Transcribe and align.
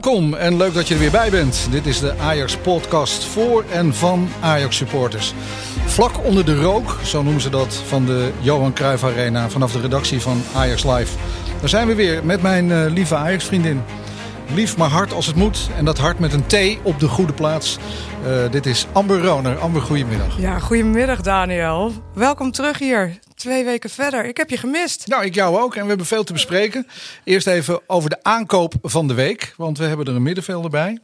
Welkom 0.00 0.34
en 0.34 0.56
leuk 0.56 0.74
dat 0.74 0.88
je 0.88 0.94
er 0.94 1.00
weer 1.00 1.10
bij 1.10 1.30
bent. 1.30 1.68
Dit 1.70 1.86
is 1.86 2.00
de 2.00 2.18
Ajax 2.18 2.56
podcast 2.56 3.24
voor 3.24 3.64
en 3.72 3.94
van 3.94 4.28
Ajax 4.40 4.76
supporters. 4.76 5.34
Vlak 5.86 6.24
onder 6.24 6.44
de 6.44 6.60
rook, 6.60 6.96
zo 7.04 7.22
noemen 7.22 7.42
ze 7.42 7.50
dat, 7.50 7.74
van 7.74 8.04
de 8.04 8.30
Johan 8.38 8.72
Cruijff 8.72 9.04
Arena 9.04 9.48
vanaf 9.48 9.72
de 9.72 9.80
redactie 9.80 10.20
van 10.20 10.42
Ajax 10.54 10.84
Live. 10.84 11.16
Daar 11.60 11.68
zijn 11.68 11.86
we 11.86 11.94
weer 11.94 12.24
met 12.24 12.42
mijn 12.42 12.68
uh, 12.68 12.84
lieve 12.88 13.16
Ajax 13.16 13.44
vriendin. 13.44 13.82
Lief 14.54 14.76
maar 14.76 14.88
hard 14.88 15.12
als 15.12 15.26
het 15.26 15.36
moet. 15.36 15.68
En 15.76 15.84
dat 15.84 15.98
hart 15.98 16.18
met 16.18 16.32
een 16.32 16.46
T 16.46 16.78
op 16.82 17.00
de 17.00 17.08
goede 17.08 17.32
plaats. 17.32 17.78
Uh, 18.26 18.50
dit 18.50 18.66
is 18.66 18.86
Amber 18.92 19.24
Roner. 19.24 19.58
Amber, 19.58 19.82
goedemiddag. 19.82 20.38
Ja, 20.38 20.58
goedemiddag 20.58 21.20
Daniel. 21.20 21.92
Welkom 22.14 22.50
terug 22.50 22.78
hier. 22.78 23.18
Twee 23.40 23.64
weken 23.64 23.90
verder. 23.90 24.24
Ik 24.24 24.36
heb 24.36 24.50
je 24.50 24.56
gemist. 24.56 25.06
Nou, 25.06 25.24
ik 25.24 25.34
jou 25.34 25.58
ook. 25.58 25.74
En 25.74 25.82
we 25.82 25.88
hebben 25.88 26.06
veel 26.06 26.24
te 26.24 26.32
bespreken. 26.32 26.86
Eerst 27.24 27.46
even 27.46 27.80
over 27.86 28.10
de 28.10 28.22
aankoop 28.22 28.74
van 28.82 29.08
de 29.08 29.14
week. 29.14 29.54
Want 29.56 29.78
we 29.78 29.84
hebben 29.84 30.06
er 30.06 30.14
een 30.14 30.22
middenvelder 30.22 30.70
bij. 30.70 30.98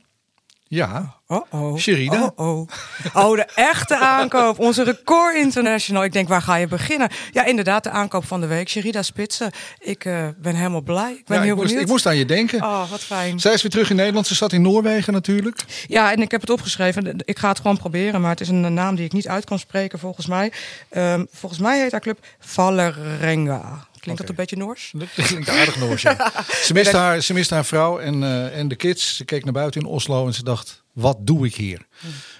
Ja, 0.68 1.14
oh 1.26 1.46
oh. 1.50 1.76
Sherida. 1.76 2.32
Oh, 2.36 2.58
oh. 2.58 2.68
oh, 3.14 3.36
de 3.36 3.46
echte 3.54 3.98
aankoop. 3.98 4.58
Onze 4.58 4.82
record 4.82 5.34
international. 5.34 6.04
Ik 6.04 6.12
denk, 6.12 6.28
waar 6.28 6.42
ga 6.42 6.54
je 6.56 6.66
beginnen? 6.66 7.08
Ja, 7.32 7.44
inderdaad, 7.44 7.84
de 7.84 7.90
aankoop 7.90 8.24
van 8.24 8.40
de 8.40 8.46
week. 8.46 8.68
Sherida 8.68 9.02
Spitsen. 9.02 9.50
Ik 9.78 10.04
uh, 10.04 10.28
ben 10.36 10.54
helemaal 10.54 10.80
blij. 10.80 11.12
Ik 11.12 11.24
ben 11.26 11.36
ja, 11.36 11.42
heel 11.42 11.52
ik 11.52 11.56
moest, 11.56 11.68
benieuwd. 11.68 11.86
ik 11.86 11.92
moest 11.92 12.06
aan 12.06 12.16
je 12.16 12.24
denken. 12.24 12.62
Oh, 12.62 12.90
wat 12.90 13.00
fijn. 13.00 13.40
Zij 13.40 13.52
is 13.52 13.62
weer 13.62 13.70
terug 13.70 13.90
in 13.90 13.96
Nederland. 13.96 14.26
Ze 14.26 14.34
zat 14.34 14.52
in 14.52 14.62
Noorwegen 14.62 15.12
natuurlijk. 15.12 15.64
Ja, 15.86 16.12
en 16.12 16.22
ik 16.22 16.30
heb 16.30 16.40
het 16.40 16.50
opgeschreven. 16.50 17.16
Ik 17.24 17.38
ga 17.38 17.48
het 17.48 17.60
gewoon 17.60 17.78
proberen. 17.78 18.20
Maar 18.20 18.30
het 18.30 18.40
is 18.40 18.48
een 18.48 18.74
naam 18.74 18.94
die 18.94 19.04
ik 19.04 19.12
niet 19.12 19.28
uit 19.28 19.44
kan 19.44 19.58
spreken, 19.58 19.98
volgens 19.98 20.26
mij. 20.26 20.52
Um, 20.90 21.26
volgens 21.32 21.60
mij 21.60 21.80
heet 21.80 21.92
haar 21.92 22.00
club 22.00 22.18
Valerenga. 22.38 23.86
Klinkt 24.06 24.22
okay. 24.22 24.36
dat 24.36 24.46
een 24.50 24.56
beetje 24.56 24.56
Noors? 24.56 24.92
Dat 25.16 25.26
klinkt 25.26 25.48
aardig 25.48 25.76
Noors, 25.76 26.02
ja. 26.02 26.32
ze, 26.66 26.72
mist 26.72 26.92
haar, 26.92 27.20
ze 27.20 27.32
mist 27.32 27.50
haar 27.50 27.64
vrouw 27.64 27.98
en, 27.98 28.22
uh, 28.22 28.58
en 28.58 28.68
de 28.68 28.76
kids. 28.76 29.16
Ze 29.16 29.24
keek 29.24 29.44
naar 29.44 29.52
buiten 29.52 29.80
in 29.80 29.86
Oslo 29.86 30.26
en 30.26 30.34
ze 30.34 30.42
dacht, 30.42 30.82
wat 30.96 31.16
doe 31.20 31.46
ik 31.46 31.54
hier? 31.54 31.86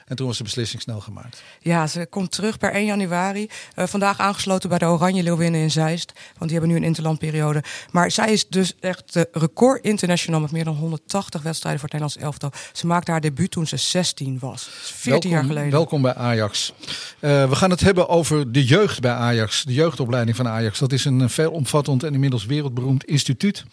En 0.04 0.16
toen 0.16 0.26
was 0.26 0.36
de 0.36 0.44
beslissing 0.44 0.82
snel 0.82 1.00
gemaakt. 1.00 1.42
Ja, 1.60 1.86
ze 1.86 2.06
komt 2.10 2.30
terug 2.30 2.58
per 2.58 2.72
1 2.72 2.84
januari. 2.84 3.48
Uh, 3.74 3.86
vandaag 3.86 4.18
aangesloten 4.18 4.68
bij 4.68 4.78
de 4.78 4.84
Oranje 4.84 5.22
Leeuwinnen 5.22 5.60
in 5.60 5.70
Zeist. 5.70 6.12
Want 6.38 6.50
die 6.50 6.52
hebben 6.52 6.68
nu 6.68 6.76
een 6.76 6.84
interlandperiode. 6.84 7.62
Maar 7.90 8.10
zij 8.10 8.32
is 8.32 8.48
dus 8.48 8.74
echt 8.80 9.12
de 9.12 9.28
record 9.32 9.84
international 9.84 10.40
met 10.40 10.50
meer 10.50 10.64
dan 10.64 10.76
180 10.76 11.42
wedstrijden 11.42 11.80
voor 11.80 11.88
het 11.90 12.00
Nederlands 12.00 12.40
elftal. 12.40 12.60
Ze 12.72 12.86
maakte 12.86 13.10
haar 13.10 13.20
debuut 13.20 13.50
toen 13.50 13.66
ze 13.66 13.76
16 13.76 14.38
was. 14.38 14.68
14 14.70 15.10
welkom, 15.10 15.30
jaar 15.30 15.44
geleden. 15.44 15.70
Welkom 15.70 16.02
bij 16.02 16.14
Ajax. 16.14 16.72
Uh, 17.20 17.48
we 17.48 17.56
gaan 17.56 17.70
het 17.70 17.80
hebben 17.80 18.08
over 18.08 18.52
de 18.52 18.64
jeugd 18.64 19.00
bij 19.00 19.12
Ajax. 19.12 19.64
De 19.64 19.74
jeugdopleiding 19.74 20.36
van 20.36 20.48
Ajax. 20.48 20.78
Dat 20.78 20.92
is 20.92 21.04
een 21.04 21.30
veelomvattend 21.30 22.02
en 22.02 22.14
inmiddels 22.14 22.46
wereldberoemd 22.46 23.04
instituut. 23.04 23.64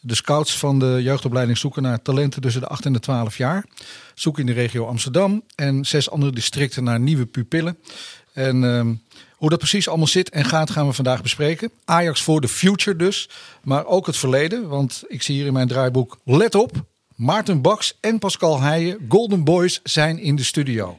De 0.00 0.14
scouts 0.14 0.58
van 0.58 0.78
de 0.78 1.00
jeugdopleiding 1.02 1.58
zoeken 1.58 1.82
naar 1.82 2.02
talenten 2.02 2.42
tussen 2.42 2.60
de 2.60 2.66
8 2.66 2.84
en 2.84 2.92
de 2.92 3.00
12 3.00 3.36
jaar. 3.36 3.64
Zoeken 4.14 4.40
in 4.40 4.54
de 4.54 4.60
regio 4.60 4.86
Amsterdam 4.86 5.42
en 5.54 5.84
zes 5.84 6.10
andere 6.10 6.32
districten 6.32 6.84
naar 6.84 7.00
nieuwe 7.00 7.26
pupillen. 7.26 7.78
En 8.32 8.62
uh, 8.62 8.86
hoe 9.36 9.50
dat 9.50 9.58
precies 9.58 9.88
allemaal 9.88 10.06
zit 10.06 10.30
en 10.30 10.44
gaat, 10.44 10.70
gaan 10.70 10.86
we 10.86 10.92
vandaag 10.92 11.22
bespreken. 11.22 11.70
Ajax 11.84 12.22
voor 12.22 12.40
de 12.40 12.48
future 12.48 12.96
dus, 12.96 13.28
maar 13.62 13.86
ook 13.86 14.06
het 14.06 14.16
verleden. 14.16 14.68
Want 14.68 15.02
ik 15.08 15.22
zie 15.22 15.34
hier 15.34 15.46
in 15.46 15.52
mijn 15.52 15.68
draaiboek, 15.68 16.18
let 16.24 16.54
op, 16.54 16.84
Maarten 17.14 17.60
Baks 17.60 17.96
en 18.00 18.18
Pascal 18.18 18.60
Heijen, 18.60 18.98
Golden 19.08 19.44
Boys, 19.44 19.80
zijn 19.82 20.18
in 20.18 20.36
de 20.36 20.44
studio. 20.44 20.96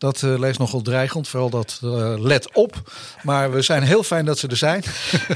Dat 0.00 0.22
uh, 0.22 0.38
leest 0.38 0.58
nogal 0.58 0.82
dreigend, 0.82 1.28
vooral 1.28 1.50
dat 1.50 1.80
uh, 1.84 2.14
let 2.18 2.52
op. 2.52 2.92
Maar 3.22 3.52
we 3.52 3.62
zijn 3.62 3.82
heel 3.82 4.02
fijn 4.02 4.24
dat 4.24 4.38
ze 4.38 4.48
er 4.48 4.56
zijn. 4.56 4.82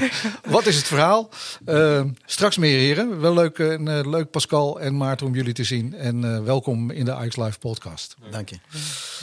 Wat 0.55 0.65
is 0.65 0.75
het 0.75 0.85
verhaal? 0.85 1.29
Uh, 1.65 2.01
straks 2.25 2.57
meer 2.57 2.79
heren. 2.79 3.21
Wel 3.21 3.33
leuk, 3.33 3.57
leuk 4.05 4.31
Pascal 4.31 4.79
en 4.79 4.97
Maarten 4.97 5.27
om 5.27 5.35
jullie 5.35 5.53
te 5.53 5.63
zien. 5.63 5.93
En 5.93 6.43
welkom 6.45 6.91
in 6.91 7.05
de 7.05 7.13
Ajax 7.13 7.35
Live 7.35 7.59
podcast. 7.59 8.15
Dank 8.31 8.49
je. 8.49 8.55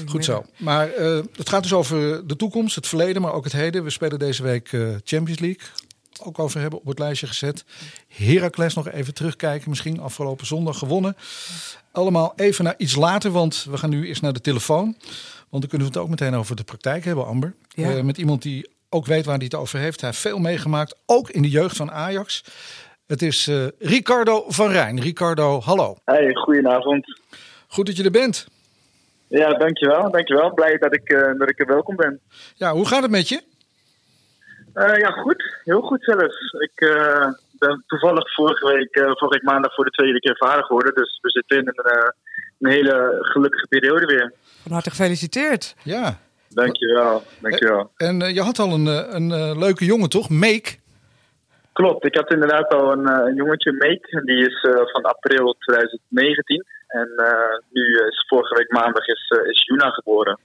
Goed 0.07 0.25
zo. 0.25 0.45
Maar 0.57 0.91
het 1.37 1.49
gaat 1.49 1.63
dus 1.63 1.73
over 1.73 2.27
de 2.27 2.37
toekomst, 2.37 2.75
het 2.75 2.89
verleden, 2.89 3.23
maar 3.23 3.33
ook 3.33 3.45
het 3.45 3.53
heden. 3.53 3.85
We 3.85 3.91
spelen 3.91 4.19
deze 4.19 4.43
week 4.43 4.69
Champions 5.05 5.41
League. 5.41 5.61
Ook 6.23 6.39
over 6.39 6.61
hebben 6.61 6.79
op 6.79 6.87
het 6.87 6.99
lijstje 6.99 7.27
gezet. 7.27 7.65
Heracles 8.09 8.75
nog 8.75 8.89
even 8.89 9.15
terugkijken. 9.15 9.69
Misschien 9.69 10.01
afgelopen 10.01 10.47
zondag 10.47 10.79
gewonnen. 10.79 11.17
Allemaal 11.93 12.33
even 12.37 12.65
naar 12.65 12.75
iets 12.77 12.97
later, 12.97 13.31
want 13.31 13.67
we 13.71 13.77
gaan 13.77 13.91
nu 13.91 14.07
eerst 14.07 14.23
naar 14.23 14.33
de 14.33 14.41
telefoon. 14.41 14.97
Want 15.49 15.63
dan 15.63 15.71
kunnen 15.71 15.89
we 15.89 15.95
het 15.95 16.03
ook 16.03 16.09
meteen 16.09 16.35
over 16.35 16.57
de 16.57 16.65
praktijk 16.65 17.05
hebben, 17.05 17.27
Amber. 17.27 17.55
Ja. 17.69 17.95
Uh, 17.95 18.03
met 18.03 18.19
iemand 18.19 18.43
die 18.43 18.71
ook 18.89 19.07
weet 19.07 19.25
waar 19.25 19.37
hij 19.37 19.45
het 19.45 19.55
over 19.55 19.79
heeft. 19.79 20.01
Hij 20.01 20.11
heeft 20.11 20.23
veel 20.23 20.39
meegemaakt, 20.39 20.97
ook 21.07 21.31
in 21.31 21.43
de 21.43 21.51
jeugd 21.51 21.77
van 21.77 21.91
Ajax. 21.91 22.45
Het 23.07 23.23
is 23.23 23.49
uh, 23.49 23.67
Ricardo 23.79 24.45
van 24.49 24.71
Rijn. 24.71 25.01
Ricardo, 25.01 25.61
hallo. 25.61 25.97
Hey, 26.05 26.35
goedenavond. 26.35 27.21
Goed 27.69 27.87
dat 27.87 27.97
je 27.97 28.05
er 28.05 28.11
bent. 28.11 28.47
Ja, 29.29 29.53
dankjewel. 29.55 30.11
Dankjewel. 30.11 30.55
Blij 30.55 30.79
dat 30.79 30.95
ik, 30.95 31.13
uh, 31.13 31.39
dat 31.39 31.49
ik 31.49 31.61
er 31.61 31.67
welkom 31.67 31.97
ben. 31.97 32.21
Ja, 32.55 32.73
hoe 32.73 32.87
gaat 32.87 33.03
het 33.03 33.11
met 33.11 33.29
je? 33.29 33.43
Uh, 34.75 34.97
ja, 34.97 35.11
goed. 35.11 35.57
Heel 35.65 35.81
goed 35.81 36.05
zelfs. 36.05 36.53
Ik 36.59 36.81
uh, 36.81 37.33
ben 37.59 37.85
toevallig 37.87 38.35
vorige 38.35 38.67
week, 38.67 38.97
uh, 38.97 39.05
vorige 39.05 39.29
week 39.29 39.43
maandag 39.43 39.75
voor 39.75 39.85
de 39.85 39.91
tweede 39.91 40.21
keer 40.21 40.37
vader 40.37 40.65
geworden. 40.65 40.95
Dus 40.95 41.19
we 41.23 41.31
zitten 41.31 41.59
in 41.59 41.67
een, 41.67 42.15
een 42.59 42.71
hele 42.71 43.19
gelukkige 43.21 43.67
periode 43.67 44.07
weer. 44.07 44.33
Van 44.63 44.73
harte 44.73 44.91
gefeliciteerd. 44.91 45.75
Ja. 45.83 46.19
Dankjewel. 46.49 47.23
Dankjewel. 47.41 47.91
En 47.97 48.35
je 48.35 48.41
had 48.41 48.59
al 48.59 48.73
een, 48.73 48.87
een 49.17 49.59
leuke 49.59 49.85
jongen, 49.85 50.09
toch? 50.09 50.31
Meek? 50.31 50.81
Klopt. 51.73 52.05
Ik 52.05 52.15
had 52.15 52.33
inderdaad 52.33 52.73
al 52.75 52.93
een, 52.93 53.09
een 53.09 53.35
jongetje, 53.35 53.73
Meek. 53.73 54.23
Die 54.25 54.47
is 54.47 54.61
van 54.93 55.03
april 55.03 55.57
2019. 55.59 56.65
En 56.87 57.09
nu 57.71 57.83
is 58.09 58.25
vorige 58.29 58.55
week 58.55 58.71
maandag 58.71 59.07
is, 59.07 59.33
is 59.45 59.65
Juna 59.67 59.91
geboren. 59.91 60.39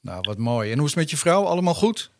Nou, 0.00 0.18
wat 0.20 0.38
mooi. 0.38 0.70
En 0.70 0.76
hoe 0.76 0.86
is 0.86 0.94
het 0.94 1.00
met 1.00 1.10
je 1.10 1.16
vrouw? 1.16 1.44
Allemaal 1.44 1.74
goed? 1.74 2.10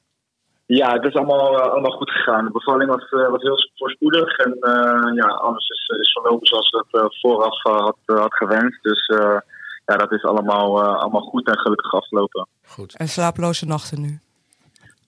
Ja, 0.67 0.93
het 0.93 1.05
is 1.05 1.15
allemaal, 1.15 1.59
uh, 1.59 1.67
allemaal 1.73 1.97
goed 1.97 2.11
gegaan. 2.11 2.45
De 2.45 2.51
bevalling 2.51 2.91
was, 2.91 3.11
uh, 3.11 3.29
was 3.29 3.43
heel 3.43 3.71
voorspoedig. 3.75 4.37
En 4.37 4.57
uh, 4.61 5.15
ja, 5.15 5.27
alles 5.27 5.69
is, 5.69 5.99
is 6.01 6.13
verlopen 6.13 6.47
zoals 6.47 6.71
we 6.71 6.99
het 6.99 7.21
vooraf 7.21 7.63
had, 7.63 7.97
had 8.05 8.35
gewenst. 8.35 8.83
Dus 8.83 9.07
ja, 9.87 9.97
dat 9.97 10.13
is 10.13 10.25
allemaal, 10.25 10.83
allemaal 10.83 11.21
goed 11.21 11.47
en 11.47 11.59
gelukkig 11.59 11.95
afgelopen. 11.95 12.49
Goed. 12.67 12.97
En 12.97 13.09
slaaploze 13.09 13.67
nachten 13.67 14.01
nu? 14.01 14.19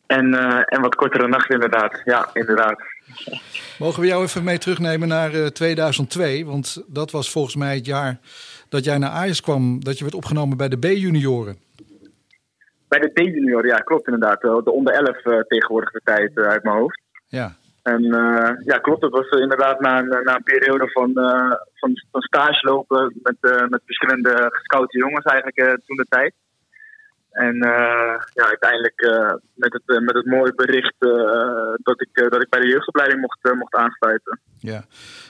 En, 0.07 0.35
en 0.65 0.81
wat 0.81 0.95
kortere 0.95 1.29
nachten 1.29 1.55
inderdaad. 1.55 2.01
Ja, 2.05 2.29
inderdaad. 2.33 2.83
Mogen 3.79 4.01
we 4.01 4.07
jou 4.07 4.23
even 4.23 4.45
mee 4.45 4.59
terugnemen 4.59 5.09
naar 5.09 5.53
2002? 5.53 6.47
Want 6.47 6.83
dat 6.87 7.11
was 7.11 7.31
volgens 7.31 7.57
mij 7.57 7.75
het 7.75 7.87
jaar 7.87 8.19
dat 8.69 8.85
jij 8.85 8.99
naar 8.99 9.11
Ajax 9.11 9.41
kwam. 9.41 9.85
Dat 9.85 9.97
je 9.99 10.05
werd 10.05 10.17
opgenomen 10.17 10.57
bij 10.57 10.69
de 10.69 10.79
B-junioren. 10.79 11.59
Bij 12.89 12.99
de 12.99 13.13
D-junior, 13.13 13.67
ja, 13.67 13.77
klopt 13.77 14.07
inderdaad. 14.07 14.41
De 14.41 14.73
onder 14.73 14.93
11 14.93 15.25
uh, 15.25 15.41
tegenwoordig 15.41 15.91
de 15.91 16.01
tijd 16.05 16.31
uh, 16.35 16.47
uit 16.47 16.63
mijn 16.63 16.77
hoofd. 16.77 17.01
Ja. 17.29 17.53
En 17.83 18.05
uh, 18.05 18.51
ja, 18.65 18.79
klopt. 18.79 19.01
Dat 19.01 19.11
was 19.11 19.29
inderdaad 19.29 19.81
na 19.81 19.99
een, 19.99 20.09
na 20.09 20.37
een 20.37 20.43
periode 20.43 20.91
van, 20.91 21.13
van, 21.75 21.91
van 22.11 22.21
stage 22.21 22.67
lopen 22.67 23.21
met, 23.23 23.69
met 23.69 23.81
verschillende 23.85 24.47
gescoute 24.49 24.99
jongens 24.99 25.25
eigenlijk 25.25 25.81
toen 25.87 25.97
de 25.97 26.07
tijd. 26.09 26.35
En 27.31 27.57
ja, 28.35 28.47
uiteindelijk 28.47 29.01
met, 29.55 29.73
het, 29.73 30.01
met 30.01 30.15
het 30.15 30.27
mooie 30.27 30.55
bericht 30.55 30.95
dat, 31.83 32.01
ik, 32.01 32.31
dat 32.31 32.43
ik 32.43 32.49
bij 32.49 32.61
de 32.61 32.69
jeugdopleiding 32.69 33.21
mocht, 33.21 33.55
mocht 33.59 33.75
aansluiten. 33.75 34.41
Ja, 34.59 34.85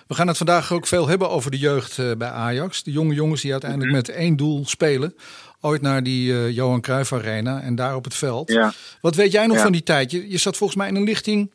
we 0.07 0.15
gaan 0.15 0.29
het 0.29 0.37
vandaag 0.37 0.73
ook 0.73 0.87
veel 0.87 1.09
hebben 1.09 1.31
over 1.31 1.51
de 1.51 1.59
jeugd 1.59 2.19
bij 2.19 2.29
Ajax. 2.29 2.83
De 2.83 2.93
jonge 2.93 3.15
jongens 3.15 3.43
die 3.43 3.53
uiteindelijk 3.53 3.91
mm 3.91 3.97
-hmm. 3.97 4.07
met 4.07 4.17
één 4.17 4.37
doel 4.37 4.65
spelen 4.65 5.15
ooit 5.61 5.83
naar 5.83 6.03
die 6.03 6.33
uh, 6.33 6.51
Johan 6.51 6.81
Cruijff 6.81 7.13
Arena 7.13 7.61
en 7.61 7.75
daar 7.75 7.97
op 7.97 8.05
het 8.05 8.15
veld. 8.15 8.53
Ja. 8.53 8.73
Wat 9.01 9.15
weet 9.15 9.33
jij 9.33 9.47
nog 9.47 9.57
ja. 9.57 9.63
van 9.63 9.73
die 9.73 9.83
tijd? 9.83 10.11
Je, 10.11 10.31
je, 10.31 10.39
zat 10.39 10.57
volgens 10.57 10.79
mij 10.79 10.89
in 10.89 10.97
een 10.97 11.05
lichting 11.05 11.53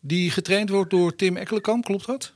die 0.00 0.30
getraind 0.30 0.70
wordt 0.70 0.90
door 0.90 1.16
Tim 1.16 1.36
Ekkelenkamp, 1.36 1.84
klopt 1.84 2.06
dat? 2.06 2.34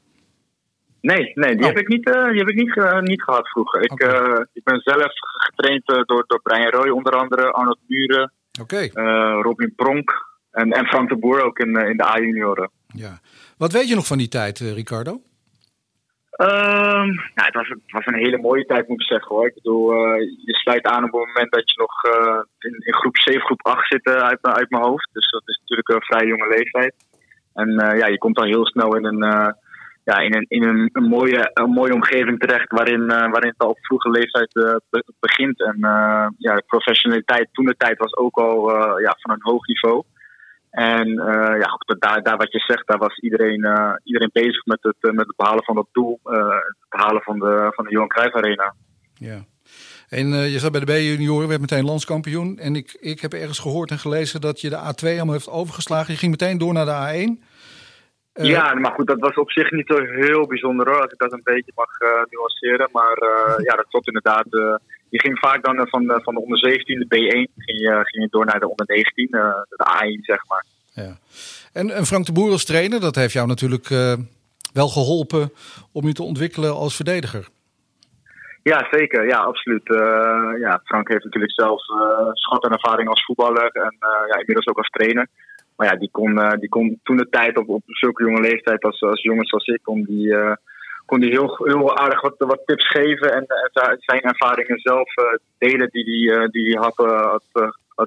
Nee, 1.00 1.32
nee 1.34 1.56
die 1.56 1.60
Oh. 1.60 1.66
heb 1.66 1.78
ik 1.78 1.88
niet, 1.88 2.08
uh, 2.08 2.28
die 2.28 2.38
heb 2.38 2.48
ik 2.48 2.54
niet, 2.54 2.76
uh, 2.76 3.00
niet 3.00 3.22
gehad 3.22 3.48
vroeger. 3.48 3.82
Ik, 3.82 4.02
uh, 4.02 4.40
ik 4.52 4.64
ben 4.64 4.80
zelf 4.80 5.12
getraind 5.22 5.86
door, 5.86 6.24
door 6.26 6.40
Brian 6.42 6.70
Roy 6.70 6.88
onder 6.88 7.12
andere, 7.12 7.50
Arnold 7.50 7.78
Muren. 7.86 8.32
Robin 9.42 9.72
Pronk. 9.76 10.26
En, 10.50 10.70
en 10.70 10.86
Frank 10.86 11.08
de 11.08 11.16
Boer 11.16 11.42
ook 11.44 11.58
in, 11.58 11.76
in 11.76 11.96
de 11.96 12.04
A-junioren. 12.04 12.70
Ja. 12.86 13.20
Wat 13.56 13.72
weet 13.72 13.88
je 13.88 13.94
nog 13.94 14.06
van 14.06 14.18
die 14.18 14.28
tijd, 14.28 14.58
Ricardo? 14.58 15.20
Um, 16.40 17.20
het, 17.34 17.54
was, 17.54 17.74
was 17.86 18.06
een 18.06 18.24
hele 18.24 18.38
mooie 18.38 18.64
tijd, 18.64 18.88
moet 18.88 19.00
ik 19.00 19.06
zeggen 19.06 19.34
hoor. 19.34 19.46
Ik 19.46 19.54
bedoel, 19.54 19.94
uh, 19.94 20.20
je 20.44 20.54
sluit 20.54 20.86
aan 20.86 21.04
op 21.04 21.12
het 21.12 21.26
moment 21.26 21.52
dat 21.52 21.70
je 21.70 21.80
nog 21.80 22.04
uh, 22.04 22.42
in, 22.58 22.74
in, 22.86 22.94
groep 22.94 23.16
7, 23.16 23.40
groep 23.40 23.66
8 23.66 23.86
zit 23.88 24.06
uh, 24.06 24.14
uit, 24.14 24.38
uit 24.42 24.70
mijn 24.70 24.82
hoofd. 24.82 25.08
Dus 25.12 25.30
dat 25.30 25.42
is 25.44 25.58
natuurlijk 25.60 25.88
een 25.88 26.02
vrij 26.02 26.26
jonge 26.26 26.48
leeftijd. 26.48 26.94
En 27.54 27.72
ja, 27.72 28.06
je 28.06 28.18
komt 28.18 28.38
al 28.38 28.44
heel 28.44 28.66
snel 28.66 28.96
in 28.96 29.04
een, 29.04 29.54
ja, 30.04 30.18
in 30.18 30.34
een, 30.34 30.44
in 30.48 30.62
een, 30.62 30.90
een, 30.92 31.08
mooie, 31.08 31.50
een 31.54 31.70
mooie 31.70 31.94
omgeving 31.94 32.38
terecht 32.38 32.70
waarin, 32.70 33.06
waarin 33.06 33.50
het 33.50 33.58
al 33.58 33.68
op 33.68 33.86
vroege 33.86 34.10
leeftijd 34.10 34.80
begint. 35.20 35.62
En 35.62 35.76
ja, 36.38 36.54
de 36.54 36.62
professionaliteit 36.66 37.48
toen 37.52 37.64
de 37.64 37.76
tijd 37.76 37.98
was 37.98 38.16
ook 38.16 38.36
al 38.36 38.70
ja, 39.00 39.16
van 39.20 39.34
een 39.34 39.52
hoog 39.52 39.66
niveau. 39.66 40.02
En 40.70 41.08
uh, 41.08 41.58
ja, 41.60 41.66
goed, 41.66 41.96
daar, 42.00 42.22
daar 42.22 42.36
wat 42.36 42.52
je 42.52 42.58
zegt, 42.58 42.86
daar 42.86 42.98
was 42.98 43.18
iedereen, 43.18 43.64
uh, 43.64 43.92
iedereen 44.04 44.30
bezig 44.32 44.64
met 44.64 44.78
het, 44.82 44.96
uh, 45.00 45.12
met 45.12 45.26
het 45.26 45.36
behalen 45.36 45.64
van 45.64 45.74
dat 45.74 45.88
doel. 45.92 46.20
het 46.22 46.76
behalen 46.88 47.22
van 47.22 47.38
de, 47.38 47.72
van 47.74 47.84
de 47.84 47.90
Johan 47.90 48.08
Cruijff 48.08 48.34
Arena. 48.34 48.74
Ja. 49.14 49.44
En 50.08 50.28
je 50.28 50.58
zat 50.58 50.72
bij 50.72 50.80
de 50.80 50.92
B-junioren, 50.92 51.48
werd 51.48 51.60
meteen 51.60 51.84
landskampioen. 51.84 52.58
En 52.58 52.76
ik, 52.76 52.96
ik 53.00 53.20
heb 53.20 53.32
ergens 53.32 53.58
gehoord 53.58 53.90
en 53.90 53.98
gelezen 53.98 54.40
dat 54.40 54.60
je 54.60 54.68
de 54.68 54.76
A2 54.76 55.06
allemaal 55.06 55.32
heeft 55.32 55.50
overgeslagen. 55.50 56.12
Je 56.12 56.18
ging 56.18 56.30
meteen 56.30 56.58
door 56.58 56.72
naar 56.72 56.84
de 56.84 57.36
A1. 57.36 57.44
ja, 58.32 58.74
maar 58.74 58.92
goed, 58.92 59.06
dat 59.06 59.18
was 59.18 59.34
op 59.34 59.50
zich 59.50 59.70
niet 59.70 59.86
zo 59.86 60.04
heel 60.04 60.46
bijzonder 60.46 60.88
hoor, 60.88 61.02
als 61.02 61.12
ik 61.12 61.18
dat 61.18 61.32
een 61.32 61.40
beetje 61.44 61.72
mag 61.74 61.90
nuanceren. 62.30 62.88
Maar 62.92 63.18
ja, 63.62 63.74
dat 63.74 63.88
klopt 63.88 64.06
inderdaad. 64.06 64.46
Je 65.10 65.20
ging 65.20 65.38
vaak 65.38 65.64
dan 65.64 65.88
van, 65.88 66.06
de, 66.06 66.20
van 66.22 66.34
de 66.34 66.40
onder 66.40 66.58
17, 66.58 66.98
de 66.98 67.16
B1, 67.16 67.54
ging 67.56 67.80
je, 67.80 68.00
ging 68.02 68.24
je 68.24 68.28
door 68.30 68.44
naar 68.44 68.60
de 68.60 68.68
onder 68.68 68.86
19, 68.86 69.26
de 69.30 69.86
A1 69.96 70.20
zeg 70.20 70.46
maar. 70.48 70.64
Ja. 70.92 71.16
En, 71.72 71.90
en 71.90 72.06
Frank 72.06 72.26
de 72.26 72.32
Boer 72.32 72.50
als 72.50 72.64
trainer, 72.64 73.00
dat 73.00 73.14
heeft 73.14 73.32
jou 73.32 73.46
natuurlijk 73.46 73.90
uh, 73.90 74.12
wel 74.72 74.88
geholpen 74.88 75.52
om 75.92 76.06
je 76.06 76.12
te 76.12 76.22
ontwikkelen 76.22 76.74
als 76.74 76.96
verdediger. 76.96 77.48
Ja, 78.62 78.86
zeker. 78.90 79.26
Ja, 79.26 79.38
absoluut. 79.38 79.88
Uh, 79.88 79.98
ja, 80.60 80.80
Frank 80.84 81.08
heeft 81.08 81.24
natuurlijk 81.24 81.52
zelf 81.52 81.88
uh, 81.88 82.28
schat 82.32 82.64
en 82.64 82.72
ervaring 82.72 83.08
als 83.08 83.24
voetballer 83.24 83.70
en 83.72 83.96
ja, 84.28 84.38
inmiddels 84.38 84.66
ook 84.66 84.78
als 84.78 84.90
trainer. 84.90 85.26
Maar 85.76 85.86
ja, 85.86 85.96
die 85.96 86.10
kon, 86.10 86.58
die 86.58 86.68
kon 86.68 87.00
toen 87.02 87.16
de 87.16 87.28
tijd 87.30 87.56
op, 87.56 87.68
op 87.68 87.82
zulke 87.86 88.24
jonge 88.24 88.40
leeftijd 88.40 88.82
als, 88.84 89.02
als 89.02 89.22
jongens 89.22 89.52
als 89.52 89.66
ik, 89.66 89.82
kon 89.82 90.02
die, 90.02 90.34
kon 91.08 91.20
die 91.20 91.30
heel, 91.30 91.50
heel 91.64 91.96
aardig 91.96 92.20
wat, 92.20 92.34
wat 92.38 92.66
tips 92.66 92.88
geven 92.88 93.32
en 93.32 93.44
zijn 93.98 94.20
ervaringen 94.20 94.78
zelf 94.78 95.14
delen 95.58 95.88
die, 95.90 96.04
die, 96.04 96.50
die 96.50 96.78
hij 96.78 96.82
had, 96.82 96.98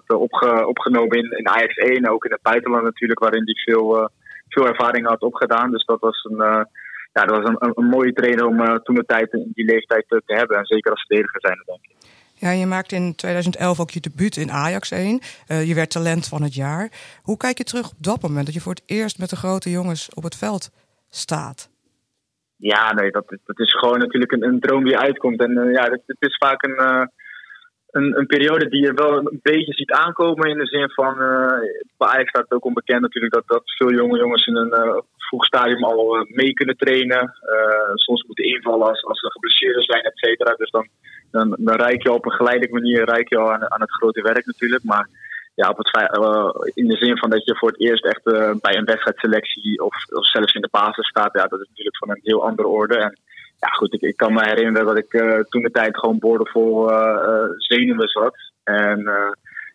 eh, 0.08 0.20
opge, 0.20 0.68
opgenomen 0.68 1.18
in, 1.18 1.38
in 1.38 1.50
Ajax 1.50 1.76
1. 1.76 2.10
Ook 2.10 2.26
in 2.26 2.32
het 2.32 2.42
buitenland 2.42 2.84
natuurlijk, 2.84 3.20
waarin 3.20 3.46
hij 3.46 3.54
veel, 3.54 4.10
veel 4.50 4.68
ervaring 4.68 5.08
had 5.08 5.22
opgedaan. 5.22 5.72
Dus 5.72 5.86
dat 5.86 6.00
was 6.00 6.28
een, 6.30 6.68
ja, 7.14 7.26
dat 7.26 7.38
was 7.38 7.48
een, 7.48 7.72
een, 7.76 7.90
mooie 7.90 8.14
trainer 8.14 8.46
om 8.46 8.80
toen 8.84 8.96
de 8.96 9.06
tijd 9.06 9.32
die 9.32 9.66
leeftijd 9.66 10.06
te, 10.08 10.22
hebben. 10.26 10.58
En 10.58 10.66
zeker 10.66 10.92
als 10.92 11.06
verdediger 11.08 11.42
zijn, 11.42 11.64
denk 11.66 11.80
ik. 11.82 12.02
Ja, 12.42 12.52
je 12.52 12.66
maakte 12.66 12.96
in 12.96 13.16
2011 13.16 13.80
ook 13.80 13.90
je 13.90 14.00
debuut 14.00 14.38
in 14.38 14.52
Ajax 14.52 14.92
1. 14.92 15.20
Uh, 15.48 15.68
je 15.68 15.74
werd 15.74 15.92
talent 15.92 16.28
van 16.28 16.42
het 16.42 16.56
jaar. 16.56 16.92
Hoe 17.22 17.38
kijk 17.38 17.58
je 17.58 17.64
terug 17.64 17.90
op 17.90 17.98
dat 17.98 18.22
moment 18.22 18.46
dat 18.46 18.54
je 18.54 18.62
voor 18.62 18.74
het 18.74 18.84
eerst 18.86 19.20
met 19.20 19.30
de 19.30 19.36
grote 19.36 19.70
jongens 19.70 20.10
op 20.14 20.24
het 20.24 20.36
veld 20.36 20.72
staat? 21.10 21.71
Ja, 22.62 22.94
nee, 22.94 23.12
dat, 23.12 23.26
dat 23.46 23.60
is 23.60 23.74
gewoon 23.74 24.00
natuurlijk 24.00 24.32
een, 24.32 24.44
een 24.44 24.60
droom 24.60 24.84
die 24.84 24.98
uitkomt. 24.98 25.42
En 25.42 25.52
uh, 25.52 25.74
ja, 25.74 25.84
het, 25.84 26.02
het, 26.06 26.22
is 26.30 26.38
vaak 26.38 26.64
een, 26.64 26.78
uh, 26.80 27.06
een, 27.92 28.18
een, 28.18 28.26
periode 28.26 28.70
die 28.70 28.82
je 28.82 28.94
wel 28.94 29.18
een 29.18 29.40
beetje 29.42 29.74
ziet 29.74 29.92
aankomen. 29.92 30.50
In 30.50 30.58
de 30.58 30.66
zin 30.66 30.90
van, 30.90 31.14
uh, 31.22 31.60
bij 31.98 32.08
Ajax 32.08 32.30
staat 32.30 32.44
het 32.44 32.52
ook 32.52 32.66
onbekend 32.66 33.02
natuurlijk 33.02 33.34
dat, 33.34 33.44
dat 33.46 33.62
veel 33.66 33.92
jonge 33.92 34.18
jongens 34.18 34.46
in 34.46 34.56
een 34.56 35.04
vroeg 35.18 35.46
stadium 35.46 35.84
al 35.84 36.26
mee 36.28 36.54
kunnen 36.54 36.78
trainen. 36.78 37.34
soms 37.94 38.24
moeten 38.24 38.46
invallen 38.46 38.88
als, 38.88 39.04
als 39.04 39.24
er 39.24 39.32
geblesseerd 39.32 39.86
zijn, 39.86 40.04
et 40.04 40.18
cetera. 40.18 40.54
Dus 40.54 40.70
dan, 40.70 40.88
dan, 41.32 41.56
dan 41.60 41.76
rijk 41.76 42.04
je 42.04 42.12
op 42.12 42.26
een 42.26 42.32
geleidelijke 42.32 42.80
manier 42.80 43.06
rijk 43.06 43.30
je 43.30 43.38
al 43.38 43.54
aan, 43.54 43.72
aan 43.72 43.82
het 43.82 43.92
grote 43.92 44.22
werk 44.22 44.46
natuurlijk. 44.46 44.84
Maar 44.84 45.08
ja, 45.62 45.70
op 45.70 45.78
het, 45.78 46.76
in 46.76 46.88
de 46.88 46.96
zin 46.96 47.18
van 47.18 47.30
dat 47.30 47.46
je 47.46 47.56
voor 47.56 47.70
het 47.70 47.80
eerst 47.80 48.06
echt 48.06 48.24
bij 48.62 48.76
een 48.78 48.86
wedstrijdselectie 48.86 49.84
of, 49.84 49.96
of 50.10 50.26
zelfs 50.26 50.54
in 50.54 50.62
de 50.62 50.68
basis 50.72 51.08
staat, 51.08 51.34
ja, 51.34 51.46
dat 51.48 51.62
is 51.62 51.68
natuurlijk 51.68 51.98
van 51.98 52.10
een 52.10 52.20
heel 52.24 52.46
andere 52.48 52.68
orde. 52.68 52.96
En, 52.96 53.20
ja, 53.60 53.68
goed, 53.68 53.94
ik, 53.94 54.02
ik 54.02 54.18
kan 54.18 54.34
me 54.34 54.44
herinneren 54.44 54.88
dat 54.88 54.98
ik 54.98 55.14
uh, 55.14 55.40
toen 55.40 55.62
de 55.62 55.72
tijd 55.72 55.98
gewoon 55.98 56.20
boordevol 56.20 56.90
zenuwen 57.58 58.08
zat. 58.08 58.36
En 58.64 59.00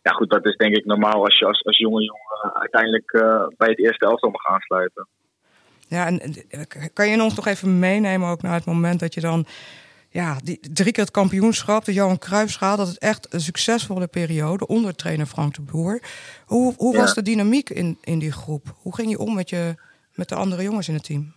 ja, 0.03 0.11
goed, 0.13 0.31
dat 0.31 0.47
is 0.47 0.57
denk 0.57 0.77
ik 0.77 0.85
normaal 0.85 1.25
als 1.25 1.39
je 1.39 1.47
als, 1.47 1.65
als 1.65 1.79
jonge 1.79 2.03
jongen 2.03 2.55
uiteindelijk 2.61 3.11
bij 3.57 3.69
het 3.69 3.79
eerste 3.79 4.07
elftal 4.07 4.31
mag 4.31 4.47
aansluiten. 4.47 5.07
Ja, 5.89 6.07
en 6.07 6.21
kan 6.93 7.09
je 7.09 7.23
ons 7.23 7.35
nog 7.35 7.47
even 7.47 7.79
meenemen 7.79 8.29
ook 8.29 8.43
naar 8.43 8.55
het 8.55 8.65
moment 8.65 9.01
dat 9.01 9.15
je 9.15 9.21
dan 9.21 9.47
ja, 10.21 10.37
die, 10.45 10.59
drie 10.73 10.93
keer 10.93 11.05
het 11.05 11.13
kampioenschap, 11.13 11.85
de 11.85 11.93
Johan 11.93 12.19
Cruijffschaal, 12.19 12.77
dat 12.77 12.87
is 12.87 12.99
echt 12.99 13.35
een 13.35 13.41
succesvolle 13.41 14.07
periode 14.07 14.67
onder 14.67 14.95
trainer 14.95 15.27
Frank 15.27 15.55
de 15.55 15.63
Boer. 15.63 16.01
Hoe, 16.47 16.75
hoe 16.77 16.95
ja. 16.95 17.01
was 17.01 17.15
de 17.15 17.23
dynamiek 17.23 17.71
in, 17.71 17.99
in 18.01 18.19
die 18.19 18.33
groep? 18.33 18.65
Hoe 18.83 18.95
ging 18.95 19.11
je 19.11 19.19
om 19.19 19.35
met, 19.35 19.51
je, 19.51 19.75
met 20.15 20.29
de 20.29 20.35
andere 20.35 20.63
jongens 20.63 20.89
in 20.89 20.95
het 20.95 21.05
team? 21.05 21.35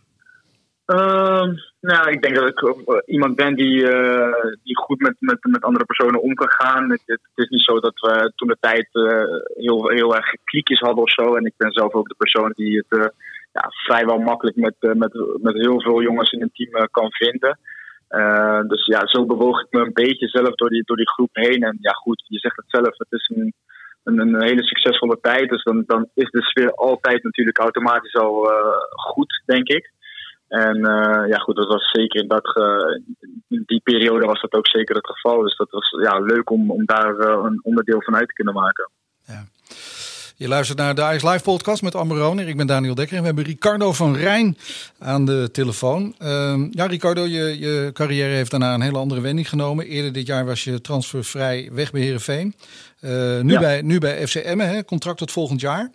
Uh, 0.87 1.47
nou, 1.81 2.09
ik 2.11 2.21
denk 2.21 2.35
dat 2.35 2.47
ik 2.47 2.61
uh, 2.61 2.75
iemand 3.05 3.35
ben 3.35 3.55
die, 3.55 3.75
uh, 3.75 4.43
die 4.63 4.77
goed 4.77 4.99
met, 4.99 5.15
met, 5.19 5.37
met 5.41 5.63
andere 5.63 5.85
personen 5.85 6.21
om 6.21 6.33
kan 6.33 6.51
gaan. 6.51 6.89
Het, 6.89 7.01
het 7.05 7.19
is 7.35 7.49
niet 7.49 7.63
zo 7.63 7.79
dat 7.79 7.99
we 7.99 8.31
toen 8.35 8.47
de 8.47 8.57
tijd 8.59 8.87
uh, 8.91 9.03
heel, 9.65 9.89
heel 9.89 10.15
erg 10.15 10.25
kliekjes 10.43 10.79
hadden 10.79 11.03
of 11.03 11.11
zo. 11.11 11.35
En 11.35 11.45
ik 11.45 11.53
ben 11.57 11.71
zelf 11.71 11.93
ook 11.93 12.07
de 12.07 12.15
persoon 12.17 12.53
die 12.55 12.85
het 12.87 13.11
ja, 13.51 13.69
vrijwel 13.85 14.17
makkelijk 14.17 14.57
met, 14.57 14.75
met, 14.79 15.13
met 15.41 15.53
heel 15.53 15.81
veel 15.81 16.01
jongens 16.01 16.31
in 16.31 16.41
een 16.41 16.51
team 16.53 16.87
kan 16.91 17.11
vinden. 17.11 17.57
Dus 18.67 18.85
ja, 18.85 19.07
zo 19.07 19.25
bewoog 19.25 19.61
ik 19.61 19.67
me 19.69 19.79
een 19.79 19.93
beetje 19.93 20.27
zelf 20.27 20.55
door 20.55 20.69
die, 20.69 20.83
door 20.85 20.97
die 20.97 21.09
groep 21.09 21.29
heen. 21.31 21.63
En 21.63 21.77
ja, 21.81 21.91
goed, 21.91 22.23
je 22.27 22.39
zegt 22.39 22.55
het 22.55 22.65
zelf, 22.67 22.97
het 22.97 23.11
is 23.11 23.31
een, 23.35 23.53
een, 24.03 24.19
een 24.19 24.43
hele 24.43 24.63
succesvolle 24.63 25.17
tijd. 25.21 25.49
Dus 25.49 25.63
dan, 25.63 25.83
dan 25.85 26.09
is 26.13 26.29
de 26.29 26.41
sfeer 26.41 26.71
altijd 26.71 27.23
natuurlijk 27.23 27.57
automatisch 27.57 28.15
al 28.15 28.51
goed, 28.89 29.41
denk 29.45 29.67
ik. 29.67 29.91
En 30.47 30.77
uh, 30.77 31.27
ja, 31.27 31.37
goed, 31.37 31.55
dat 31.55 31.67
was 31.67 31.89
zeker 31.91 32.21
in, 32.21 32.27
dat, 32.27 32.53
die 33.47 33.81
periode 33.83 34.25
was 34.25 34.41
dat 34.41 34.53
ook 34.53 34.67
zeker 34.67 34.95
het 34.95 35.07
geval. 35.07 35.41
Dus 35.41 35.55
dat 35.57 35.69
was 35.69 35.89
ja, 36.01 36.19
leuk 36.19 36.49
om, 36.49 36.71
om 36.71 36.85
daar 36.85 37.19
een 37.19 37.59
onderdeel 37.63 38.01
van 38.01 38.15
uit 38.15 38.27
te 38.27 38.33
kunnen 38.33 38.53
maken. 38.53 38.89
Ja. 39.25 39.43
Je 40.39 40.47
luistert 40.47 40.77
naar 40.77 40.95
de 40.95 41.01
Ice 41.01 41.29
Live 41.29 41.43
podcast 41.43 41.81
met 41.81 41.95
Amber 41.95 42.17
Roner. 42.17 42.47
Ik 42.47 42.57
ben 42.57 42.67
Daniel 42.67 42.95
Dekker 42.95 43.15
en 43.15 43.21
we 43.21 43.27
hebben 43.27 43.45
Ricardo 43.45 43.91
van 43.91 44.15
Rijn 44.15 44.57
aan 44.99 45.25
de 45.25 45.49
telefoon. 45.51 46.15
Uh, 46.21 46.67
ja, 46.71 46.85
Ricardo, 46.85 47.21
je, 47.21 47.59
je 47.59 47.89
carrière 47.93 48.33
heeft 48.33 48.51
daarna 48.51 48.73
een 48.73 48.81
hele 48.81 48.97
andere 48.97 49.21
wending 49.21 49.49
genomen. 49.49 49.85
Eerder 49.85 50.13
dit 50.13 50.27
jaar 50.27 50.45
was 50.45 50.63
je 50.63 50.81
transfervrij 50.81 51.69
weg 51.73 51.91
bij 51.91 52.01
Heerenveen. 52.01 52.53
Uh, 53.01 53.41
nu, 53.41 53.53
ja. 53.53 53.59
bij, 53.59 53.81
nu 53.81 53.99
bij 53.99 54.27
FC 54.27 54.35
Emmen, 54.35 54.69
hè, 54.69 54.83
contract 54.83 55.17
tot 55.17 55.31
volgend 55.31 55.61
jaar. 55.61 55.91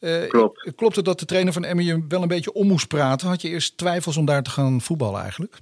Uh, 0.00 0.28
Klopt. 0.28 0.72
Klopt 0.76 0.96
het 0.96 1.04
dat 1.04 1.18
de 1.18 1.26
trainer 1.26 1.52
van 1.52 1.64
Emmen 1.64 1.84
je 1.84 2.04
wel 2.08 2.22
een 2.22 2.28
beetje 2.28 2.52
om 2.52 2.66
moest 2.66 2.88
praten? 2.88 3.28
Had 3.28 3.42
je 3.42 3.48
eerst 3.48 3.78
twijfels 3.78 4.16
om 4.16 4.24
daar 4.24 4.42
te 4.42 4.50
gaan 4.50 4.80
voetballen 4.80 5.20
eigenlijk? 5.20 5.54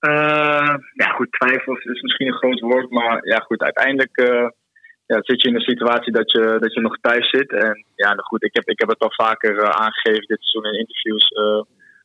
Uh, 0.00 0.74
ja, 0.92 1.08
goed, 1.14 1.32
twijfels 1.32 1.84
is 1.84 2.02
misschien 2.02 2.26
een 2.26 2.38
groot 2.38 2.60
woord. 2.60 2.90
Maar 2.90 3.26
ja, 3.26 3.38
goed, 3.38 3.62
uiteindelijk 3.62 4.16
ja, 5.10 5.18
zit 5.22 5.42
je 5.42 5.48
in 5.48 5.54
een 5.54 5.70
situatie 5.72 6.12
dat 6.12 6.30
je, 6.32 6.56
dat 6.60 6.72
je 6.74 6.80
nog 6.80 6.96
thuis 7.00 7.30
zit. 7.30 7.50
En 7.52 7.84
ja, 7.94 8.08
nou 8.08 8.22
goed, 8.22 8.44
ik 8.44 8.54
heb, 8.54 8.68
ik 8.68 8.78
heb 8.80 8.88
het 8.88 8.98
al 8.98 9.12
vaker 9.12 9.72
aangegeven 9.72 10.26
dit 10.26 10.42
seizoen 10.42 10.72
in 10.72 10.78
interviews. 10.78 11.26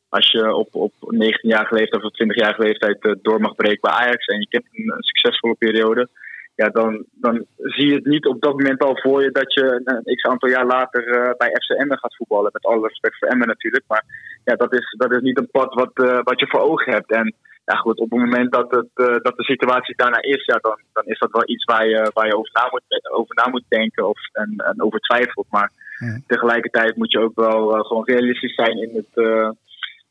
als 0.08 0.30
je 0.30 0.54
op, 0.54 0.68
op 0.72 0.92
19-jarige 1.14 1.74
leeftijd 1.74 2.04
of 2.04 2.12
20-jarige 2.12 2.62
leeftijd 2.62 3.18
door 3.22 3.40
mag 3.40 3.54
breken 3.54 3.80
bij 3.80 3.90
Ajax 3.90 4.24
en 4.26 4.40
je 4.40 4.48
kent 4.48 4.66
een, 4.72 4.92
een 4.96 5.02
succesvolle 5.02 5.54
periode 5.58 6.08
ja, 6.54 6.68
dan, 6.68 7.04
dan 7.12 7.46
zie 7.56 7.86
je 7.86 7.94
het 7.94 8.04
niet 8.04 8.26
op 8.26 8.40
dat 8.40 8.52
moment 8.52 8.82
al 8.82 9.00
voor 9.00 9.22
je 9.22 9.30
dat 9.30 9.54
je 9.54 9.80
een 9.84 10.16
x 10.16 10.22
aantal 10.22 10.48
jaar 10.48 10.66
later 10.66 11.34
bij 11.36 11.48
FC 11.48 11.70
Emmen 11.70 11.98
gaat 11.98 12.16
voetballen. 12.16 12.50
Met 12.52 12.64
alle 12.64 12.86
respect 12.86 13.18
voor 13.18 13.28
Emmen 13.28 13.46
natuurlijk. 13.46 13.84
Maar 13.88 14.04
ja, 14.44 14.54
dat 14.54 14.72
is, 14.74 14.94
dat 14.98 15.12
is 15.12 15.20
niet 15.20 15.38
een 15.38 15.50
pad 15.50 15.74
wat, 15.74 16.22
wat 16.22 16.40
je 16.40 16.46
voor 16.46 16.60
ogen 16.60 16.92
hebt. 16.92 17.10
En 17.10 17.34
ja, 17.64 17.76
goed, 17.76 17.98
op 17.98 18.10
het 18.10 18.20
moment 18.20 18.52
dat, 18.52 18.70
het, 18.70 18.90
uh, 18.94 19.16
dat 19.22 19.36
de 19.36 19.44
situatie 19.44 19.94
daarna 19.96 20.22
is, 20.22 20.44
ja, 20.44 20.58
dan, 20.60 20.78
dan 20.92 21.04
is 21.04 21.18
dat 21.18 21.30
wel 21.30 21.48
iets 21.48 21.64
waar 21.64 21.88
je, 21.88 22.10
waar 22.14 22.26
je 22.26 22.36
over, 22.36 22.50
na 22.52 22.68
moet, 22.70 23.10
over 23.10 23.34
na 23.34 23.48
moet 23.50 23.64
denken 23.68 24.08
of, 24.08 24.18
en, 24.32 24.54
en 24.56 24.82
over 24.82 25.00
twijfelt. 25.00 25.46
Maar 25.50 25.70
ja. 25.98 26.18
tegelijkertijd 26.26 26.96
moet 26.96 27.12
je 27.12 27.20
ook 27.20 27.34
wel 27.34 27.68
gewoon 27.68 28.04
realistisch 28.04 28.54
zijn 28.54 28.78
in 28.78 28.90
het 28.94 29.52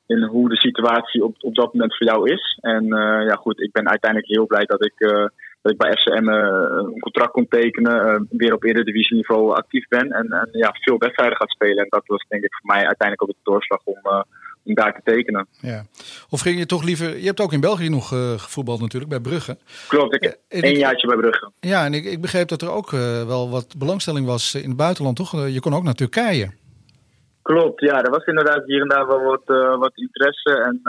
in 0.08 0.24
hoe 0.24 0.50
de 0.50 0.56
situatie 0.58 1.24
op, 1.24 1.36
op 1.40 1.56
dat 1.56 1.74
moment 1.74 1.98
voor 1.98 2.08
jou 2.08 2.32
is. 2.32 2.58
En 2.62 2.86
ja, 3.28 3.36
goed, 3.36 3.62
ik 3.62 3.72
ben 3.72 3.90
uiteindelijk 3.90 4.32
heel 4.32 4.46
blij 4.46 4.66
dat 4.66 4.86
ik, 4.86 4.94
dat 5.62 5.72
ik 5.72 5.78
bij 5.78 5.92
FCM 5.92 6.28
een 6.28 7.00
contract 7.00 7.32
kon 7.32 7.48
tekenen. 7.48 8.28
weer 8.30 8.54
op 8.54 8.64
eredivisie 8.64 9.16
niveau 9.16 9.54
actief 9.54 9.88
ben. 9.88 10.12
En, 10.12 10.32
en 10.32 10.50
ja, 10.52 10.76
veel 10.82 10.98
wedstrijden 10.98 11.38
gaat 11.38 11.52
spelen. 11.52 11.84
En 11.84 11.90
dat 11.90 12.04
was 12.06 12.26
denk 12.28 12.44
ik 12.44 12.54
voor 12.54 12.76
mij 12.76 12.86
uiteindelijk 12.86 13.22
ook 13.22 13.36
de 13.38 13.52
doorslag 13.52 13.82
om, 13.84 14.26
om 14.64 14.74
daar 14.74 14.94
te 14.94 15.02
tekenen. 15.04 15.48
Ja. 15.60 15.84
Of 16.30 16.42
ging 16.42 16.58
je 16.58 16.66
toch 16.66 16.84
liever... 16.84 17.18
Je 17.18 17.26
hebt 17.26 17.42
ook 17.42 17.54
in 17.54 17.60
België 17.60 17.90
nog 17.90 18.08
gevoetbald 18.38 18.82
natuurlijk, 18.82 19.12
bij 19.12 19.20
Brugge. 19.20 19.58
Klopt, 19.88 20.14
ik 20.14 20.38
één 20.48 20.78
jaartje 20.78 21.08
bij 21.08 21.18
Brugge. 21.18 21.52
Ja, 21.60 21.86
en 21.86 21.94
ik, 21.94 22.06
ik 22.06 22.22
begreep 22.22 22.48
dat 22.48 22.62
er 22.62 22.72
ook 22.72 22.92
wel 23.28 23.50
wat 23.50 23.78
belangstelling 23.78 24.26
was 24.26 24.56
in 24.56 24.68
het 24.68 24.78
buitenland, 24.78 25.16
toch? 25.16 25.32
je 25.32 25.60
kon 25.60 25.74
ook 25.74 25.84
naar 25.84 25.94
Turkije. 25.94 26.52
Klopt, 27.42 27.82
ja, 27.82 28.04
er 28.04 28.12
was 28.12 28.26
inderdaad 28.26 28.64
hier 28.66 28.82
en 28.82 28.88
daar 28.88 29.08
wel 29.08 29.22
wat, 29.22 29.44
wat 29.80 29.92
interesse. 29.96 30.64
En 30.64 30.80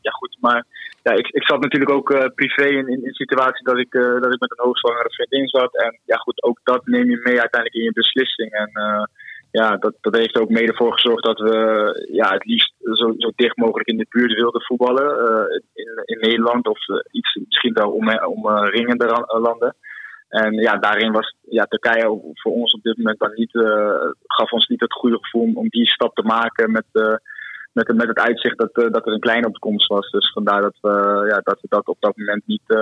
ja, 0.00 0.10
goed, 0.10 0.36
maar 0.40 0.66
ja, 1.02 1.12
ik, 1.12 1.26
ik 1.28 1.44
zat 1.44 1.60
natuurlijk 1.60 1.90
ook 1.90 2.10
uh, 2.10 2.24
privé 2.34 2.64
in, 2.64 2.88
in, 2.88 3.04
in 3.04 3.12
situatie 3.12 3.64
dat 3.64 3.78
ik, 3.78 3.94
uh, 3.94 4.20
dat 4.20 4.32
ik 4.32 4.40
met 4.40 4.50
een 4.50 4.64
hoogzwangere 4.64 5.12
vriendin 5.12 5.48
zat. 5.48 5.76
En 5.76 5.98
ja, 6.04 6.16
goed, 6.16 6.42
ook 6.42 6.60
dat 6.64 6.86
neem 6.86 7.10
je 7.10 7.20
mee 7.22 7.40
uiteindelijk 7.40 7.74
in 7.74 7.82
je 7.82 7.92
beslissing. 7.92 8.50
En 8.50 8.70
uh, 8.72 9.04
ja, 9.52 9.76
dat, 9.76 9.94
dat 10.00 10.16
heeft 10.16 10.38
ook 10.40 10.48
mede 10.48 10.74
voor 10.74 10.92
gezorgd 10.92 11.24
dat 11.24 11.38
we 11.38 11.56
ja, 12.12 12.32
het 12.32 12.44
liefst 12.44 12.74
zo, 12.78 13.14
zo 13.16 13.32
dicht 13.36 13.56
mogelijk 13.56 13.88
in 13.88 13.96
de 13.96 14.06
buurt 14.08 14.34
wilden 14.34 14.62
voetballen. 14.62 15.10
in, 15.74 16.02
in 16.04 16.18
Nederland 16.20 16.66
of 16.66 16.78
iets 17.10 17.38
misschien 17.48 17.72
wel 17.72 17.90
om, 17.90 18.08
omringende 18.24 19.26
landen. 19.26 19.76
En 20.28 20.52
ja, 20.52 20.76
daarin 20.76 21.12
was 21.12 21.36
ja, 21.40 21.64
Turkije 21.64 22.32
voor 22.34 22.52
ons 22.52 22.72
op 22.72 22.82
dit 22.82 22.96
moment 22.96 23.18
dan 23.18 23.32
niet, 23.34 23.50
gaf 24.22 24.52
ons 24.52 24.66
niet 24.66 24.80
het 24.80 24.92
goede 24.92 25.18
gevoel 25.20 25.42
om, 25.42 25.56
om 25.56 25.68
die 25.68 25.86
stap 25.86 26.14
te 26.14 26.22
maken 26.22 26.72
met 26.72 27.20
met, 27.72 27.96
met 27.96 28.08
het 28.08 28.18
uitzicht 28.18 28.58
dat, 28.58 28.70
uh, 28.72 28.90
dat 28.90 29.06
er 29.06 29.12
een 29.12 29.20
kleine 29.20 29.46
opkomst 29.46 29.86
was. 29.86 30.10
Dus 30.10 30.32
vandaar 30.32 30.60
dat 30.60 30.76
we, 30.80 31.24
ja, 31.28 31.40
dat, 31.42 31.60
we 31.60 31.66
dat 31.68 31.86
op 31.86 31.96
dat 32.00 32.16
moment 32.16 32.46
niet 32.46 32.62
uh, 32.66 32.76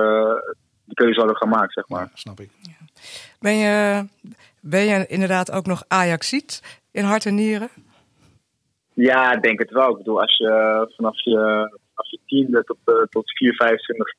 de 0.84 0.94
keuze 0.94 1.18
hadden 1.18 1.36
gemaakt, 1.36 1.72
zeg 1.72 1.88
maar. 1.88 2.00
Ja, 2.00 2.10
snap 2.14 2.40
ik. 2.40 2.50
Ja. 2.62 2.72
Ben, 3.40 3.56
je, 3.56 4.04
ben 4.60 4.84
je 4.84 5.06
inderdaad 5.06 5.52
ook 5.52 5.66
nog 5.66 5.82
Ajaxiet 5.88 6.80
in 6.92 7.04
hart 7.04 7.26
en 7.26 7.34
nieren? 7.34 7.68
Ja, 8.92 9.32
ik 9.32 9.42
denk 9.42 9.58
het 9.58 9.70
wel. 9.70 9.90
Ik 9.90 9.96
bedoel, 9.96 10.20
als 10.20 10.36
je 10.36 10.86
vanaf 10.96 11.24
je, 11.24 11.38
als 11.94 12.10
je 12.10 12.18
tiende 12.26 12.64
tot, 12.64 12.76
uh, 12.86 13.02
tot 13.10 13.30
4, 13.32 13.54
25 13.54 14.14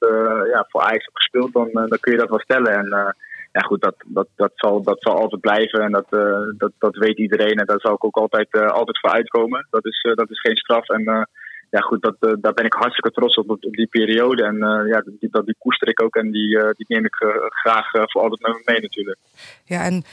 ja, 0.54 0.66
voor 0.70 0.82
Ajax 0.82 1.06
hebt 1.06 1.18
gespeeld, 1.18 1.54
dan, 1.54 1.70
dan 1.74 2.00
kun 2.00 2.12
je 2.12 2.18
dat 2.18 2.30
wel 2.30 2.40
stellen. 2.40 2.74
En 2.74 3.16
ja, 3.52 3.62
goed, 3.62 3.82
dat, 3.82 3.96
dat, 4.06 4.28
dat, 4.36 4.52
zal, 4.56 4.82
dat 4.82 5.02
zal 5.02 5.16
altijd 5.16 5.42
blijven 5.42 5.80
en 5.80 5.92
dat, 5.92 6.10
dat, 6.58 6.72
dat 6.78 6.96
weet 6.96 7.18
iedereen. 7.18 7.56
En 7.56 7.66
daar 7.66 7.80
zal 7.80 7.94
ik 7.94 8.06
ook 8.06 8.18
altijd, 8.18 8.54
altijd 8.54 9.00
voor 9.00 9.10
uitkomen. 9.10 9.68
Dat 9.70 9.86
is, 9.86 10.08
dat 10.16 10.30
is 10.30 10.40
geen 10.40 10.58
straf. 10.58 10.90
En 10.90 11.28
ja, 11.72 11.80
goed, 11.80 12.02
dat, 12.02 12.16
daar 12.20 12.54
ben 12.54 12.66
ik 12.66 12.74
hartstikke 12.74 13.12
trots 13.12 13.36
op, 13.36 13.50
op, 13.50 13.62
die 13.62 13.88
periode. 13.88 14.44
En 14.44 14.58
ja, 14.88 15.04
die, 15.20 15.30
dat, 15.30 15.46
die 15.46 15.56
koester 15.60 15.88
ik 15.88 16.04
ook 16.04 16.16
en 16.16 16.32
die, 16.32 16.58
die 16.58 16.86
neem 16.88 17.06
ik 17.06 17.16
graag 17.50 17.90
voor 17.92 18.22
altijd 18.22 18.42
met 18.42 18.52
me 18.52 18.62
mee 18.66 18.82
natuurlijk. 18.82 19.18
Ja, 19.66 19.84
en 19.84 20.04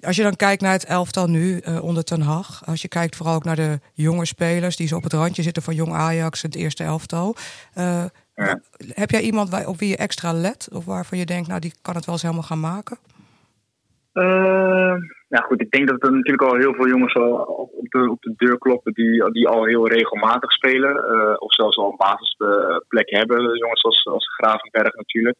als 0.00 0.16
je 0.16 0.22
dan 0.22 0.36
kijkt 0.36 0.62
naar 0.62 0.72
het 0.72 0.84
elftal 0.84 1.26
nu 1.26 1.60
onder 1.80 2.04
Ten 2.04 2.20
Hag, 2.20 2.66
als 2.66 2.82
je 2.82 2.88
kijkt 2.88 3.16
vooral 3.16 3.34
ook 3.34 3.44
naar 3.44 3.56
de 3.56 3.80
jonge 3.92 4.26
spelers 4.26 4.76
die 4.76 4.88
zo 4.88 4.96
op 4.96 5.02
het 5.02 5.12
randje 5.12 5.42
zitten 5.42 5.62
van 5.62 5.74
jong 5.74 5.92
Ajax, 5.92 6.42
het 6.42 6.54
eerste 6.54 6.84
elftal. 6.84 7.36
Heb 8.88 9.10
jij 9.10 9.20
iemand 9.20 9.66
op 9.66 9.78
wie 9.78 9.88
je 9.88 9.96
extra 9.96 10.32
let? 10.32 10.68
Of 10.72 10.84
waarvan 10.84 11.18
je 11.18 11.26
denkt, 11.26 11.48
nou 11.48 11.60
die 11.60 11.74
kan 11.82 11.94
het 11.94 12.04
wel 12.04 12.14
eens 12.14 12.22
helemaal 12.22 12.42
gaan 12.42 12.60
maken? 12.60 12.98
Uh, 14.14 14.94
goed, 15.28 15.60
ik 15.60 15.70
denk 15.70 15.88
dat 15.88 16.02
er 16.02 16.12
natuurlijk 16.12 16.42
al 16.42 16.56
heel 16.56 16.74
veel 16.74 16.88
jongens 16.88 17.14
op 17.14 17.88
de, 17.88 18.10
op 18.10 18.22
de 18.22 18.34
deur 18.36 18.58
kloppen 18.58 18.92
die, 18.92 19.30
die 19.30 19.48
al 19.48 19.64
heel 19.64 19.88
regelmatig 19.88 20.52
spelen. 20.52 20.96
Uh, 20.96 21.34
of 21.38 21.54
zelfs 21.54 21.76
al 21.76 21.90
een 21.90 21.96
basisplek 21.96 23.10
hebben. 23.10 23.56
Jongens 23.56 23.82
als, 23.82 24.06
als 24.06 24.34
Gravenberg 24.34 24.94
natuurlijk. 24.94 25.36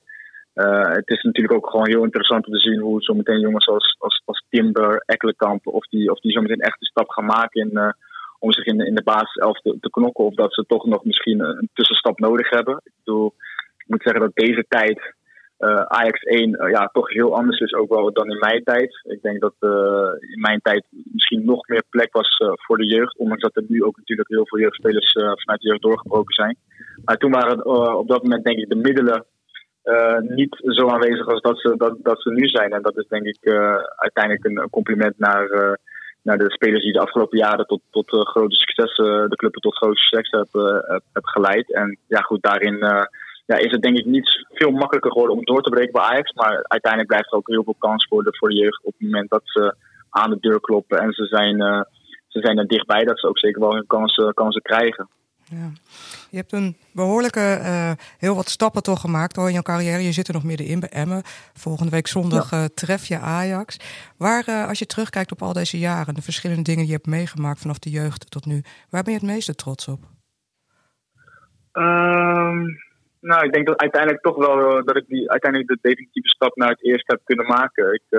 Uh, 0.55 0.89
het 0.89 1.09
is 1.09 1.23
natuurlijk 1.23 1.55
ook 1.55 1.71
gewoon 1.71 1.89
heel 1.89 2.05
interessant 2.05 2.47
om 2.47 2.53
te 2.53 2.59
zien 2.59 2.81
hoe 2.81 3.03
zometeen 3.03 3.41
jongens 3.41 3.67
als, 3.67 3.97
als, 3.99 4.23
als 4.25 4.45
Timber, 4.51 5.03
Ekkelenkamp, 5.07 5.67
of 5.67 5.87
die, 5.87 6.11
of 6.11 6.21
die 6.21 6.33
zometeen 6.33 6.61
echt 6.61 6.81
een 6.81 6.87
stap 6.87 7.11
gaan 7.11 7.25
maken 7.25 7.61
in, 7.61 7.95
om 8.39 8.53
zich 8.53 8.65
in 8.65 8.81
in 8.81 8.95
de 8.95 9.03
basiself 9.03 9.61
te, 9.61 9.77
te 9.81 9.91
knokken. 9.91 10.25
Of 10.25 10.35
dat 10.35 10.55
ze 10.55 10.65
toch 10.67 10.85
nog 10.85 11.05
misschien 11.05 11.41
een 11.41 11.69
tussenstap 11.75 12.19
nodig 12.19 12.51
hebben. 12.51 12.81
Ik 12.85 12.93
bedoel, 13.05 13.35
ik 13.79 13.85
moet 13.87 14.03
zeggen 14.03 14.21
dat 14.21 14.35
deze 14.35 14.65
tijd 14.69 15.15
uh, 15.63 15.83
Ajax 15.83 16.23
1 16.23 16.49
uh, 16.49 16.71
ja, 16.71 16.91
toch 16.93 17.09
heel 17.13 17.37
anders 17.37 17.61
is 17.61 17.75
ook 17.75 17.89
wel 17.89 18.13
dan 18.13 18.31
in 18.31 18.39
mijn 18.39 18.63
tijd. 18.65 19.01
Ik 19.03 19.23
denk 19.23 19.41
dat 19.41 19.55
uh, 19.61 19.71
in 20.35 20.41
mijn 20.41 20.61
tijd 20.63 20.85
misschien 20.91 21.45
nog 21.45 21.69
meer 21.69 21.83
plek 21.91 22.13
was 22.13 22.37
voor 22.67 22.79
de 22.79 22.87
jeugd. 22.87 23.19
Ondanks 23.19 23.43
dat 23.43 23.57
er 23.57 23.65
nu 23.67 23.85
ook 23.85 23.97
natuurlijk 23.97 24.29
heel 24.29 24.47
veel 24.47 24.59
jeugdspelers 24.59 25.13
vanuit 25.13 25.61
de 25.61 25.69
jeugd 25.69 25.83
doorgebroken 25.83 26.35
zijn. 26.35 26.57
Maar 27.05 27.17
toen 27.17 27.31
waren 27.31 27.67
op 27.99 28.09
dat 28.09 28.23
moment 28.23 28.45
denk 28.45 28.59
ik 28.59 28.69
de 28.69 28.75
middelen 28.75 29.25
niet 30.37 30.57
zo 30.61 30.89
aanwezig 30.89 31.27
als 31.27 31.41
dat 31.41 31.61
ze, 31.61 31.75
dat, 31.77 31.97
dat 32.03 32.23
ze 32.23 32.31
nu 32.31 32.47
zijn. 32.47 32.73
En 32.73 32.83
dat 32.83 32.99
is 32.99 33.07
denk 33.09 33.27
ik 33.27 33.51
uiteindelijk 33.97 34.45
een 34.45 34.71
compliment 34.71 35.19
naar 35.19 35.79
naar 36.23 36.39
de 36.39 36.51
spelers 36.51 36.83
die 36.83 36.93
de 36.93 37.01
afgelopen 37.01 37.39
jaren 37.39 37.67
tot, 37.67 37.81
tot 37.91 38.07
grote 38.09 38.55
successen, 38.55 39.31
de 39.31 39.37
club 39.37 39.53
tot 39.53 39.77
grote 39.77 40.01
succes 40.01 40.31
hebben 40.31 41.03
heb, 41.13 41.25
geleid. 41.25 41.73
En 41.73 41.99
ja, 42.07 42.21
goed, 42.21 42.43
daarin 42.43 43.09
ja, 43.45 43.57
is 43.57 43.71
het 43.71 43.83
denk 43.83 43.99
ik 43.99 44.05
niet 44.05 44.47
veel 44.49 44.71
makkelijker 44.71 45.11
geworden 45.13 45.37
om 45.37 45.45
door 45.45 45.63
te 45.63 45.71
breken 45.71 45.93
bij 45.93 46.03
Ajax. 46.03 46.33
Maar 46.33 46.63
uiteindelijk 46.63 47.11
blijft 47.11 47.33
er 47.33 47.39
ook 47.39 47.49
heel 47.49 47.65
veel 47.65 47.77
kans 47.79 48.07
voor 48.09 48.23
de, 48.23 48.37
voor 48.39 48.49
de 48.49 48.57
jeugd 48.57 48.85
op 48.85 48.93
het 48.93 49.03
moment 49.03 49.31
dat 49.31 49.43
ze 49.45 49.75
aan 50.11 50.31
de 50.31 50.39
deur 50.41 50.61
kloppen. 50.61 50.99
En 50.99 51.13
ze 51.13 51.27
zijn, 51.27 51.61
uh, 51.61 51.81
ze 52.29 52.41
zijn 52.41 52.59
er 52.59 52.67
dichtbij 52.67 53.05
dat 53.05 53.21
ze 53.21 53.29
ook 53.29 53.39
zeker 53.39 53.61
wel 53.61 53.75
hun 53.75 53.87
kansen, 53.87 54.35
kansen 54.35 54.63
krijgen. 54.63 55.09
Ja. 55.45 55.73
Je 56.31 56.37
hebt 56.37 56.53
een 56.53 56.77
behoorlijke, 56.93 57.59
uh, 57.61 57.93
heel 58.19 58.35
wat 58.35 58.49
stappen 58.49 58.83
toch 58.83 59.01
gemaakt 59.01 59.37
hoor 59.37 59.47
in 59.47 59.53
jouw 59.53 59.63
carrière. 59.63 60.03
Je 60.03 60.13
zit 60.13 60.29
er 60.29 60.35
nog 60.35 60.45
middenin 60.45 60.81
bij 60.81 60.89
Emmen. 60.89 61.23
Volgende 61.53 61.91
week 61.91 62.07
zondag 62.07 62.51
ja. 62.51 62.63
uh, 62.63 62.65
tref 62.65 63.07
je 63.07 63.19
Ajax. 63.19 63.77
Waar, 64.17 64.45
uh, 64.49 64.69
als 64.69 64.79
je 64.79 64.87
terugkijkt 64.87 65.33
op 65.33 65.43
al 65.43 65.53
deze 65.53 65.79
jaren, 65.79 66.15
de 66.15 66.23
verschillende 66.23 66.63
dingen 66.63 66.81
die 66.81 66.89
je 66.91 66.97
hebt 66.97 67.07
meegemaakt 67.07 67.61
vanaf 67.61 67.79
de 67.79 67.91
jeugd 67.91 68.31
tot 68.31 68.47
nu, 68.47 68.63
waar 68.91 69.03
ben 69.03 69.13
je 69.13 69.19
het 69.19 69.29
meeste 69.29 69.55
trots 69.55 69.89
op? 69.89 70.01
Um, 71.73 72.77
nou, 73.23 73.45
ik 73.45 73.53
denk 73.53 73.67
dat 73.67 73.81
uiteindelijk 73.81 74.23
toch 74.23 74.37
wel 74.37 74.85
dat 74.85 74.97
ik 74.97 75.07
die, 75.07 75.31
uiteindelijk 75.31 75.71
de 75.71 75.89
definitieve 75.89 76.29
stap 76.29 76.57
naar 76.57 76.69
het 76.69 76.85
eerste 76.85 77.13
heb 77.13 77.21
kunnen 77.25 77.47
maken. 77.47 77.93
Ik, 77.93 78.19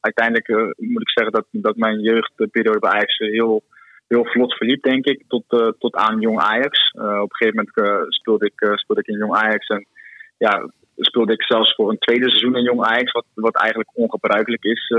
uiteindelijk 0.00 0.48
moet 0.76 1.02
ik 1.02 1.10
zeggen 1.10 1.32
dat, 1.32 1.46
dat 1.50 1.76
mijn 1.76 2.00
jeugdperiode 2.00 2.78
bij 2.78 2.90
Ajax 2.90 3.18
heel 3.18 3.62
heel 4.08 4.24
vlot 4.24 4.54
verliep, 4.54 4.82
denk 4.82 5.04
ik, 5.04 5.24
tot, 5.28 5.74
tot 5.78 5.94
aan 5.94 6.20
Jong 6.20 6.40
Ajax. 6.40 6.90
Op 6.92 7.00
een 7.02 7.36
gegeven 7.36 7.68
moment 7.78 8.12
speelde, 8.12 8.46
ik, 8.46 8.78
speelde 8.78 9.02
ik 9.02 9.08
in 9.08 9.18
Jong 9.18 9.34
Ajax 9.34 9.66
en 9.66 9.86
ja, 10.38 10.68
speelde 10.96 11.32
ik 11.32 11.42
zelfs 11.42 11.74
voor 11.74 11.90
een 11.90 11.98
tweede 11.98 12.28
seizoen 12.28 12.56
in 12.56 12.62
Jong 12.62 12.84
Ajax, 12.84 13.12
wat, 13.12 13.24
wat 13.34 13.56
eigenlijk 13.56 13.90
ongebruikelijk 13.94 14.64
is. 14.64 14.90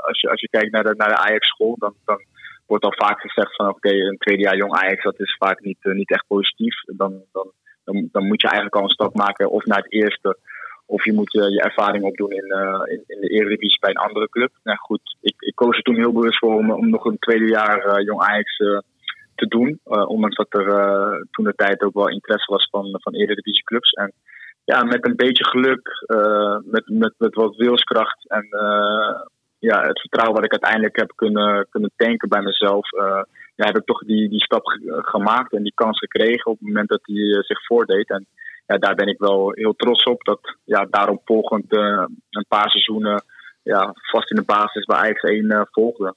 als, 0.00 0.20
je, 0.20 0.30
als 0.30 0.40
je 0.40 0.48
kijkt 0.48 0.72
naar 0.72 0.84
de, 0.84 0.94
naar 0.96 1.08
de 1.08 1.18
Ajax-school, 1.18 1.76
dan, 1.78 1.94
dan 2.04 2.22
wordt 2.66 2.84
al 2.84 2.94
vaak 2.96 3.20
gezegd 3.20 3.56
van 3.56 3.68
oké, 3.68 3.90
een 3.90 4.18
tweede 4.18 4.42
jaar 4.42 4.56
Jong 4.56 4.72
Ajax, 4.72 5.02
dat 5.02 5.20
is 5.20 5.36
vaak 5.38 5.60
niet, 5.60 5.78
niet 5.82 6.10
echt 6.10 6.24
positief. 6.26 6.74
Dan, 6.84 7.22
dan, 7.32 7.52
dan, 7.92 8.08
dan 8.12 8.26
moet 8.26 8.40
je 8.40 8.48
eigenlijk 8.48 8.76
al 8.76 8.82
een 8.82 8.98
stap 8.98 9.14
maken 9.14 9.50
of 9.50 9.64
naar 9.64 9.82
het 9.82 9.92
eerste 9.92 10.38
of 10.86 11.04
je 11.04 11.12
moet 11.12 11.34
uh, 11.34 11.48
je 11.48 11.62
ervaring 11.62 12.04
opdoen 12.04 12.30
in, 12.30 12.46
uh, 12.46 12.82
in, 12.84 13.02
in, 13.06 13.20
de 13.20 13.28
Eredivisie 13.28 13.80
bij 13.80 13.90
een 13.90 14.06
andere 14.08 14.28
club. 14.28 14.50
Nou 14.62 14.78
goed, 14.78 15.16
ik, 15.20 15.34
ik 15.38 15.54
koos 15.54 15.76
er 15.76 15.82
toen 15.82 15.96
heel 15.96 16.12
bewust 16.12 16.38
voor 16.38 16.54
om, 16.54 16.90
nog 16.90 17.04
een 17.04 17.18
tweede 17.18 17.48
jaar 17.48 17.86
uh, 17.86 18.04
Jong 18.04 18.20
Ajax 18.20 18.56
te 19.34 19.46
doen. 19.46 19.80
ondanks 19.84 20.36
dat 20.36 20.54
er 20.54 21.26
toen 21.30 21.44
de 21.44 21.54
tijd 21.54 21.82
ook 21.82 21.94
wel 21.94 22.08
interesse 22.08 22.52
was 22.52 22.68
van, 22.70 22.98
van 23.02 23.14
Eredivisie 23.14 23.64
clubs. 23.64 23.92
En 23.92 24.12
ja, 24.64 24.84
met 24.84 25.06
een 25.06 25.16
beetje 25.16 25.44
geluk, 25.44 26.06
met, 26.64 26.88
met, 26.88 27.14
met 27.18 27.34
wat 27.34 27.56
wilskracht 27.56 28.28
en 28.28 28.46
ja, 29.58 29.86
het 29.86 30.00
vertrouwen 30.00 30.36
wat 30.36 30.44
ik 30.44 30.52
uiteindelijk 30.52 30.96
heb 30.96 31.12
kunnen, 31.14 31.66
kunnen 31.70 31.90
tanken 31.96 32.28
bij 32.28 32.42
mezelf. 32.42 32.90
Ja, 33.58 33.66
heb 33.66 33.76
ik 33.76 33.84
toch 33.84 34.04
die, 34.04 34.28
die 34.28 34.42
stap 34.42 34.64
gemaakt 34.86 35.52
en 35.52 35.62
die 35.62 35.74
kans 35.74 35.98
gekregen 35.98 36.50
op 36.50 36.58
het 36.58 36.68
moment 36.68 36.88
dat 36.88 37.04
die 37.04 37.42
zich 37.42 37.66
voordeed. 37.66 38.10
En 38.10 38.26
ja, 38.66 38.78
daar 38.78 38.94
ben 38.94 39.06
ik 39.06 39.18
wel 39.18 39.52
heel 39.54 39.74
trots 39.74 40.04
op. 40.04 40.24
Dat 40.24 40.56
ja, 40.64 40.86
daarop 40.90 41.20
volgend 41.24 41.72
uh, 41.72 42.04
een 42.30 42.44
paar 42.48 42.70
seizoenen 42.70 43.24
ja, 43.62 43.94
vast 43.94 44.30
in 44.30 44.36
de 44.36 44.42
basis 44.42 44.84
bij 44.84 44.96
Ajax 44.96 45.22
1 45.22 45.44
uh, 45.44 45.60
volgde. 45.70 46.14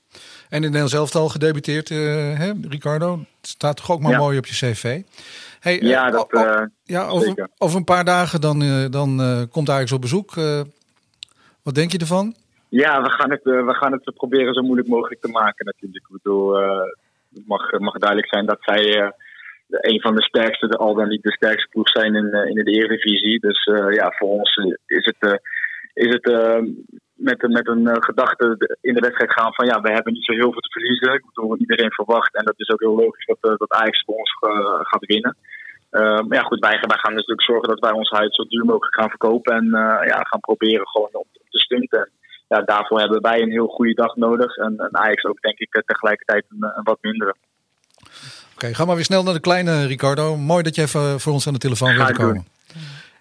En 0.49 0.57
in 0.57 0.61
Nederland 0.61 0.89
zelf 0.89 1.15
al 1.15 1.29
gedebuteerd, 1.29 1.89
uh, 1.89 1.97
hè, 2.37 2.51
Ricardo? 2.69 3.11
Het 3.11 3.47
staat 3.47 3.77
toch 3.77 3.91
ook 3.91 4.01
maar 4.01 4.11
ja. 4.11 4.17
mooi 4.17 4.37
op 4.37 4.45
je 4.45 4.53
cv? 4.53 5.01
Hey, 5.59 5.79
ja, 5.81 6.09
dat, 6.09 6.33
oh, 6.33 6.61
ja 6.83 7.07
over, 7.07 7.49
over, 7.57 7.77
een 7.77 7.83
paar 7.83 8.05
dagen 8.05 8.41
dan, 8.41 8.87
dan 8.91 9.21
komt 9.51 9.69
Ajax 9.69 9.91
op 9.91 10.01
bezoek. 10.01 10.33
wat 11.63 11.75
denk 11.75 11.91
je 11.91 11.97
ervan? 11.97 12.35
Ja, 12.69 13.01
we 13.01 13.09
gaan, 13.09 13.31
het, 13.31 13.43
we 13.43 13.73
gaan 13.73 13.91
het 13.91 14.13
proberen 14.13 14.53
zo 14.53 14.61
moeilijk 14.61 14.87
mogelijk 14.87 15.21
te 15.21 15.27
maken 15.27 15.65
natuurlijk. 15.65 16.05
Ik 16.09 16.21
bedoel, 16.21 16.57
het 17.33 17.47
mag, 17.47 17.79
mag 17.79 17.97
duidelijk 17.97 18.33
zijn 18.33 18.45
dat 18.45 18.57
zij 18.59 19.13
een 19.67 20.01
van 20.01 20.15
de 20.15 20.23
sterkste, 20.23 20.67
al 20.67 20.93
dan 20.93 21.07
niet 21.07 21.23
de 21.23 21.31
sterkste 21.31 21.69
ploeg 21.69 21.89
zijn 21.89 22.15
in, 22.15 22.33
in 22.33 22.55
de 22.55 22.71
Eredivisie. 22.71 23.39
Dus 23.39 23.65
uh, 23.65 23.93
ja, 23.93 24.11
voor 24.17 24.29
ons 24.29 24.55
is 24.85 25.05
het, 25.05 25.41
is 25.93 26.13
het 26.13 26.25
met, 27.15 27.41
met 27.41 27.67
een 27.67 28.03
gedachte 28.03 28.45
in 28.81 28.93
de 28.93 28.99
wedstrijd 28.99 29.31
gaan 29.31 29.53
van 29.53 29.65
ja, 29.65 29.81
we 29.81 29.91
hebben 29.91 30.13
niet 30.13 30.25
zo 30.25 30.33
heel 30.33 30.51
veel 30.51 30.61
te 30.61 30.71
verliezen. 30.71 31.13
Ik 31.13 31.25
bedoel, 31.25 31.57
iedereen 31.57 31.91
verwacht 31.91 32.35
en 32.35 32.45
dat 32.45 32.59
is 32.59 32.69
ook 32.69 32.79
heel 32.79 32.95
logisch 32.95 33.25
dat, 33.25 33.59
dat 33.59 33.71
Ajax 33.71 34.03
voor 34.05 34.15
ons 34.15 34.31
gaat 34.89 35.05
winnen. 35.05 35.35
maar 35.89 36.37
ja, 36.37 36.41
goed, 36.41 36.59
wij, 36.59 36.77
gaan 36.87 37.13
natuurlijk 37.13 37.41
zorgen 37.41 37.69
dat 37.69 37.79
wij 37.79 37.91
ons 37.91 38.09
huid 38.09 38.35
zo 38.35 38.43
duur 38.43 38.65
mogelijk 38.65 38.95
gaan 38.95 39.09
verkopen 39.09 39.55
en 39.55 39.67
ja, 40.11 40.19
gaan 40.29 40.39
proberen 40.39 40.87
gewoon 40.87 41.09
op 41.13 41.27
te 41.49 41.59
stunten. 41.59 42.09
Ja, 42.51 42.61
daarvoor 42.61 42.99
hebben 42.99 43.21
wij 43.21 43.41
een 43.41 43.51
heel 43.51 43.67
goede 43.67 43.93
dag 43.93 44.15
nodig 44.15 44.55
en, 44.55 44.77
en 44.77 44.97
Ajax 44.97 45.23
ook 45.23 45.41
denk 45.41 45.59
ik 45.59 45.83
tegelijkertijd 45.85 46.45
een, 46.49 46.63
een 46.75 46.83
wat 46.83 46.97
mindere. 47.01 47.35
Oké, 48.53 48.73
ga 48.73 48.85
maar 48.85 48.95
weer 48.95 49.03
snel 49.03 49.23
naar 49.23 49.33
de 49.33 49.39
kleine 49.39 49.85
Ricardo. 49.85 50.37
Mooi 50.37 50.63
dat 50.63 50.75
je 50.75 50.81
even 50.81 51.19
voor 51.19 51.33
ons 51.33 51.47
aan 51.47 51.53
de 51.53 51.59
telefoon 51.59 51.95
wilde 51.95 52.13
komen. 52.13 52.45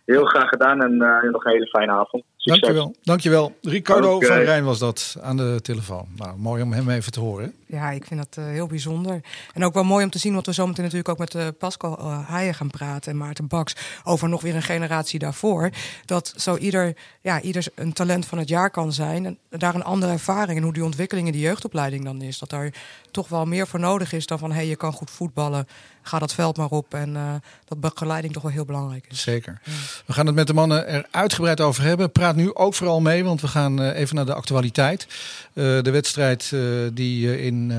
Heel 0.04 0.24
graag 0.24 0.48
gedaan 0.48 0.82
en 0.82 0.92
uh, 0.92 1.30
nog 1.30 1.44
een 1.44 1.52
hele 1.52 1.66
fijne 1.66 1.92
avond. 1.92 2.24
Succes. 2.42 2.60
Dankjewel. 2.60 2.94
Dankjewel. 3.02 3.56
Ricardo 3.62 4.14
okay. 4.14 4.28
van 4.28 4.38
Rijn 4.38 4.64
was 4.64 4.78
dat 4.78 5.16
aan 5.20 5.36
de 5.36 5.58
telefoon. 5.62 6.06
Nou, 6.16 6.38
mooi 6.38 6.62
om 6.62 6.72
hem 6.72 6.90
even 6.90 7.12
te 7.12 7.20
horen. 7.20 7.54
Ja, 7.66 7.90
ik 7.90 8.04
vind 8.04 8.20
dat 8.20 8.44
uh, 8.44 8.50
heel 8.50 8.66
bijzonder. 8.66 9.20
En 9.54 9.64
ook 9.64 9.74
wel 9.74 9.84
mooi 9.84 10.04
om 10.04 10.10
te 10.10 10.18
zien, 10.18 10.32
want 10.32 10.46
we 10.46 10.52
zometeen 10.52 10.84
natuurlijk 10.84 11.08
ook 11.08 11.18
met 11.18 11.34
uh, 11.34 11.46
Pascal 11.58 11.98
uh, 11.98 12.28
Heijen 12.28 12.54
gaan 12.54 12.70
praten 12.70 13.12
en 13.12 13.18
Maarten 13.18 13.46
Baks 13.46 13.76
over 14.04 14.28
nog 14.28 14.42
weer 14.42 14.54
een 14.54 14.62
generatie 14.62 15.18
daarvoor. 15.18 15.70
Dat 16.04 16.32
zo 16.36 16.56
ieder, 16.56 16.96
ja, 17.20 17.40
ieder 17.40 17.66
een 17.74 17.92
talent 17.92 18.26
van 18.26 18.38
het 18.38 18.48
jaar 18.48 18.70
kan 18.70 18.92
zijn. 18.92 19.26
En 19.26 19.38
daar 19.48 19.74
een 19.74 19.84
andere 19.84 20.12
ervaring 20.12 20.58
en 20.58 20.64
hoe 20.64 20.72
die 20.72 20.84
ontwikkeling 20.84 21.26
in 21.26 21.32
de 21.32 21.40
jeugdopleiding 21.40 22.04
dan 22.04 22.22
is. 22.22 22.38
Dat 22.38 22.50
daar 22.50 22.72
toch 23.10 23.28
wel 23.28 23.44
meer 23.44 23.66
voor 23.66 23.80
nodig 23.80 24.12
is 24.12 24.26
dan 24.26 24.38
van 24.38 24.50
hé, 24.50 24.56
hey, 24.56 24.66
je 24.66 24.76
kan 24.76 24.92
goed 24.92 25.10
voetballen. 25.10 25.68
Ga 26.02 26.18
dat 26.18 26.34
veld 26.34 26.56
maar 26.56 26.68
op. 26.68 26.94
En 26.94 27.14
uh, 27.14 27.34
dat 27.64 27.80
begeleiding 27.80 28.32
toch 28.32 28.42
wel 28.42 28.52
heel 28.52 28.64
belangrijk 28.64 29.06
is. 29.08 29.20
Zeker. 29.20 29.60
Ja. 29.64 29.72
We 30.06 30.12
gaan 30.12 30.26
het 30.26 30.34
met 30.34 30.46
de 30.46 30.54
mannen 30.54 30.86
er 30.86 31.06
uitgebreid 31.10 31.60
over 31.60 31.82
hebben. 31.82 32.12
Praat 32.12 32.29
nu 32.36 32.54
ook 32.54 32.74
vooral 32.74 33.00
mee, 33.00 33.24
want 33.24 33.40
we 33.40 33.48
gaan 33.48 33.82
uh, 33.82 33.98
even 33.98 34.16
naar 34.16 34.26
de 34.26 34.34
actualiteit. 34.34 35.06
Uh, 35.52 35.82
de 35.82 35.90
wedstrijd 35.90 36.52
die, 36.92 37.42
in, 37.42 37.72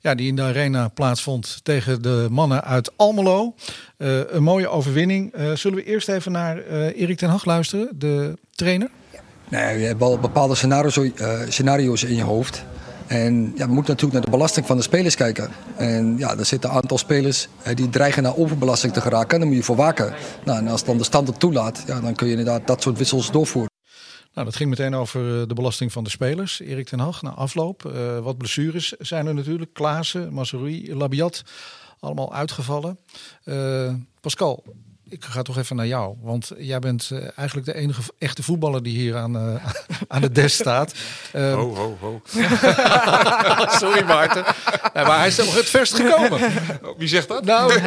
ja, 0.00 0.14
die 0.14 0.28
in 0.28 0.36
de 0.36 0.42
arena 0.42 0.88
plaatsvond 0.88 1.60
tegen 1.62 2.02
de 2.02 2.26
mannen 2.30 2.64
uit 2.64 2.92
Almelo. 2.96 3.54
een 3.96 4.42
mooie 4.42 4.68
overwinning. 4.68 5.34
zullen 5.54 5.78
we 5.78 5.84
eerst 5.84 6.08
even 6.08 6.32
naar 6.32 6.58
Erik 6.68 7.18
ten 7.18 7.28
Hag 7.28 7.44
luisteren, 7.44 7.88
de 7.94 8.38
trainer? 8.54 8.90
Nee, 9.48 9.78
je 9.78 9.86
hebt 9.86 9.98
wel 9.98 10.18
bepaalde 10.18 10.54
scenario's, 10.54 10.98
scenario's 11.48 12.02
in 12.02 12.14
je 12.14 12.22
hoofd. 12.22 12.64
En 13.10 13.52
ja, 13.56 13.66
we 13.66 13.72
moeten 13.72 13.92
natuurlijk 13.92 14.12
naar 14.12 14.24
de 14.24 14.30
belasting 14.30 14.66
van 14.66 14.76
de 14.76 14.82
spelers 14.82 15.14
kijken. 15.14 15.50
En 15.76 16.18
ja, 16.18 16.36
er 16.36 16.44
zitten 16.44 16.70
een 16.70 16.76
aantal 16.76 16.98
spelers 16.98 17.48
die 17.74 17.88
dreigen 17.88 18.22
naar 18.22 18.36
overbelasting 18.36 18.92
te 18.92 19.00
geraken. 19.00 19.30
En 19.30 19.38
daar 19.38 19.48
moet 19.48 19.56
je 19.56 19.62
voor 19.62 19.76
waken. 19.76 20.14
Nou, 20.44 20.58
en 20.58 20.68
als 20.68 20.84
dan 20.84 20.98
de 20.98 21.04
stand 21.04 21.28
het 21.28 21.40
toelaat, 21.40 21.82
ja, 21.86 22.00
dan 22.00 22.14
kun 22.14 22.26
je 22.26 22.36
inderdaad 22.36 22.66
dat 22.66 22.82
soort 22.82 22.98
wissels 22.98 23.30
doorvoeren. 23.30 23.69
Nou, 24.34 24.46
dat 24.46 24.56
ging 24.56 24.70
meteen 24.70 24.94
over 24.94 25.48
de 25.48 25.54
belasting 25.54 25.92
van 25.92 26.04
de 26.04 26.10
spelers. 26.10 26.60
Erik 26.60 26.88
ten 26.88 26.98
Hag, 26.98 27.22
na 27.22 27.30
afloop. 27.30 27.84
Uh, 27.84 28.18
wat 28.18 28.38
blessures 28.38 28.88
zijn 28.88 29.26
er 29.26 29.34
natuurlijk. 29.34 29.72
Klaassen, 29.72 30.32
Masseroui, 30.32 30.94
Labiat, 30.94 31.44
allemaal 32.00 32.32
uitgevallen. 32.34 32.98
Uh, 33.44 33.94
Pascal, 34.20 34.64
ik 35.10 35.24
ga 35.24 35.42
toch 35.42 35.58
even 35.58 35.76
naar 35.76 35.86
jou. 35.86 36.16
Want 36.20 36.52
jij 36.58 36.78
bent 36.78 37.10
uh, 37.12 37.18
eigenlijk 37.34 37.66
de 37.66 37.74
enige 37.74 38.02
echte 38.18 38.42
voetballer 38.42 38.82
die 38.82 38.98
hier 38.98 39.16
aan, 39.16 39.36
uh, 39.36 39.64
aan 40.08 40.22
het 40.22 40.34
desk 40.34 40.60
staat. 40.60 40.94
Uh, 41.36 41.54
ho, 41.54 41.74
ho, 41.74 41.96
ho. 42.00 42.22
Sorry 43.80 44.04
Maarten. 44.04 44.44
Ja, 44.94 45.06
maar 45.06 45.18
hij 45.18 45.26
is 45.26 45.36
nog 45.36 45.54
het 45.54 45.68
verst 45.68 45.94
gekomen. 45.94 46.52
Wie 46.96 47.08
zegt 47.08 47.28
dat? 47.28 47.44
Nou, 47.44 47.80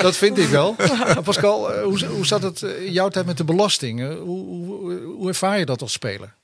dat 0.00 0.16
vind 0.16 0.38
ik 0.38 0.48
wel. 0.48 0.76
Pascal, 1.24 1.80
hoe, 1.82 2.06
hoe 2.06 2.26
zat 2.26 2.42
het 2.42 2.62
in 2.62 2.92
jouw 2.92 3.08
tijd 3.08 3.26
met 3.26 3.36
de 3.36 3.44
belasting? 3.44 4.00
Hoe, 4.18 4.44
hoe, 4.44 5.00
hoe 5.00 5.28
ervaar 5.28 5.58
je 5.58 5.66
dat 5.66 5.82
als 5.82 5.92
speler? 5.92 6.34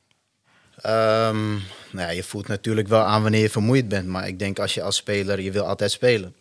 Um, 0.86 1.62
nou 1.90 2.08
ja, 2.08 2.10
je 2.10 2.22
voelt 2.22 2.48
natuurlijk 2.48 2.88
wel 2.88 3.02
aan 3.02 3.22
wanneer 3.22 3.40
je 3.40 3.50
vermoeid 3.50 3.88
bent. 3.88 4.06
Maar 4.06 4.28
ik 4.28 4.38
denk 4.38 4.58
als 4.58 4.74
je 4.74 4.82
als 4.82 4.96
speler, 4.96 5.40
je 5.40 5.52
wil 5.52 5.66
altijd 5.66 5.90
spelen. 5.90 6.34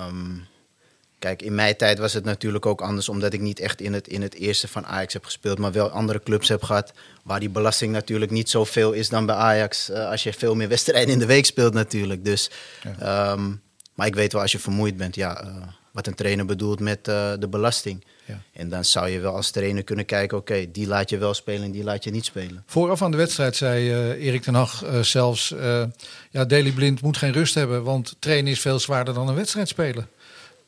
Um, 0.00 0.46
Kijk, 1.24 1.42
in 1.42 1.54
mijn 1.54 1.76
tijd 1.76 1.98
was 1.98 2.12
het 2.12 2.24
natuurlijk 2.24 2.66
ook 2.66 2.80
anders, 2.80 3.08
omdat 3.08 3.32
ik 3.32 3.40
niet 3.40 3.60
echt 3.60 3.80
in 3.80 3.92
het, 3.92 4.08
in 4.08 4.22
het 4.22 4.34
eerste 4.34 4.68
van 4.68 4.86
Ajax 4.86 5.12
heb 5.12 5.24
gespeeld, 5.24 5.58
maar 5.58 5.72
wel 5.72 5.88
andere 5.88 6.22
clubs 6.22 6.48
heb 6.48 6.62
gehad, 6.62 6.92
waar 7.22 7.40
die 7.40 7.48
belasting 7.48 7.92
natuurlijk 7.92 8.30
niet 8.30 8.50
zoveel 8.50 8.92
is 8.92 9.08
dan 9.08 9.26
bij 9.26 9.34
Ajax, 9.34 9.90
uh, 9.90 10.10
als 10.10 10.22
je 10.22 10.32
veel 10.32 10.54
meer 10.54 10.68
wedstrijden 10.68 11.12
in 11.12 11.18
de 11.18 11.26
week 11.26 11.44
speelt 11.44 11.74
natuurlijk. 11.74 12.24
Dus, 12.24 12.50
ja. 12.98 13.32
um, 13.32 13.60
maar 13.94 14.06
ik 14.06 14.14
weet 14.14 14.32
wel, 14.32 14.42
als 14.42 14.52
je 14.52 14.58
vermoeid 14.58 14.96
bent, 14.96 15.14
ja, 15.14 15.44
uh, 15.44 15.56
wat 15.92 16.06
een 16.06 16.14
trainer 16.14 16.44
bedoelt 16.44 16.80
met 16.80 17.08
uh, 17.08 17.32
de 17.38 17.48
belasting. 17.48 18.04
Ja. 18.24 18.42
En 18.52 18.68
dan 18.68 18.84
zou 18.84 19.08
je 19.08 19.20
wel 19.20 19.34
als 19.34 19.50
trainer 19.50 19.82
kunnen 19.84 20.04
kijken, 20.04 20.38
oké, 20.38 20.52
okay, 20.52 20.68
die 20.72 20.86
laat 20.86 21.10
je 21.10 21.18
wel 21.18 21.34
spelen 21.34 21.62
en 21.62 21.70
die 21.70 21.84
laat 21.84 22.04
je 22.04 22.10
niet 22.10 22.24
spelen. 22.24 22.62
Vooraf 22.66 23.02
aan 23.02 23.10
de 23.10 23.16
wedstrijd 23.16 23.56
zei 23.56 23.90
Erik 24.14 24.42
ten 24.42 24.54
Hag 24.54 24.84
zelfs, 25.00 25.48
ja, 26.30 26.44
Daley 26.44 26.72
Blind 26.72 27.00
moet 27.00 27.16
geen 27.16 27.32
rust 27.32 27.54
hebben, 27.54 27.82
want 27.82 28.16
trainen 28.18 28.52
is 28.52 28.60
veel 28.60 28.78
zwaarder 28.78 29.14
dan 29.14 29.28
een 29.28 29.34
wedstrijd 29.34 29.68
spelen. 29.68 30.08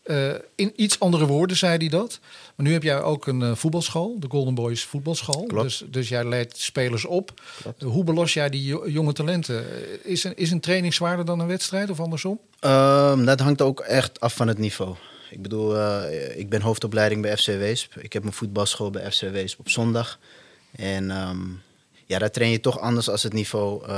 Uh, 0.07 0.33
in 0.55 0.73
iets 0.77 1.01
andere 1.01 1.27
woorden 1.27 1.57
zei 1.57 1.77
hij 1.77 1.89
dat. 1.89 2.19
Maar 2.55 2.67
nu 2.67 2.73
heb 2.73 2.83
jij 2.83 3.03
ook 3.03 3.27
een 3.27 3.41
uh, 3.41 3.55
voetbalschool, 3.55 4.17
de 4.21 4.27
Golden 4.31 4.55
Boys 4.55 4.85
voetbalschool. 4.85 5.49
Dus, 5.49 5.85
dus 5.91 6.09
jij 6.09 6.25
leidt 6.25 6.59
spelers 6.59 7.05
op. 7.05 7.41
Uh, 7.79 7.89
hoe 7.89 8.05
belos 8.05 8.33
jij 8.33 8.51
die 8.51 8.91
jonge 8.91 9.13
talenten? 9.13 9.65
Is 10.05 10.25
een, 10.25 10.37
is 10.37 10.51
een 10.51 10.61
training 10.61 10.95
zwaarder 10.95 11.25
dan 11.25 11.41
een 11.41 11.47
wedstrijd 11.47 11.91
of 11.91 12.01
andersom? 12.01 12.41
Um, 12.61 13.25
dat 13.25 13.41
hangt 13.41 13.63
ook 13.63 13.81
echt 13.81 14.21
af 14.21 14.35
van 14.35 14.49
het 14.49 14.59
niveau. 14.59 14.95
Ik 15.31 15.43
bedoel, 15.43 15.77
ik 16.37 16.49
ben 16.49 16.61
hoofdopleiding 16.61 17.23
bij 17.23 17.37
FC 17.37 17.47
Weesp. 17.47 17.97
Ik 17.97 18.13
heb 18.13 18.23
mijn 18.23 18.35
voetbalschool 18.35 18.91
bij 18.91 19.13
FC 19.13 19.21
Weesp 19.21 19.59
op 19.59 19.69
zondag. 19.69 20.19
En 20.77 21.11
um, 21.11 21.63
ja, 22.05 22.19
daar 22.19 22.31
train 22.31 22.51
je 22.51 22.61
toch 22.61 22.81
anders 22.81 23.09
als 23.09 23.23
het 23.23 23.33
niveau 23.33 23.91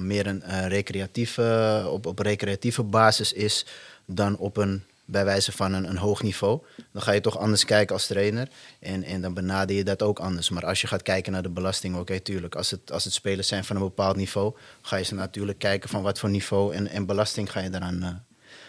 meer 0.00 0.26
een 0.26 0.68
recreatieve, 0.68 1.84
op, 1.90 2.06
op 2.06 2.18
recreatieve 2.18 2.82
basis 2.82 3.32
is 3.32 3.66
dan 4.06 4.36
op 4.36 4.56
een 4.56 4.82
bij 5.10 5.24
wijze 5.24 5.52
van 5.52 5.72
een, 5.72 5.88
een 5.88 5.96
hoog 5.96 6.22
niveau. 6.22 6.62
Dan 6.92 7.02
ga 7.02 7.12
je 7.12 7.20
toch 7.20 7.38
anders 7.38 7.64
kijken 7.64 7.94
als 7.94 8.06
trainer. 8.06 8.48
En, 8.78 9.02
en 9.02 9.20
dan 9.20 9.34
benader 9.34 9.76
je 9.76 9.84
dat 9.84 10.02
ook 10.02 10.18
anders. 10.18 10.50
Maar 10.50 10.66
als 10.66 10.80
je 10.80 10.86
gaat 10.86 11.02
kijken 11.02 11.32
naar 11.32 11.42
de 11.42 11.48
belasting, 11.48 11.92
oké, 11.92 12.02
okay, 12.02 12.20
tuurlijk. 12.20 12.54
Als 12.54 12.70
het, 12.70 12.92
als 12.92 13.04
het 13.04 13.12
spelers 13.12 13.48
zijn 13.48 13.64
van 13.64 13.76
een 13.76 13.82
bepaald 13.82 14.16
niveau, 14.16 14.54
ga 14.82 14.96
je 14.96 15.04
ze 15.04 15.14
natuurlijk 15.14 15.58
kijken 15.58 15.88
van 15.88 16.02
wat 16.02 16.18
voor 16.18 16.30
niveau 16.30 16.74
en, 16.74 16.88
en 16.88 17.06
belasting 17.06 17.52
ga 17.52 17.60
je 17.60 17.70
daaraan 17.70 18.02
uh, 18.02 18.08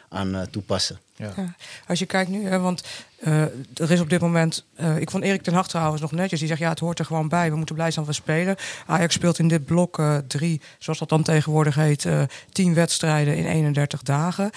aan, 0.10 0.36
uh, 0.36 0.42
toepassen. 0.42 1.00
Ja. 1.16 1.34
Ja. 1.36 1.56
Als 1.88 2.00
je 2.00 2.06
kijkt 2.06 2.30
nu, 2.30 2.48
hè, 2.48 2.60
want 2.60 2.84
uh, 3.20 3.42
er 3.74 3.92
is 3.92 4.00
op 4.00 4.10
dit 4.10 4.22
moment. 4.22 4.66
Uh, 4.80 4.98
ik 4.98 5.12
vond 5.12 5.24
Erik 5.24 5.42
ten 5.42 5.54
Hag 5.54 5.68
trouwens 5.68 6.02
nog 6.02 6.12
netjes. 6.12 6.40
Die 6.40 6.48
zegt 6.48 6.60
ja, 6.60 6.70
het 6.70 6.80
hoort 6.80 7.00
er 7.00 7.06
gewoon 7.06 7.28
bij. 7.28 7.50
We 7.50 7.56
moeten 7.56 7.76
blij 7.76 7.92
zijn 7.92 8.06
van 8.06 8.14
spelen. 8.14 8.56
Ajax 8.86 9.14
speelt 9.14 9.40
in 9.40 9.48
dit 9.48 9.66
blok 9.66 9.98
uh, 9.98 10.18
drie, 10.28 10.62
zoals 10.78 11.00
dat 11.00 11.10
dan 11.10 11.24
tegenwoordig 11.24 11.76
heet, 11.76 12.08
tien 12.52 12.74
wedstrijden 12.74 13.38
in 13.38 13.46
31 13.46 14.02
dagen. 14.02 14.50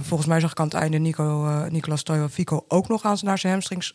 volgens 0.00 0.28
mij 0.28 0.40
zag 0.40 0.50
ik 0.50 0.60
aan 0.60 0.66
het 0.66 0.74
einde 0.74 0.98
Nico, 0.98 1.66
Nicolas 1.70 2.02
Fico 2.30 2.64
ook 2.68 2.88
nog 2.88 3.04
aan 3.04 3.16
naar 3.22 3.38
zijn 3.38 3.52
hamstrings 3.52 3.94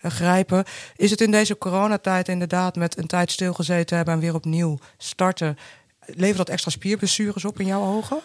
grijpen. 0.00 0.64
Is 0.96 1.10
het 1.10 1.20
in 1.20 1.30
deze 1.30 1.58
coronatijd 1.58 2.28
inderdaad 2.28 2.76
met 2.76 2.98
een 2.98 3.06
tijd 3.06 3.30
stilgezeten 3.30 3.96
hebben 3.96 4.14
en 4.14 4.20
weer 4.20 4.34
opnieuw 4.34 4.78
starten? 4.96 5.58
Levert 6.06 6.36
dat 6.36 6.48
extra 6.48 6.70
spierblessures 6.70 7.44
op 7.44 7.60
in 7.60 7.66
jouw 7.66 7.82
ogen? 7.82 8.20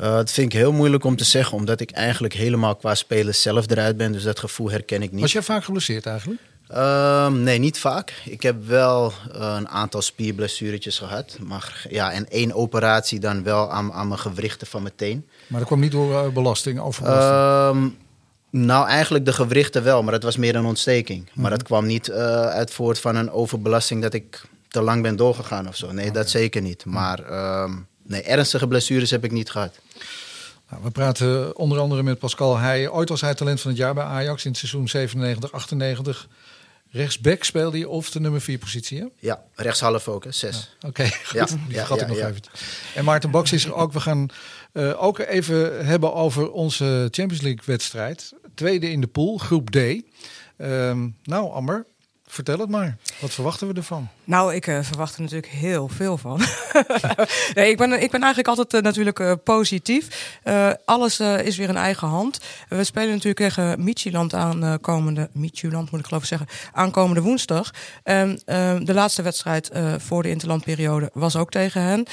Uh, 0.00 0.14
dat 0.14 0.30
vind 0.30 0.52
ik 0.52 0.58
heel 0.58 0.72
moeilijk 0.72 1.04
om 1.04 1.16
te 1.16 1.24
zeggen, 1.24 1.56
omdat 1.56 1.80
ik 1.80 1.90
eigenlijk 1.90 2.34
helemaal 2.34 2.76
qua 2.76 2.94
spelen 2.94 3.34
zelf 3.34 3.70
eruit 3.70 3.96
ben. 3.96 4.12
Dus 4.12 4.22
dat 4.22 4.38
gevoel 4.38 4.70
herken 4.70 5.02
ik 5.02 5.12
niet. 5.12 5.20
Was 5.20 5.32
jij 5.32 5.42
vaak 5.42 5.64
geblesseerd 5.64 6.06
eigenlijk? 6.06 6.40
Uh, 6.74 7.26
nee, 7.26 7.58
niet 7.58 7.78
vaak. 7.78 8.22
Ik 8.24 8.42
heb 8.42 8.66
wel 8.66 9.12
uh, 9.36 9.54
een 9.56 9.68
aantal 9.68 10.02
spierblessuretjes 10.02 10.98
gehad. 10.98 11.36
Maar 11.46 11.86
ja, 11.88 12.12
en 12.12 12.28
één 12.28 12.54
operatie 12.54 13.20
dan 13.20 13.42
wel 13.42 13.70
aan, 13.70 13.92
aan 13.92 14.08
mijn 14.08 14.20
gewrichten 14.20 14.66
van 14.66 14.82
mijn 14.82 14.94
teen. 14.96 15.26
Maar 15.46 15.58
dat 15.58 15.68
kwam 15.68 15.80
niet 15.80 15.92
door 15.92 16.26
uh, 16.26 16.32
belasting? 16.32 16.80
Overbelasting? 16.80 17.94
nou, 18.50 18.88
eigenlijk 18.88 19.24
de 19.24 19.32
gewrichten 19.32 19.82
wel, 19.82 20.02
maar 20.02 20.12
dat 20.12 20.22
was 20.22 20.36
meer 20.36 20.56
een 20.56 20.64
ontsteking. 20.64 21.18
Mm 21.18 21.28
-hmm. 21.32 21.42
Maar 21.42 21.50
dat 21.50 21.62
kwam 21.62 21.86
niet 21.86 22.10
uit 22.10 22.70
voort 22.70 23.00
van 23.00 23.16
een 23.16 23.30
overbelasting 23.30 24.02
dat 24.02 24.14
ik 24.14 24.42
te 24.68 24.82
lang 24.82 25.02
ben 25.02 25.16
doorgegaan 25.16 25.68
of 25.68 25.76
zo. 25.76 25.86
Nee, 25.86 26.08
okay. 26.08 26.10
dat 26.10 26.30
zeker 26.30 26.62
niet. 26.62 26.84
Maar 26.84 27.18
ehm, 27.18 27.72
nee, 28.02 28.22
ernstige 28.22 28.68
blessures 28.68 29.10
heb 29.10 29.24
ik 29.24 29.32
niet 29.32 29.50
gehad. 29.50 29.78
Nou, 30.70 30.82
we 30.82 30.90
praten 30.90 31.56
onder 31.56 31.78
andere 31.78 32.02
met 32.02 32.18
Pascal 32.18 32.56
Heij. 32.56 32.88
Ooit 32.88 33.08
was 33.08 33.20
hij 33.20 33.34
talent 33.34 33.60
van 33.60 33.70
het 33.70 33.78
jaar 33.78 33.94
bij 33.94 34.04
Ajax 34.04 34.44
in 34.44 34.50
het 34.50 34.58
seizoen 34.58 34.88
97, 34.88 35.52
98. 35.52 36.28
Rechtsback 36.90 37.44
speelde 37.44 37.78
je 37.78 37.88
of 37.88 38.10
de 38.10 38.20
nummer 38.20 38.40
4 38.40 38.58
positie, 38.58 38.98
hè? 38.98 39.06
Ja, 39.18 39.42
rechtshalf 39.54 40.08
ook, 40.08 40.24
hè? 40.24 40.32
Zes. 40.32 40.76
Ja, 40.80 40.88
Oké, 40.88 41.02
okay, 41.02 41.18
ja, 41.32 41.44
die 41.44 41.76
vergat 41.76 41.98
ja, 42.00 42.06
ik 42.06 42.08
nog 42.08 42.18
even. 42.18 42.42
En 42.94 43.04
Maarten 43.04 43.30
Baks 43.30 43.52
is 43.52 43.64
er 43.64 43.74
ook. 43.74 43.92
We 43.92 44.00
gaan 44.00 44.28
uh, 44.72 45.02
ook 45.02 45.18
even 45.18 45.86
hebben 45.86 46.14
over 46.14 46.50
onze 46.50 47.08
Champions 47.10 47.42
League 47.42 47.62
wedstrijd. 47.64 48.32
Tweede 48.54 48.90
in 48.90 49.00
de 49.00 49.06
pool, 49.06 49.38
groep 49.38 49.70
D. 49.70 49.76
Um, 49.76 51.16
nou, 51.22 51.52
Amber, 51.52 51.86
Vertel 52.28 52.58
het 52.58 52.68
maar. 52.68 52.96
Wat 53.20 53.30
verwachten 53.30 53.68
we 53.68 53.74
ervan? 53.74 54.08
Nou, 54.24 54.54
ik 54.54 54.66
uh, 54.66 54.78
verwacht 54.82 55.14
er 55.14 55.20
natuurlijk 55.20 55.52
heel 55.52 55.88
veel 55.88 56.18
van. 56.18 56.40
nee, 57.54 57.70
ik, 57.70 57.76
ben, 57.76 58.02
ik 58.02 58.10
ben 58.10 58.20
eigenlijk 58.22 58.48
altijd 58.48 58.74
uh, 58.74 58.80
natuurlijk 58.80 59.18
uh, 59.18 59.32
positief. 59.44 60.40
alles 60.84 61.20
is 61.20 61.56
weer 61.56 61.68
in 61.68 61.76
eigen 61.76 62.08
hand. 62.08 62.38
We 62.68 62.84
spelen 62.84 63.08
natuurlijk 63.08 63.36
tegen 63.38 63.84
Michieland 63.84 64.34
aankomende... 64.34 65.30
Michieland 65.32 65.90
moet 65.90 66.00
ik 66.00 66.06
geloof 66.06 66.22
ik 66.22 66.28
zeggen. 66.28 66.48
Aankomende 66.72 67.20
woensdag. 67.20 67.70
En 68.02 68.42
de 68.84 68.94
laatste 68.94 69.22
wedstrijd 69.22 69.70
voor 69.98 70.22
de 70.22 70.30
interlandperiode 70.30 71.10
was 71.12 71.36
ook 71.36 71.50
tegen 71.50 71.82
hen. 71.82 72.06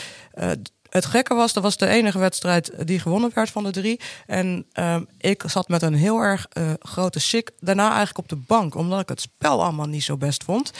Het 0.95 1.05
gekke 1.05 1.33
was, 1.33 1.53
dat 1.53 1.63
was 1.63 1.77
de 1.77 1.87
enige 1.87 2.19
wedstrijd 2.19 2.87
die 2.87 2.99
gewonnen 2.99 3.31
werd 3.33 3.49
van 3.49 3.63
de 3.63 3.71
drie. 3.71 3.99
En 4.25 4.65
uh, 4.79 4.97
ik 5.17 5.43
zat 5.47 5.67
met 5.67 5.81
een 5.81 5.93
heel 5.93 6.19
erg 6.19 6.47
uh, 6.53 6.73
grote 6.79 7.19
sik 7.19 7.51
daarna 7.59 7.87
eigenlijk 7.87 8.17
op 8.17 8.29
de 8.29 8.43
bank. 8.47 8.75
Omdat 8.75 8.99
ik 8.99 9.09
het 9.09 9.21
spel 9.21 9.63
allemaal 9.63 9.85
niet 9.85 10.03
zo 10.03 10.17
best 10.17 10.43
vond. 10.43 10.71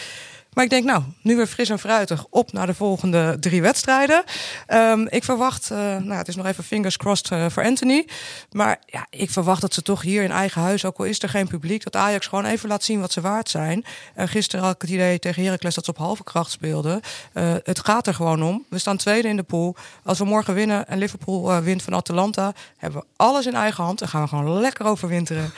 Maar 0.55 0.63
ik 0.63 0.69
denk, 0.69 0.85
nou, 0.85 1.03
nu 1.21 1.35
weer 1.35 1.47
fris 1.47 1.69
en 1.69 1.79
fruitig 1.79 2.25
op 2.29 2.51
naar 2.51 2.67
de 2.67 2.73
volgende 2.73 3.37
drie 3.39 3.61
wedstrijden. 3.61 4.23
Ehm, 4.67 5.05
ik 5.09 5.23
verwacht, 5.23 5.69
uh, 5.71 5.77
nou, 5.77 6.13
het 6.13 6.27
is 6.27 6.35
nog 6.35 6.45
even 6.45 6.63
fingers 6.63 6.97
crossed 6.97 7.31
uh, 7.31 7.45
voor 7.49 7.63
Anthony. 7.63 8.07
Maar 8.51 8.79
ja, 8.85 9.07
ik 9.09 9.29
verwacht 9.29 9.61
dat 9.61 9.73
ze 9.73 9.81
toch 9.81 10.01
hier 10.01 10.23
in 10.23 10.31
eigen 10.31 10.61
huis, 10.61 10.85
ook 10.85 10.97
al 10.97 11.05
is 11.05 11.21
er 11.21 11.29
geen 11.29 11.47
publiek, 11.47 11.83
dat 11.83 11.95
Ajax 11.95 12.27
gewoon 12.27 12.45
even 12.45 12.69
laat 12.69 12.83
zien 12.83 12.99
wat 12.99 13.11
ze 13.11 13.21
waard 13.21 13.49
zijn. 13.49 13.85
Uh, 14.17 14.27
gisteren 14.27 14.65
had 14.65 14.75
ik 14.75 14.81
het 14.81 14.89
idee 14.89 15.19
tegen 15.19 15.43
Heracles 15.43 15.75
dat 15.75 15.85
ze 15.85 15.91
op 15.91 15.97
halve 15.97 16.23
kracht 16.23 16.51
speelden. 16.51 17.01
het 17.63 17.79
gaat 17.79 18.07
er 18.07 18.13
gewoon 18.13 18.43
om. 18.43 18.65
We 18.69 18.77
staan 18.77 18.97
tweede 18.97 19.27
in 19.27 19.35
de 19.35 19.43
pool. 19.43 19.75
Als 20.03 20.17
we 20.17 20.25
morgen 20.25 20.53
winnen 20.53 20.87
en 20.87 20.97
Liverpool 20.97 21.61
wint 21.61 21.83
van 21.83 21.93
Atalanta, 21.93 22.53
hebben 22.77 22.99
we 22.99 23.07
alles 23.15 23.45
in 23.45 23.55
eigen 23.55 23.83
hand 23.83 24.01
en 24.01 24.07
gaan 24.07 24.21
we 24.21 24.27
gewoon 24.27 24.59
lekker 24.59 24.85
overwinteren 24.85 25.53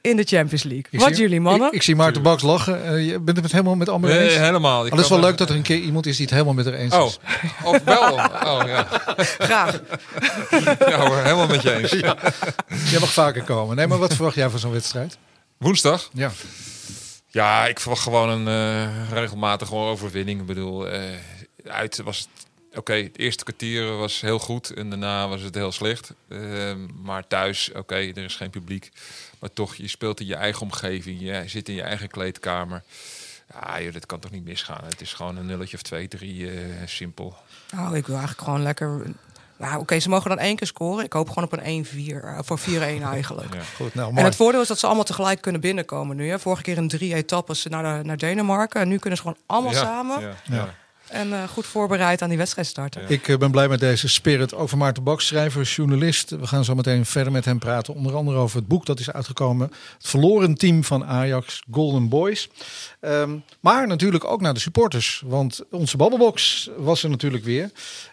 in 0.00 0.16
de 0.16 0.24
Champions 0.24 0.62
League. 0.62 0.84
Ik 0.90 1.00
Wat 1.00 1.08
zie, 1.08 1.16
jullie 1.18 1.40
mannen? 1.40 1.66
Ik, 1.68 1.72
ik 1.74 1.82
zie 1.82 1.96
Maarten 1.96 2.22
Baks 2.22 2.42
lachen. 2.42 2.94
Uh, 2.94 3.06
je 3.10 3.18
bent 3.20 3.36
het 3.42 3.52
helemaal 3.52 3.74
met 3.74 3.88
Amber 3.88 4.10
Nee, 4.10 4.24
eens? 4.28 4.36
helemaal. 4.36 4.80
Ik 4.86 4.90
Oh, 4.90 4.96
dat 4.96 5.04
is 5.04 5.10
wel 5.10 5.20
leuk 5.20 5.38
dat 5.38 5.48
er 5.50 5.56
een 5.56 5.62
keer 5.62 5.78
iemand 5.78 6.06
is 6.06 6.16
die 6.16 6.24
het 6.24 6.34
helemaal 6.34 6.54
met 6.54 6.64
haar 6.64 6.74
eens 6.74 6.94
Oh, 6.94 7.06
is. 7.06 7.18
of 7.64 7.82
wel. 7.84 8.12
Oh 8.14 8.62
ja. 8.66 8.86
Graag. 9.38 9.80
ja 10.78 10.98
hoor, 11.06 11.16
helemaal 11.16 11.46
met 11.46 11.62
je 11.62 11.74
eens. 11.78 11.90
Jij 12.90 13.00
mag 13.00 13.12
vaker 13.12 13.42
komen. 13.42 13.76
Nee, 13.76 13.86
maar 13.86 13.98
wat 13.98 14.14
verwacht 14.14 14.34
jij 14.34 14.50
van 14.50 14.58
zo'n 14.58 14.72
wedstrijd? 14.72 15.18
Woensdag? 15.58 16.08
Ja. 16.12 16.30
Ja, 17.26 17.66
ik 17.66 17.80
verwacht 17.80 18.02
gewoon 18.02 18.28
een 18.28 18.48
eh, 18.48 19.10
regelmatige 19.12 19.74
overwinning. 19.74 20.40
Ik 20.40 20.46
bedoel, 20.46 20.88
eh, 20.88 21.02
uit 21.66 22.00
was 22.04 22.18
het... 22.18 22.39
Oké, 22.74 22.92
het 22.94 23.18
eerste 23.18 23.44
kwartier 23.44 23.96
was 23.96 24.20
heel 24.20 24.38
goed 24.38 24.70
en 24.70 24.88
daarna 24.90 25.28
was 25.28 25.42
het 25.42 25.54
heel 25.54 25.72
slecht. 25.72 26.12
Ehm, 26.28 26.78
maar 27.02 27.26
thuis, 27.26 27.70
oké, 27.72 27.94
er 27.94 28.18
is 28.18 28.36
geen 28.36 28.50
publiek. 28.50 28.90
Maar 29.38 29.52
toch, 29.52 29.74
je 29.74 29.88
speelt 29.88 30.20
in 30.20 30.26
je 30.26 30.34
eigen 30.34 30.62
omgeving. 30.62 31.20
Je 31.20 31.42
zit 31.46 31.68
in 31.68 31.74
je 31.74 31.82
eigen 31.82 32.08
kleedkamer. 32.08 32.82
Ja, 33.60 33.80
joh, 33.82 33.92
dat 33.92 34.06
kan 34.06 34.18
toch 34.20 34.30
niet 34.30 34.44
misgaan. 34.44 34.84
Het 34.84 35.00
is 35.00 35.12
gewoon 35.12 35.36
een 35.36 35.46
nulletje 35.46 35.76
of 35.76 35.82
twee, 35.82 36.08
drie, 36.08 36.50
eh, 36.50 36.56
simpel. 36.86 37.34
Nou, 37.74 37.96
ik 37.96 38.06
wil 38.06 38.16
eigenlijk 38.16 38.44
gewoon 38.44 38.62
lekker. 38.62 39.02
Nou, 39.58 39.80
oké, 39.80 39.98
ze 40.00 40.08
mogen 40.08 40.28
dan 40.28 40.38
één 40.38 40.56
keer 40.56 40.66
scoren. 40.66 41.04
Ik 41.04 41.12
hoop 41.12 41.28
gewoon 41.28 41.44
op 41.44 41.52
een 41.52 41.64
1-4. 41.64 42.24
eh, 42.24 42.38
voor 42.42 42.58
4-1 42.58 43.02
eigenlijk. 43.02 43.54
Ja. 43.54 43.60
Goed, 43.76 43.94
nou 43.94 44.16
En 44.16 44.24
het 44.24 44.36
voordeel 44.36 44.60
is 44.60 44.68
dat 44.68 44.78
ze 44.78 44.86
allemaal 44.86 45.04
tegelijk 45.04 45.40
kunnen 45.40 45.60
binnenkomen 45.60 46.16
nu. 46.16 46.28
Hè. 46.28 46.38
Vorige 46.38 46.62
keer 46.62 46.76
in 46.76 46.88
drie 46.88 47.14
etappes 47.14 47.64
naar, 47.66 47.98
de, 47.98 48.04
naar 48.04 48.16
Denemarken. 48.16 48.80
En 48.80 48.88
nu 48.88 48.98
kunnen 48.98 49.18
ze 49.18 49.24
gewoon 49.24 49.42
allemaal 49.46 49.72
Ja, 49.72 49.78
samen. 49.78 50.20
ja, 50.20 50.28
Ja. 50.28 50.34
ja. 50.54 50.74
En 51.10 51.32
eh, 51.32 51.48
goed 51.48 51.66
voorbereid 51.66 52.22
aan 52.22 52.28
die 52.28 52.38
wedstrijd 52.38 52.66
starten. 52.66 53.02
Ik 53.08 53.28
eh, 53.28 53.36
ben 53.36 53.50
blij 53.50 53.68
met 53.68 53.80
deze 53.80 54.08
spirit. 54.08 54.52
Van 54.56 54.78
Maarten 54.78 55.02
Baks, 55.02 55.26
schrijver, 55.26 55.62
journalist. 55.62 56.30
We 56.30 56.46
gaan 56.46 56.64
zo 56.64 56.74
meteen 56.74 57.06
verder 57.06 57.32
met 57.32 57.44
hem 57.44 57.58
praten. 57.58 57.94
Onder 57.94 58.14
andere 58.14 58.38
over 58.38 58.56
het 58.56 58.68
boek 58.68 58.86
dat 58.86 58.98
is 58.98 59.12
uitgekomen. 59.12 59.66
Het 59.98 60.06
verloren 60.06 60.54
team 60.54 60.84
van 60.84 61.04
Ajax, 61.04 61.62
Golden 61.70 62.08
Boys. 62.08 62.48
Ehm, 63.00 63.36
maar 63.60 63.86
natuurlijk 63.86 64.24
ook 64.24 64.40
naar 64.40 64.54
de 64.54 64.60
supporters. 64.60 65.22
Want 65.26 65.60
onze 65.70 65.96
babbelbox 65.96 66.70
was 66.76 67.02
er 67.02 67.10
natuurlijk 67.10 67.44
weer. 67.44 67.70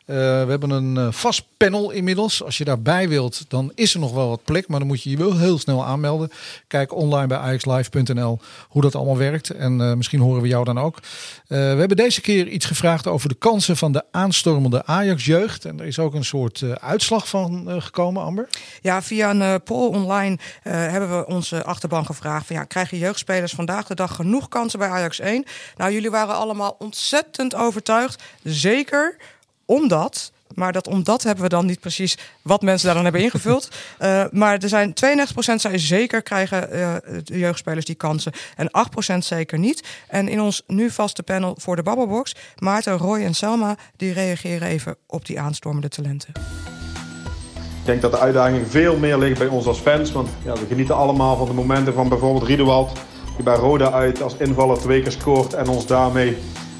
Eh, 0.07 0.15
we 0.15 0.49
hebben 0.49 0.69
een 0.69 0.97
eh, 0.97 1.07
vast 1.11 1.43
panel 1.57 1.91
inmiddels. 1.91 2.43
Als 2.43 2.57
je 2.57 2.63
daarbij 2.63 3.09
wilt, 3.09 3.45
dan 3.47 3.71
is 3.75 3.93
er 3.93 3.99
nog 3.99 4.13
wel 4.13 4.29
wat 4.29 4.43
plek. 4.43 4.67
Maar 4.67 4.79
dan 4.79 4.87
moet 4.87 5.03
je 5.03 5.09
je 5.09 5.17
wel 5.17 5.37
heel 5.37 5.59
snel 5.59 5.85
aanmelden. 5.85 6.31
Kijk 6.67 6.95
online 6.95 7.27
bij 7.27 7.37
ajaxlive.nl 7.37 8.39
hoe 8.67 8.81
dat 8.81 8.95
allemaal 8.95 9.17
werkt. 9.17 9.49
En 9.49 9.81
eh, 9.81 9.93
misschien 9.93 10.19
horen 10.19 10.41
we 10.41 10.47
jou 10.47 10.63
dan 10.63 10.79
ook. 10.79 10.99
We 11.47 11.55
hebben 11.55 11.97
deze 11.97 12.21
keer 12.21 12.47
iets 12.47 12.65
gevraagd 12.65 13.07
over 13.07 13.29
de 13.29 13.35
kansen 13.35 13.77
van 13.77 13.91
de 13.91 14.03
aanstormende 14.11 14.85
Ajax-jeugd. 14.85 15.65
En 15.65 15.79
er 15.79 15.85
is 15.85 15.99
ook 15.99 16.13
een 16.13 16.25
soort 16.25 16.63
uitslag 16.79 17.29
van 17.29 17.81
gekomen, 17.81 18.23
Amber. 18.23 18.49
Ja, 18.81 19.01
via 19.01 19.29
een 19.29 19.63
poll 19.63 19.87
online 19.87 20.37
hebben 20.63 21.17
we 21.17 21.25
onze 21.25 21.63
achterban 21.63 22.05
gevraagd: 22.05 22.45
van, 22.45 22.55
ja, 22.55 22.63
krijgen 22.63 22.97
jeugdspelers 22.97 23.53
vandaag 23.53 23.87
de 23.87 23.95
dag 23.95 24.15
genoeg 24.15 24.47
kansen 24.47 24.79
bij 24.79 24.89
Ajax 24.89 25.19
1? 25.19 25.45
Nou, 25.77 25.91
jullie 25.91 26.11
waren 26.11 26.35
allemaal 26.35 26.75
ontzettend 26.79 27.55
overtuigd. 27.55 28.23
Zeker 28.43 29.17
omdat. 29.67 30.31
Maar 30.53 30.71
dat 30.71 30.87
omdat 30.87 31.23
hebben 31.23 31.43
we 31.43 31.49
dan 31.49 31.65
niet 31.65 31.79
precies 31.79 32.17
wat 32.41 32.61
mensen 32.61 32.85
daar 32.85 32.95
dan 32.95 33.03
hebben 33.03 33.21
ingevuld. 33.21 33.69
Eh, 33.97 34.23
maar 34.31 34.57
er 34.57 34.69
zijn 34.69 34.93
92% 34.93 34.93
zei 35.55 35.79
zeker 35.79 36.21
krijgen 36.21 36.71
eh, 36.71 36.95
de 37.23 37.39
jeugdspelers 37.39 37.85
die 37.85 37.95
kansen. 37.95 38.31
En 38.55 38.69
8% 39.13 39.17
zeker 39.17 39.59
niet. 39.59 39.83
En 40.07 40.27
in 40.27 40.41
ons 40.41 40.63
nu 40.67 40.89
vaste 40.89 41.23
panel 41.23 41.55
voor 41.59 41.75
de 41.75 41.83
Babbelbox, 41.83 42.35
Maarten, 42.57 42.97
Roy 42.97 43.23
en 43.23 43.33
Selma, 43.33 43.75
die 43.95 44.13
reageren 44.13 44.67
even 44.67 44.95
op 45.07 45.25
die 45.25 45.39
aanstormende 45.39 45.87
talenten. 45.87 46.29
Ik 47.79 47.85
denk 47.85 48.01
dat 48.01 48.11
de 48.11 48.19
uitdaging 48.19 48.67
veel 48.69 48.97
meer 48.97 49.17
ligt 49.17 49.39
bij 49.39 49.47
ons 49.47 49.65
als 49.65 49.79
fans. 49.79 50.11
Want 50.11 50.29
ja, 50.43 50.53
we 50.53 50.65
genieten 50.67 50.95
allemaal 50.95 51.37
van 51.37 51.47
de 51.47 51.53
momenten 51.53 51.93
van 51.93 52.09
bijvoorbeeld 52.09 52.43
Riedewald. 52.43 52.99
Die 53.35 53.43
bij 53.43 53.55
Roda 53.55 53.91
uit 53.91 54.21
als 54.21 54.35
invaller 54.37 54.77
twee 54.77 55.01
keer 55.01 55.11
scoort. 55.11 55.53
En 55.53 55.67
ons 55.67 55.85
daarmee 55.85 56.37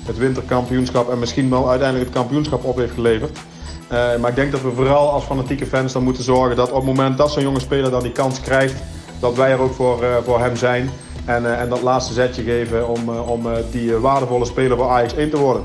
het 0.07 0.17
winterkampioenschap 0.17 1.09
en 1.09 1.19
misschien 1.19 1.49
wel 1.49 1.69
uiteindelijk 1.69 2.09
het 2.09 2.19
kampioenschap 2.19 2.63
op 2.63 2.77
heeft 2.77 2.93
geleverd. 2.93 3.39
Eh, 3.87 4.17
maar 4.17 4.29
ik 4.29 4.35
denk 4.35 4.51
dat 4.51 4.61
we 4.61 4.71
vooral 4.71 5.09
als 5.11 5.23
fanatieke 5.23 5.65
fans 5.65 5.93
dan 5.93 6.03
moeten 6.03 6.23
zorgen 6.23 6.55
dat 6.55 6.69
op 6.69 6.75
het 6.75 6.85
moment 6.85 7.17
dat 7.17 7.31
zo'n 7.31 7.43
jonge 7.43 7.59
speler 7.59 7.91
dan 7.91 8.03
die 8.03 8.11
kans 8.11 8.41
krijgt. 8.41 8.83
Dat 9.19 9.35
wij 9.35 9.51
er 9.51 9.59
ook 9.59 9.73
voor, 9.73 10.03
eh, 10.03 10.15
voor 10.23 10.39
hem 10.39 10.55
zijn. 10.55 10.89
En, 11.25 11.45
eh, 11.45 11.61
en 11.61 11.69
dat 11.69 11.81
laatste 11.81 12.13
zetje 12.13 12.43
geven 12.43 12.87
om, 12.89 13.09
om 13.09 13.47
die 13.71 13.93
waardevolle 13.93 14.45
speler 14.45 14.77
voor 14.77 14.89
Ajax 14.89 15.13
1 15.13 15.29
te 15.29 15.37
worden. 15.37 15.63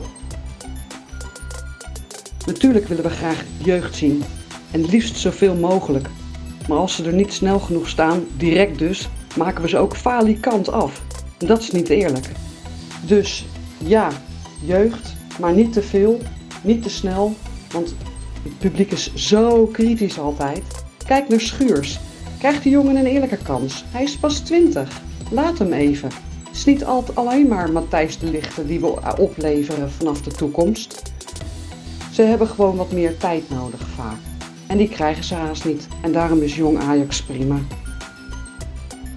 Natuurlijk 2.46 2.88
willen 2.88 3.04
we 3.04 3.10
graag 3.10 3.44
jeugd 3.58 3.94
zien. 3.94 4.24
En 4.70 4.84
liefst 4.84 5.16
zoveel 5.16 5.54
mogelijk. 5.54 6.08
Maar 6.68 6.78
als 6.78 6.94
ze 6.94 7.04
er 7.04 7.12
niet 7.12 7.32
snel 7.32 7.58
genoeg 7.58 7.88
staan, 7.88 8.24
direct 8.36 8.78
dus, 8.78 9.08
maken 9.36 9.62
we 9.62 9.68
ze 9.68 9.78
ook 9.78 9.96
falikant 9.96 10.72
af. 10.72 11.02
En 11.38 11.46
dat 11.46 11.60
is 11.60 11.70
niet 11.70 11.88
eerlijk. 11.88 12.30
Dus 13.00 13.44
ja, 13.78 14.08
jeugd, 14.64 15.14
maar 15.40 15.52
niet 15.52 15.72
te 15.72 15.82
veel, 15.82 16.20
niet 16.62 16.82
te 16.82 16.90
snel. 16.90 17.34
Want 17.72 17.94
het 18.42 18.58
publiek 18.58 18.92
is 18.92 19.14
zo 19.14 19.66
kritisch 19.66 20.18
altijd. 20.18 20.62
Kijk 21.06 21.28
naar 21.28 21.40
Schuurs. 21.40 22.00
Krijgt 22.38 22.62
die 22.62 22.72
jongen 22.72 22.96
een 22.96 23.06
eerlijke 23.06 23.36
kans? 23.36 23.84
Hij 23.88 24.02
is 24.02 24.16
pas 24.16 24.38
20. 24.38 25.00
Laat 25.30 25.58
hem 25.58 25.72
even. 25.72 26.08
Het 26.44 26.56
is 26.56 26.64
niet 26.64 26.84
altijd 26.84 27.16
alleen 27.16 27.48
maar 27.48 27.72
Matthijs 27.72 28.18
de 28.18 28.30
Lichte 28.30 28.66
die 28.66 28.80
we 28.80 29.16
opleveren 29.18 29.90
vanaf 29.90 30.22
de 30.22 30.30
toekomst. 30.30 31.02
Ze 32.12 32.22
hebben 32.22 32.48
gewoon 32.48 32.76
wat 32.76 32.92
meer 32.92 33.16
tijd 33.16 33.50
nodig 33.50 33.80
vaak. 33.96 34.18
En 34.66 34.78
die 34.78 34.88
krijgen 34.88 35.24
ze 35.24 35.34
haast 35.34 35.64
niet. 35.64 35.88
En 36.02 36.12
daarom 36.12 36.42
is 36.42 36.56
jong 36.56 36.78
Ajax 36.78 37.22
prima. 37.22 37.58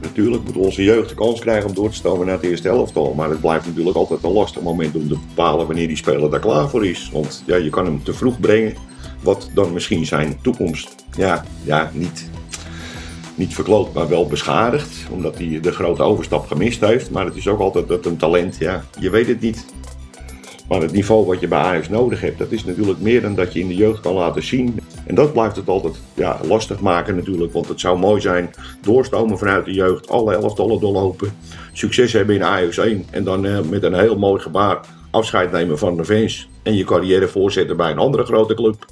Natuurlijk 0.05 0.43
moet 0.43 0.57
onze 0.57 0.83
jeugd 0.83 1.09
de 1.09 1.15
kans 1.15 1.39
krijgen 1.39 1.69
om 1.69 1.75
door 1.75 1.89
te 1.89 1.95
stomen 1.95 2.25
naar 2.25 2.35
het 2.35 2.45
eerste 2.45 2.69
elftal. 2.69 3.13
Maar 3.13 3.29
het 3.29 3.41
blijft 3.41 3.65
natuurlijk 3.65 3.97
altijd 3.97 4.23
een 4.23 4.31
lastig 4.31 4.61
moment 4.61 4.95
om 4.95 5.07
te 5.07 5.17
bepalen 5.27 5.67
wanneer 5.67 5.87
die 5.87 5.97
speler 5.97 6.29
daar 6.29 6.39
klaar 6.39 6.69
voor 6.69 6.85
is. 6.85 7.09
Want 7.13 7.43
ja, 7.45 7.55
je 7.55 7.69
kan 7.69 7.85
hem 7.85 8.03
te 8.03 8.13
vroeg 8.13 8.39
brengen, 8.39 8.73
wat 9.21 9.49
dan 9.53 9.73
misschien 9.73 10.05
zijn 10.05 10.37
toekomst 10.41 10.95
ja, 11.17 11.45
ja, 11.63 11.91
niet, 11.93 12.29
niet 13.35 13.53
verkloot, 13.53 13.93
maar 13.93 14.07
wel 14.07 14.27
beschadigd. 14.27 15.07
Omdat 15.11 15.37
hij 15.37 15.59
de 15.61 15.71
grote 15.71 16.03
overstap 16.03 16.47
gemist 16.47 16.79
heeft. 16.79 17.11
Maar 17.11 17.25
het 17.25 17.35
is 17.35 17.47
ook 17.47 17.59
altijd 17.59 17.87
dat 17.87 18.05
een 18.05 18.17
talent, 18.17 18.57
ja, 18.59 18.83
je 18.99 19.09
weet 19.09 19.27
het 19.27 19.41
niet. 19.41 19.65
Maar 20.67 20.81
het 20.81 20.91
niveau 20.91 21.25
wat 21.25 21.39
je 21.39 21.47
bij 21.47 21.59
Ajax 21.59 21.89
nodig 21.89 22.21
hebt, 22.21 22.37
dat 22.37 22.51
is 22.51 22.65
natuurlijk 22.65 22.99
meer 22.99 23.21
dan 23.21 23.35
dat 23.35 23.53
je 23.53 23.59
in 23.59 23.67
de 23.67 23.75
jeugd 23.75 23.99
kan 23.99 24.13
laten 24.13 24.43
zien. 24.43 24.79
En 25.05 25.15
dat 25.15 25.33
blijft 25.33 25.55
het 25.55 25.67
altijd 25.67 25.95
ja, 26.13 26.39
lastig 26.43 26.79
maken 26.79 27.15
natuurlijk. 27.15 27.53
Want 27.53 27.67
het 27.67 27.79
zou 27.79 27.99
mooi 27.99 28.21
zijn, 28.21 28.53
doorstomen 28.81 29.37
vanuit 29.37 29.65
de 29.65 29.73
jeugd, 29.73 30.09
alle 30.09 30.33
elftallen 30.33 30.79
doorlopen. 30.79 31.33
Succes 31.73 32.13
hebben 32.13 32.35
in 32.35 32.43
Ajax 32.43 32.77
1 32.77 33.05
en 33.11 33.23
dan 33.23 33.45
eh, 33.45 33.59
met 33.59 33.83
een 33.83 33.99
heel 33.99 34.17
mooi 34.17 34.41
gebaar 34.41 34.79
afscheid 35.11 35.51
nemen 35.51 35.77
van 35.77 35.97
de 35.97 36.05
fans. 36.05 36.47
En 36.63 36.75
je 36.75 36.83
carrière 36.83 37.27
voortzetten 37.27 37.77
bij 37.77 37.91
een 37.91 37.97
andere 37.97 38.25
grote 38.25 38.53
club. 38.53 38.85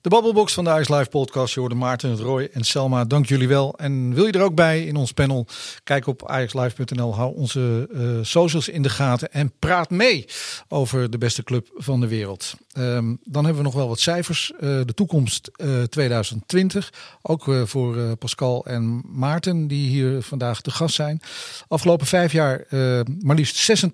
De 0.00 0.08
Babbelbox 0.08 0.52
van 0.52 0.64
de 0.64 0.78
Ice 0.80 0.94
Live 0.94 1.10
podcast. 1.10 1.54
Je 1.54 1.60
hoorde 1.60 1.74
Maarten, 1.74 2.16
Roy 2.16 2.48
en 2.52 2.64
Selma. 2.64 3.04
Dank 3.04 3.26
jullie 3.26 3.48
wel. 3.48 3.74
En 3.76 4.14
wil 4.14 4.26
je 4.26 4.32
er 4.32 4.42
ook 4.42 4.54
bij 4.54 4.84
in 4.84 4.96
ons 4.96 5.12
panel? 5.12 5.46
Kijk 5.84 6.06
op 6.06 6.26
ajaxlive.nl. 6.26 7.14
Hou 7.14 7.36
onze 7.36 7.88
eh, 7.92 8.00
socials 8.22 8.68
in 8.68 8.82
de 8.82 8.88
gaten. 8.88 9.32
En 9.32 9.52
praat 9.58 9.90
mee 9.90 10.24
over 10.68 11.10
de 11.10 11.18
beste 11.18 11.42
club 11.42 11.68
van 11.74 12.00
de 12.00 12.08
wereld. 12.08 12.54
Ehm, 12.70 13.14
dan 13.22 13.44
hebben 13.44 13.62
we 13.62 13.68
nog 13.68 13.74
wel 13.74 13.88
wat 13.88 14.00
cijfers. 14.00 14.52
Eh, 14.52 14.60
de 14.60 14.94
toekomst 14.94 15.50
eh, 15.54 15.82
2020. 15.82 16.92
Ook 17.22 17.48
eh, 17.48 17.62
voor 17.64 17.98
eh, 17.98 18.12
Pascal 18.18 18.66
en 18.66 19.02
Maarten 19.06 19.66
die 19.66 19.88
hier 19.88 20.22
vandaag 20.22 20.60
te 20.60 20.70
gast 20.70 20.94
zijn. 20.94 21.20
Afgelopen 21.68 22.06
vijf 22.06 22.32
jaar 22.32 22.60
eh, 22.68 23.00
maar 23.18 23.36
liefst 23.36 23.84
86% 23.84 23.86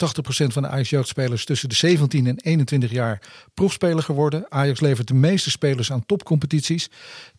van 0.46 0.62
de 0.62 0.68
Ajax 0.68 0.90
jeugdspelers 0.90 1.44
tussen 1.44 1.68
de 1.68 1.74
17 1.74 2.26
en 2.26 2.36
21 2.36 2.90
jaar 2.90 3.20
proefspeler 3.54 4.02
geworden. 4.02 4.46
Ajax 4.48 4.80
levert 4.80 5.08
de 5.08 5.14
meeste 5.14 5.50
spelers 5.50 5.92
aan 5.92 6.06
topcompetities. 6.06 6.90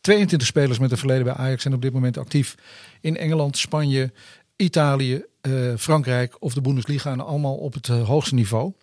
22 0.01 0.47
spelers 0.47 0.79
met 0.79 0.91
een 0.91 0.97
verleden 0.97 1.23
bij 1.23 1.33
Ajax 1.33 1.61
zijn 1.61 1.73
op 1.73 1.81
dit 1.81 1.93
moment 1.93 2.17
actief 2.17 2.55
in 3.01 3.17
Engeland, 3.17 3.57
Spanje, 3.57 4.11
Italië, 4.55 5.23
eh, 5.41 5.51
Frankrijk 5.77 6.35
of 6.39 6.53
de 6.53 6.61
Bundesliga. 6.61 7.11
En 7.11 7.25
allemaal 7.25 7.55
op 7.55 7.73
het 7.73 7.89
eh, 7.89 8.07
hoogste 8.07 8.35
niveau. 8.35 8.73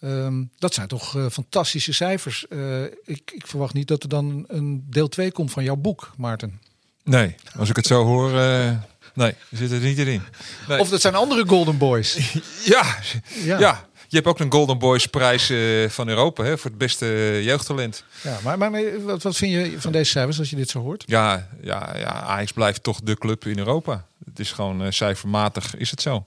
Ehm, 0.00 0.42
dat 0.58 0.74
zijn 0.74 0.88
toch 0.88 1.16
eh, 1.16 1.26
fantastische 1.30 1.92
cijfers. 1.92 2.48
Eh, 2.48 2.82
ik, 2.84 3.30
ik 3.34 3.46
verwacht 3.46 3.74
niet 3.74 3.88
dat 3.88 4.02
er 4.02 4.08
dan 4.08 4.44
een 4.48 4.84
deel 4.90 5.08
2 5.08 5.32
komt 5.32 5.50
van 5.50 5.64
jouw 5.64 5.76
boek, 5.76 6.10
Maarten. 6.16 6.60
Nee, 7.04 7.34
als 7.58 7.68
ik 7.68 7.76
het 7.76 7.86
zo 7.86 8.04
hoor, 8.04 8.38
eh, 8.38 8.70
Nee, 9.14 9.34
zitten 9.50 9.78
er 9.78 9.84
niet 9.84 9.98
in. 9.98 10.22
Nee. 10.68 10.78
Of 10.78 10.88
dat 10.88 11.00
zijn 11.00 11.14
andere 11.14 11.46
Golden 11.46 11.78
Boys. 11.78 12.32
ja, 12.64 12.96
Ja. 13.44 13.58
ja. 13.58 13.88
Je 14.08 14.16
hebt 14.16 14.28
ook 14.28 14.38
een 14.38 14.52
Golden 14.52 14.78
Boys 14.78 15.06
prijs 15.06 15.52
van 15.92 16.08
Europa 16.08 16.44
hè, 16.44 16.58
voor 16.58 16.70
het 16.70 16.78
beste 16.78 17.06
jeugdtalent. 17.42 18.04
Ja, 18.22 18.38
maar, 18.42 18.58
maar 18.58 19.02
wat, 19.02 19.22
wat 19.22 19.36
vind 19.36 19.52
je 19.52 19.80
van 19.80 19.92
deze 19.92 20.10
cijfers 20.10 20.38
als 20.38 20.50
je 20.50 20.56
dit 20.56 20.70
zo 20.70 20.80
hoort? 20.80 21.04
Ja, 21.06 21.48
ja, 21.60 21.96
ja, 21.96 22.22
Ajax 22.22 22.52
blijft 22.52 22.82
toch 22.82 23.00
de 23.00 23.18
club 23.18 23.46
in 23.46 23.58
Europa. 23.58 24.06
Het 24.24 24.38
is 24.38 24.52
gewoon 24.52 24.92
cijfermatig 24.92 25.76
is 25.76 25.90
het 25.90 26.02
zo. 26.02 26.26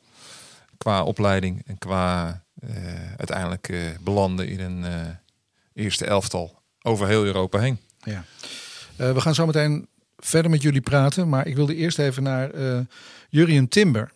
Qua 0.77 1.03
opleiding 1.03 1.63
en 1.65 1.77
qua 1.77 2.42
uiteindelijk 3.17 3.69
eh, 3.69 3.79
belanden 4.01 4.47
in 4.47 4.59
een 4.59 4.83
eh, 4.83 5.07
eerste 5.73 6.05
elftal 6.05 6.61
over 6.81 7.07
heel 7.07 7.25
Europa 7.25 7.59
heen. 7.59 7.77
Ja. 8.03 8.23
Eh, 8.95 9.13
we 9.13 9.21
gaan 9.21 9.35
zo 9.35 9.45
meteen 9.45 9.87
verder 10.17 10.51
met 10.51 10.61
jullie 10.61 10.81
praten, 10.81 11.29
maar 11.29 11.47
ik 11.47 11.55
wilde 11.55 11.75
eerst 11.75 11.99
even 11.99 12.23
naar 12.23 12.49
eh 12.49 12.79
Jurien 13.29 13.67
Timber. 13.67 14.11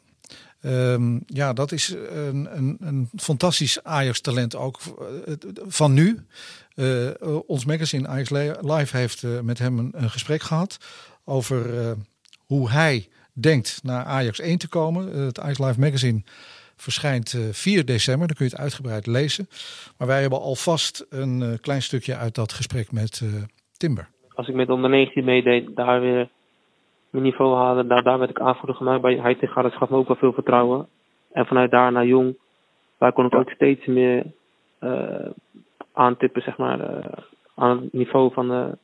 Ehm, 0.61 1.19
ja, 1.25 1.53
dat 1.53 1.71
is 1.71 1.95
een, 2.09 2.57
een, 2.57 2.77
een 2.79 3.09
fantastisch 3.15 3.83
Ajax-talent 3.83 4.55
ook 4.55 4.79
eh, 5.25 5.33
van 5.67 5.93
nu. 5.93 6.25
Eh, 6.75 7.07
eh, 7.07 7.39
ons 7.47 7.65
magazine 7.65 8.07
Ajax 8.07 8.29
Live 8.61 8.97
heeft 8.97 9.23
eh, 9.23 9.39
met 9.39 9.59
hem 9.59 9.91
een, 9.93 10.09
gesprek 10.09 10.41
gehad 10.41 10.77
over 11.23 11.79
eh, 11.79 11.91
hoe 12.45 12.69
hij 12.69 13.09
denkt 13.33 13.79
naar 13.83 14.05
Ajax 14.05 14.39
1 14.39 14.57
te 14.57 14.67
komen. 14.67 15.13
Eh, 15.13 15.25
het 15.25 15.39
Ajax 15.39 15.59
Live 15.59 15.79
magazine 15.79 16.23
verschijnt 16.77 17.33
eh, 17.33 17.41
4 17.51 17.85
december, 17.85 18.27
dan 18.27 18.35
kun 18.35 18.45
je 18.45 18.51
het 18.51 18.61
uitgebreid 18.61 19.07
lezen. 19.07 19.47
Maar 19.97 20.07
wij 20.07 20.21
hebben 20.21 20.39
alvast 20.39 21.05
een 21.09 21.41
eh, 21.41 21.59
klein 21.61 21.81
stukje 21.81 22.15
uit 22.15 22.35
dat 22.35 22.53
gesprek 22.53 22.91
met 22.91 23.21
eh, 23.23 23.43
Timber. 23.77 24.07
Als 24.33 24.47
ik 24.47 24.55
met 24.55 24.69
onder 24.69 24.89
19 24.89 25.23
meedeed, 25.23 25.75
daar 25.75 26.01
weer 26.01 26.29
mijn 27.09 27.23
niveau 27.23 27.55
haalde, 27.55 27.87
daar, 27.87 28.03
daar 28.03 28.19
werd 28.19 28.29
ik 28.29 28.39
aanvoerder 28.39 28.75
gemaakt 28.75 29.01
bij 29.01 29.15
Heitinga. 29.15 29.61
Dat 29.61 29.73
gaf 29.73 29.89
me 29.89 29.97
ook 29.97 30.07
wel 30.07 30.17
veel 30.17 30.33
vertrouwen. 30.33 30.87
En 31.31 31.45
vanuit 31.45 31.71
daar 31.71 31.91
naar 31.91 32.05
Jong, 32.05 32.37
daar 32.97 33.13
kon 33.13 33.25
ik 33.25 33.35
ook 33.35 33.49
steeds 33.49 33.85
meer 33.85 34.25
eh, 34.79 35.29
aantippen, 35.93 36.41
zeg 36.41 36.57
maar, 36.57 36.79
eh, 36.79 37.23
aan 37.55 37.81
het 37.81 37.93
niveau 37.93 38.33
van 38.33 38.47
de, 38.47 38.77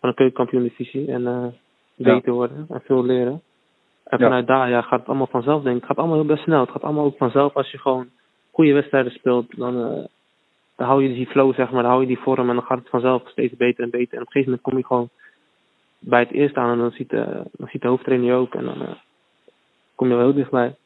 van 0.00 0.08
de 0.08 0.14
keukenkampioen-divisie. 0.14 1.12
En 1.12 1.26
eh, 1.26 1.46
Ja. 1.94 2.14
beter 2.14 2.32
worden 2.32 2.66
en 2.68 2.80
veel 2.84 3.04
leren. 3.04 3.42
En 4.04 4.18
Ja. 4.18 4.24
vanuit 4.24 4.46
daar 4.46 4.70
ja, 4.70 4.82
gaat 4.82 4.98
het 4.98 5.08
allemaal 5.08 5.26
vanzelf, 5.26 5.62
denk 5.62 5.74
ik. 5.74 5.80
Het 5.80 5.90
gaat 5.90 5.98
allemaal 5.98 6.16
heel 6.16 6.26
best 6.34 6.42
snel. 6.42 6.60
Het 6.60 6.70
gaat 6.70 6.82
allemaal 6.82 7.04
ook 7.04 7.16
vanzelf 7.16 7.54
als 7.54 7.70
je 7.70 7.78
gewoon 7.78 8.08
goede 8.50 8.72
wedstrijden 8.72 9.12
speelt. 9.12 9.56
Dan, 9.56 9.74
eh, 9.84 10.04
dan 10.76 10.86
hou 10.86 11.02
je 11.02 11.14
die 11.14 11.26
flow, 11.26 11.54
zeg 11.54 11.70
maar, 11.70 11.82
dan 11.82 11.90
hou 11.90 12.02
je 12.02 12.08
die 12.14 12.18
vorm 12.18 12.48
en 12.48 12.54
dan 12.54 12.64
gaat 12.64 12.78
het 12.78 12.88
vanzelf 12.88 13.28
steeds 13.28 13.56
beter 13.56 13.84
en 13.84 13.90
beter. 13.90 14.14
En 14.14 14.20
op 14.20 14.26
een 14.26 14.32
gegeven 14.32 14.44
moment 14.50 14.62
kom 14.62 14.76
je 14.76 14.86
gewoon 14.86 15.08
bij 15.98 16.20
het 16.20 16.30
eerst 16.32 16.56
aan 16.56 16.70
en 16.70 16.78
dan 16.78 16.90
ziet 16.90 17.10
de, 17.10 17.42
dan 17.52 17.68
ziet 17.68 17.82
de 17.82 17.88
hoofdtrainer 17.88 18.26
je 18.26 18.34
ook 18.34 18.54
en 18.54 18.64
dan 18.64 18.82
eh, 18.82 18.94
kom 19.94 20.08
je 20.08 20.14
wel 20.14 20.24
heel 20.24 20.34
dichtbij. 20.34 20.76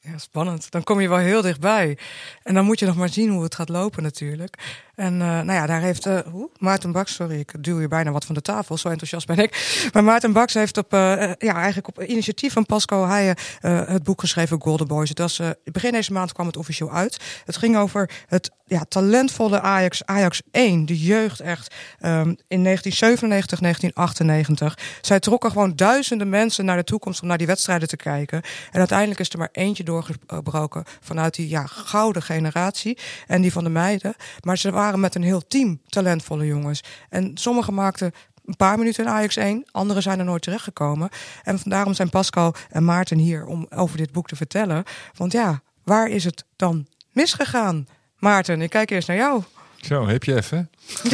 Ja, 0.00 0.18
spannend. 0.18 0.70
Dan 0.70 0.82
kom 0.82 1.00
je 1.00 1.08
wel 1.08 1.18
heel 1.18 1.42
dichtbij. 1.42 1.98
En 2.42 2.54
dan 2.54 2.64
moet 2.64 2.78
je 2.78 2.86
nog 2.86 2.96
maar 2.96 3.08
zien 3.08 3.30
hoe 3.30 3.42
het 3.42 3.54
gaat 3.54 3.68
lopen 3.68 4.02
natuurlijk. 4.02 4.84
En 4.96 5.12
eh, 5.12 5.28
nou 5.28 5.52
ja, 5.52 5.66
daar 5.66 5.80
heeft 5.80 6.06
eh, 6.06 6.18
hoe? 6.30 6.50
Maarten 6.58 6.92
Baks, 6.92 7.14
sorry, 7.14 7.38
ik 7.38 7.52
duw 7.60 7.78
hier 7.78 7.88
bijna 7.88 8.10
wat 8.10 8.24
van 8.24 8.34
de 8.34 8.42
tafel, 8.42 8.76
zo 8.76 8.88
enthousiast 8.88 9.26
ben 9.26 9.38
ik. 9.38 9.88
Maar 9.92 10.04
Maarten 10.04 10.32
Baks 10.32 10.54
heeft 10.54 10.78
op, 10.78 10.92
eh, 10.92 11.32
ja, 11.38 11.54
eigenlijk 11.54 11.88
op 11.88 12.02
initiatief 12.02 12.52
van 12.52 12.66
Pascal 12.66 13.06
Heijen 13.06 13.36
het 13.60 14.02
boek 14.02 14.20
geschreven 14.20 14.62
Golden 14.62 14.86
Boys. 14.86 15.08
Het 15.08 15.18
was, 15.18 15.40
begin 15.64 15.92
deze 15.92 16.12
maand 16.12 16.32
kwam 16.32 16.46
het 16.46 16.56
officieel 16.56 16.92
uit. 16.92 17.42
Het 17.44 17.56
ging 17.56 17.76
over 17.76 18.10
het 18.26 18.50
ja, 18.66 18.84
talentvolle 18.88 19.60
Ajax, 19.60 20.04
Ajax 20.04 20.42
1, 20.50 20.86
de 20.86 20.98
jeugd 20.98 21.40
echt, 21.40 21.74
ehm, 21.98 22.34
in 22.48 22.62
1997, 22.62 23.60
1998. 23.60 24.78
Zij 25.00 25.20
trokken 25.20 25.50
gewoon 25.50 25.76
duizenden 25.76 26.28
mensen 26.28 26.64
naar 26.64 26.76
de 26.76 26.84
toekomst 26.84 27.22
om 27.22 27.28
naar 27.28 27.38
die 27.38 27.46
wedstrijden 27.46 27.88
te 27.88 27.96
kijken. 27.96 28.42
En 28.72 28.78
uiteindelijk 28.78 29.20
is 29.20 29.28
er 29.28 29.38
maar 29.38 29.48
eentje 29.52 29.84
doorgebroken 29.84 30.84
vanuit 31.00 31.34
die 31.34 31.48
ja, 31.48 31.66
gouden 31.66 32.22
generatie 32.22 32.98
en 33.26 33.42
die 33.42 33.52
van 33.52 33.64
de 33.64 33.70
meiden. 33.70 34.14
Maar 34.40 34.58
ze 34.58 34.70
waren 34.70 34.85
met 34.94 35.14
een 35.14 35.22
heel 35.22 35.46
team 35.46 35.80
talentvolle 35.88 36.46
jongens. 36.46 36.80
En 37.08 37.30
sommigen 37.34 37.74
maakten 37.74 38.12
een 38.44 38.56
paar 38.56 38.78
minuten 38.78 39.04
in 39.04 39.10
Ajax 39.10 39.36
1, 39.36 39.64
anderen 39.70 40.02
zijn 40.02 40.18
er 40.18 40.24
nooit 40.24 40.42
terechtgekomen. 40.42 41.08
En 41.42 41.58
daarom 41.64 41.94
zijn 41.94 42.10
Pascal 42.10 42.54
en 42.70 42.84
Maarten 42.84 43.18
hier 43.18 43.46
om 43.46 43.66
over 43.74 43.96
dit 43.96 44.12
boek 44.12 44.28
te 44.28 44.36
vertellen. 44.36 44.84
Want 45.16 45.32
ja, 45.32 45.60
waar 45.84 46.08
is 46.08 46.24
het 46.24 46.44
dan 46.56 46.86
misgegaan? 47.12 47.86
Maarten, 48.18 48.62
ik 48.62 48.70
kijk 48.70 48.90
eerst 48.90 49.08
naar 49.08 49.16
jou. 49.16 49.42
Zo, 49.76 50.06
heb 50.06 50.24
je 50.24 50.34
even. 50.36 50.70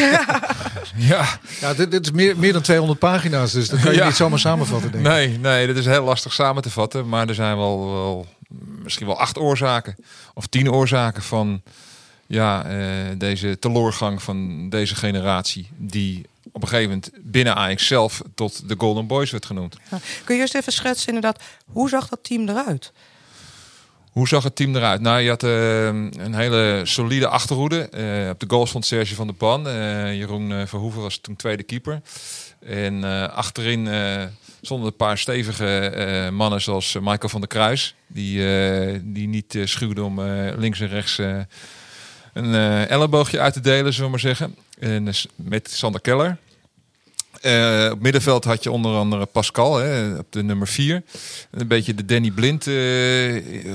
ja. 0.96 1.26
Ja, 1.60 1.74
dit, 1.74 1.90
dit 1.90 2.04
is 2.04 2.10
meer, 2.10 2.38
meer 2.38 2.52
dan 2.52 2.62
200 2.62 2.98
pagina's, 2.98 3.52
dus 3.52 3.68
dat 3.68 3.80
kan 3.80 3.90
je 3.92 3.98
Ja. 3.98 4.06
niet 4.06 4.16
zomaar 4.16 4.38
samenvatten, 4.38 4.92
denk 4.92 5.06
ik. 5.06 5.10
Nee, 5.12 5.38
nee, 5.38 5.66
dat 5.66 5.76
is 5.76 5.86
heel 5.86 6.04
lastig 6.04 6.32
samen 6.32 6.62
te 6.62 6.70
vatten. 6.70 7.08
Maar 7.08 7.28
er 7.28 7.34
zijn 7.34 7.56
wel, 7.56 7.90
wel 7.92 8.26
misschien 8.82 9.06
wel 9.06 9.18
acht 9.18 9.38
oorzaken. 9.38 9.96
Of 10.34 10.46
tien 10.46 10.70
oorzaken 10.72 11.22
van 11.22 11.62
ja, 12.32 12.64
eh, 12.64 12.78
deze 13.18 13.58
teloorgang 13.58 14.22
van 14.22 14.68
deze 14.68 14.94
generatie. 14.94 15.68
Die 15.76 16.26
op 16.52 16.62
een 16.62 16.68
gegeven 16.68 16.88
moment 16.88 17.10
binnen 17.22 17.54
Ajax 17.54 17.86
zelf 17.86 18.22
tot 18.34 18.68
de 18.68 18.74
Golden 18.78 19.06
Boys 19.06 19.30
werd 19.30 19.46
genoemd. 19.46 19.76
Ja. 19.90 19.98
Kun 20.24 20.34
je 20.34 20.40
eerst 20.40 20.54
even 20.54 20.72
schetsen 20.72 21.06
inderdaad, 21.06 21.42
hoe 21.66 21.88
zag 21.88 22.08
dat 22.08 22.18
team 22.22 22.48
eruit? 22.48 22.92
Hoe 24.12 24.28
zag 24.28 24.42
het 24.42 24.56
team 24.56 24.76
eruit? 24.76 25.00
Nou, 25.00 25.20
je 25.20 25.28
had 25.28 25.42
eh, 25.42 25.86
een 25.86 26.34
hele 26.34 26.80
solide 26.84 27.28
achterhoede. 27.28 27.88
Eh, 27.88 28.28
op 28.28 28.40
de 28.40 28.46
goals 28.48 28.68
stond 28.68 28.86
Serge 28.86 29.14
van 29.14 29.26
der 29.26 29.36
Pan. 29.36 29.68
Eh, 29.68 30.14
Jeroen 30.14 30.66
Verhoeven 30.66 31.02
was 31.02 31.18
toen 31.18 31.36
tweede 31.36 31.62
keeper. 31.62 32.00
En 32.60 33.04
achterin 33.30 33.88
stonden 34.60 34.86
een 34.86 34.96
paar 34.96 35.18
stevige 35.18 36.28
mannen 36.32 36.60
zoals 36.60 36.94
Michael 37.00 37.28
van 37.28 37.40
der 37.40 37.48
Kruis. 37.48 37.94
Die, 38.06 38.38
die 39.12 39.28
niet 39.28 39.58
schuwde 39.64 40.02
om 40.02 40.20
links 40.56 40.80
en 40.80 40.88
rechts 40.88 41.20
een 42.32 42.54
eh, 42.54 42.90
elleboogje 42.90 43.40
uit 43.40 43.52
te 43.52 43.60
delen, 43.60 43.92
zullen 43.92 44.04
we 44.04 44.10
maar 44.10 44.34
zeggen. 44.34 44.56
En 44.78 45.08
eh, 45.08 45.14
met 45.36 45.70
Sander 45.70 46.00
Keller. 46.00 46.36
Eh, 47.40 47.88
op 47.92 48.00
middenveld 48.00 48.44
had 48.44 48.62
je 48.62 48.70
onder 48.70 48.96
andere 48.96 49.26
Pascal 49.26 49.76
hè, 49.76 50.14
op 50.18 50.26
de 50.30 50.42
nummer 50.42 50.68
4. 50.68 51.02
Een 51.50 51.66
beetje 51.66 51.94
de 51.94 52.04
Danny 52.04 52.30
Blind 52.30 52.64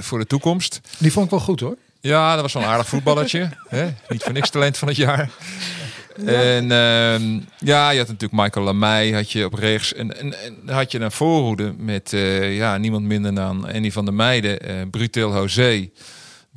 voor 0.03 0.19
de 0.19 0.27
toekomst. 0.27 0.81
Die 0.97 1.11
vond 1.11 1.25
ik 1.25 1.31
wel 1.31 1.39
goed 1.39 1.59
hoor. 1.59 1.77
Ja, 2.01 2.33
dat 2.33 2.41
was 2.41 2.53
wel 2.53 2.63
een 2.63 2.69
aardig 2.69 2.87
voetballertje. 2.87 3.49
hè? 3.67 3.87
Niet 4.09 4.23
voor 4.23 4.33
niks 4.33 4.49
talent 4.49 4.77
van 4.77 4.87
het 4.87 4.97
jaar. 4.97 5.29
En 6.25 6.71
ehm, 6.71 7.39
ja, 7.57 7.89
je 7.89 7.97
had 7.97 8.07
natuurlijk 8.07 8.41
Michael 8.41 8.65
Lamey 8.65 9.11
had 9.11 9.31
je 9.31 9.45
op 9.45 9.53
rechts. 9.53 9.93
En, 9.93 10.17
en, 10.19 10.35
had 10.65 10.91
je 10.91 10.99
een 10.99 11.11
voorhoede 11.11 11.73
met 11.77 12.09
ja, 12.41 12.77
niemand 12.77 13.03
minder 13.03 13.35
dan 13.35 13.73
Annie 13.73 13.91
van 13.91 14.05
der 14.05 14.13
Meijden. 14.13 14.89
Brutel 14.89 15.33
José, 15.33 15.89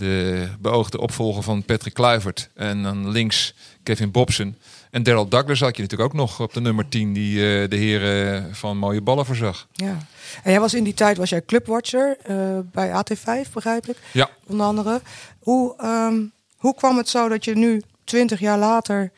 de 0.00 0.48
beoogde 0.60 1.00
opvolger 1.00 1.42
van 1.42 1.64
Patrick 1.64 1.94
Kluivert. 1.94 2.50
En 2.54 2.82
dan 2.82 3.08
links 3.08 3.54
Kevin 3.82 4.10
Bobsen. 4.10 4.58
En 4.90 5.02
Daryl 5.02 5.28
Douglas 5.28 5.60
had 5.60 5.76
je 5.76 5.82
natuurlijk 5.82 6.10
ook 6.10 6.16
nog 6.16 6.40
op 6.40 6.52
de 6.52 6.60
nummer 6.60 6.88
10... 6.88 7.12
die 7.12 7.36
eh, 7.36 7.68
de 7.68 7.76
heren 7.76 8.54
van 8.54 8.76
mooie 8.76 9.00
ballen 9.00 9.26
voorzag. 9.26 9.66
Ja. 9.72 9.98
En 10.42 10.50
jij 10.50 10.60
was 10.60 10.74
in 10.74 10.84
die 10.84 10.94
tijd 10.94 11.16
was 11.16 11.30
jij 11.30 11.42
clubwatcher 11.42 12.16
eh, 12.22 12.58
bij 12.72 12.88
AT5, 12.90 13.52
begrijp 13.52 13.86
ik. 13.86 13.96
Ja. 14.12 14.30
Onder 14.46 14.66
andere. 14.66 15.00
Hoe, 15.38 15.76
ehm, 15.76 16.18
hoe 16.56 16.74
kwam 16.74 16.96
het 16.96 17.08
zo 17.08 17.28
dat 17.28 17.44
je 17.44 17.56
nu, 17.56 17.82
twintig 18.04 18.40
jaar 18.40 18.58
later, 18.58 19.12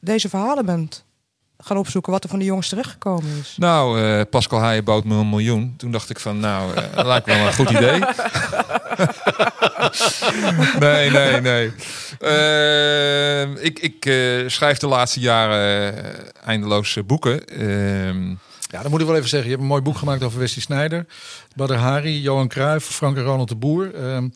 deze 0.00 0.28
verhalen 0.28 0.66
bent 0.66 1.06
gaan 1.64 1.76
opzoeken 1.76 2.12
wat 2.12 2.22
er 2.24 2.28
van 2.30 2.38
die 2.38 2.48
jongens 2.48 2.68
terechtgekomen 2.68 3.30
is? 3.40 3.54
Nou, 3.56 4.02
eh, 4.02 4.20
Pascal 4.30 4.58
Haaien 4.60 4.84
bood 4.84 5.04
me 5.04 5.14
een 5.14 5.28
miljoen. 5.28 5.74
Toen 5.76 5.90
dacht 5.90 6.10
ik 6.10 6.18
van, 6.18 6.40
nou, 6.40 6.74
eh, 6.74 6.82
dat 6.94 7.06
lijkt 7.12 7.26
me 7.26 7.34
wel 7.34 7.46
een 7.46 7.52
goed 7.54 7.70
idee. 7.70 8.00
nee, 10.80 11.10
nee, 11.10 11.40
nee. 11.40 11.72
Eh, 12.20 13.64
ik 13.64 13.78
ik 13.78 14.06
eh, 14.06 14.48
schrijf 14.48 14.78
de 14.78 14.86
laatste 14.86 15.20
jaren 15.20 15.94
eindeloos 16.44 16.98
boeken. 17.06 17.44
Ehm, 17.46 18.28
Ja, 18.70 18.82
dan 18.82 18.90
moet 18.90 19.00
ik 19.00 19.06
wel 19.06 19.16
even 19.16 19.28
zeggen. 19.28 19.48
Je 19.48 19.54
hebt 19.54 19.62
een 19.62 19.72
mooi 19.72 19.82
boek 19.82 19.96
gemaakt 19.96 20.22
over 20.22 20.38
Wesley 20.38 20.62
Snijder, 20.62 21.06
Badr 21.56 21.74
Hari, 21.74 22.20
Johan 22.20 22.48
Cruijff, 22.48 22.86
Frank 22.86 23.16
en 23.16 23.22
Ronald 23.22 23.48
de 23.48 23.56
Boer. 23.56 23.94
Ehm, 23.94 24.28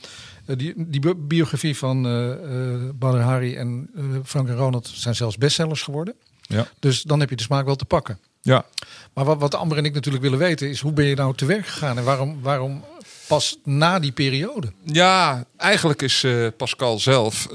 eh, 0.47 0.57
die, 0.57 0.73
die 0.77 1.01
bi- 1.01 1.15
biografie 1.17 1.77
van 1.79 2.07
eh 2.07 2.31
eh, 2.33 2.81
Badr 2.95 3.19
Hari 3.19 3.57
en 3.57 3.91
Frank 4.25 4.49
en 4.49 4.57
Ronald 4.57 4.91
zijn 4.95 5.15
zelfs 5.15 5.37
bestsellers 5.39 5.83
geworden. 5.83 6.15
Ja. 6.43 6.67
Dus 6.79 7.03
dan 7.03 7.21
heb 7.21 7.31
je 7.31 7.37
de 7.37 7.43
smaak 7.43 7.65
wel 7.65 7.77
te 7.77 7.85
pakken. 7.85 8.19
Ja. 8.41 8.65
Maar 9.13 9.25
wat, 9.25 9.39
wat 9.39 9.55
Amber 9.55 9.79
en 9.79 9.85
ik 9.85 9.95
natuurlijk 9.95 10.23
willen 10.23 10.39
weten 10.39 10.69
is 10.69 10.81
hoe 10.81 10.93
ben 10.93 11.05
je 11.05 11.15
nou 11.15 11.35
te 11.35 11.47
werk 11.47 11.67
gegaan 11.67 11.99
en 11.99 12.05
waarom, 12.05 12.41
waarom 12.41 12.85
pas 13.27 13.59
na 13.65 13.99
die 13.99 14.13
periode? 14.13 14.73
Ja, 14.85 15.45
eigenlijk 15.57 16.03
is 16.03 16.25
eh, 16.25 16.47
Pascal 16.57 16.99
zelf, 16.99 17.47
eh, 17.47 17.53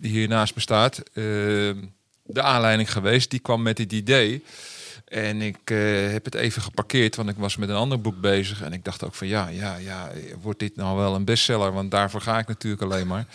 die 0.00 0.10
hiernaast 0.10 0.54
bestaat, 0.54 0.98
eh, 0.98 1.24
de 2.26 2.42
aanleiding 2.42 2.92
geweest. 2.92 3.30
Die 3.30 3.40
kwam 3.40 3.62
met 3.62 3.76
dit 3.76 3.92
idee. 3.92 4.44
En 5.04 5.42
ik 5.42 5.58
eh, 5.64 6.12
heb 6.12 6.24
het 6.24 6.34
even 6.34 6.62
geparkeerd, 6.62 7.16
want 7.16 7.28
ik 7.28 7.36
was 7.36 7.56
met 7.56 7.68
een 7.68 7.74
ander 7.74 8.00
boek 8.00 8.20
bezig. 8.20 8.62
En 8.62 8.72
ik 8.72 8.84
dacht 8.84 9.04
ook 9.04 9.14
van 9.14 9.26
ja, 9.26 9.48
ja, 9.48 9.76
ja, 9.76 10.10
wordt 10.40 10.58
dit 10.58 10.76
nou 10.76 10.96
wel 10.96 11.14
een 11.14 11.24
bestseller? 11.24 11.72
Want 11.72 11.90
daarvoor 11.90 12.20
ga 12.20 12.38
ik 12.38 12.48
natuurlijk 12.48 12.82
alleen 12.82 13.06
maar. 13.06 13.26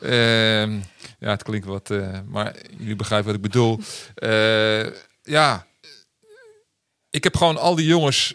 Ehm, 0.00 0.78
ja, 1.18 1.30
het 1.30 1.42
klinkt 1.42 1.66
wat, 1.66 1.90
eh, 1.90 2.18
maar 2.26 2.56
jullie 2.78 2.96
begrijpen 2.96 3.26
wat 3.26 3.36
ik 3.36 3.42
bedoel. 3.42 3.80
Eh, 4.14 4.86
ja, 5.22 5.66
ik 7.10 7.24
heb 7.24 7.36
gewoon 7.36 7.56
al 7.56 7.74
die 7.74 7.86
jongens. 7.86 8.34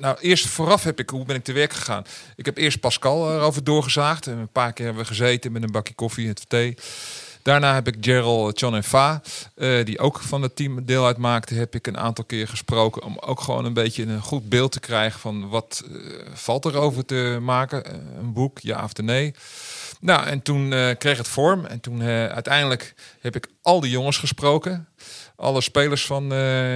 nou, 0.00 0.16
eerst 0.20 0.46
vooraf 0.46 0.84
heb 0.84 0.98
ik, 0.98 1.10
hoe 1.10 1.24
ben 1.24 1.36
ik 1.36 1.44
te 1.44 1.52
werk 1.52 1.72
gegaan? 1.72 2.04
Ik 2.36 2.44
heb 2.44 2.56
eerst 2.56 2.80
Pascal 2.80 3.34
erover 3.34 3.64
doorgezaagd. 3.64 4.26
En 4.26 4.38
een 4.38 4.48
paar 4.48 4.72
keer 4.72 4.84
hebben 4.84 5.02
we 5.02 5.08
gezeten 5.08 5.52
met 5.52 5.62
een 5.62 5.72
bakje 5.72 5.94
koffie 5.94 6.24
en 6.24 6.30
het 6.30 6.48
thee. 6.48 6.76
Daarna 7.44 7.74
heb 7.74 7.86
ik 7.86 7.96
Gerald, 8.00 8.60
John 8.60 8.74
en 8.74 8.84
Fa, 8.84 9.22
eh, 9.54 9.84
die 9.84 9.98
ook 9.98 10.20
van 10.20 10.42
het 10.42 10.56
team 10.56 10.84
deel 10.84 11.06
uitmaakten, 11.06 11.56
heb 11.56 11.74
ik 11.74 11.86
een 11.86 11.98
aantal 11.98 12.24
keer 12.24 12.48
gesproken. 12.48 13.02
Om 13.02 13.18
ook 13.18 13.40
gewoon 13.40 13.64
een 13.64 13.72
beetje 13.72 14.02
een 14.02 14.20
goed 14.20 14.48
beeld 14.48 14.72
te 14.72 14.80
krijgen 14.80 15.20
van 15.20 15.48
wat 15.48 15.84
eh, 15.86 15.96
valt 16.32 16.64
er 16.64 16.76
over 16.76 17.04
te 17.04 17.38
maken. 17.40 17.84
Eh, 17.84 17.92
een 18.18 18.32
boek, 18.32 18.58
ja 18.58 18.84
of 18.84 18.96
nee. 18.96 19.34
Nou, 20.00 20.26
en 20.26 20.42
toen 20.42 20.68
kreeg 20.98 21.18
het 21.18 21.28
vorm. 21.28 21.64
En 21.64 21.80
toen 21.80 22.02
uiteindelijk 22.02 22.94
heb 23.20 23.36
ik 23.36 23.48
al 23.62 23.80
die 23.80 23.90
jongens 23.90 24.16
gesproken. 24.16 24.88
Alle 25.36 25.60
spelers 25.60 26.06
van 26.06 26.28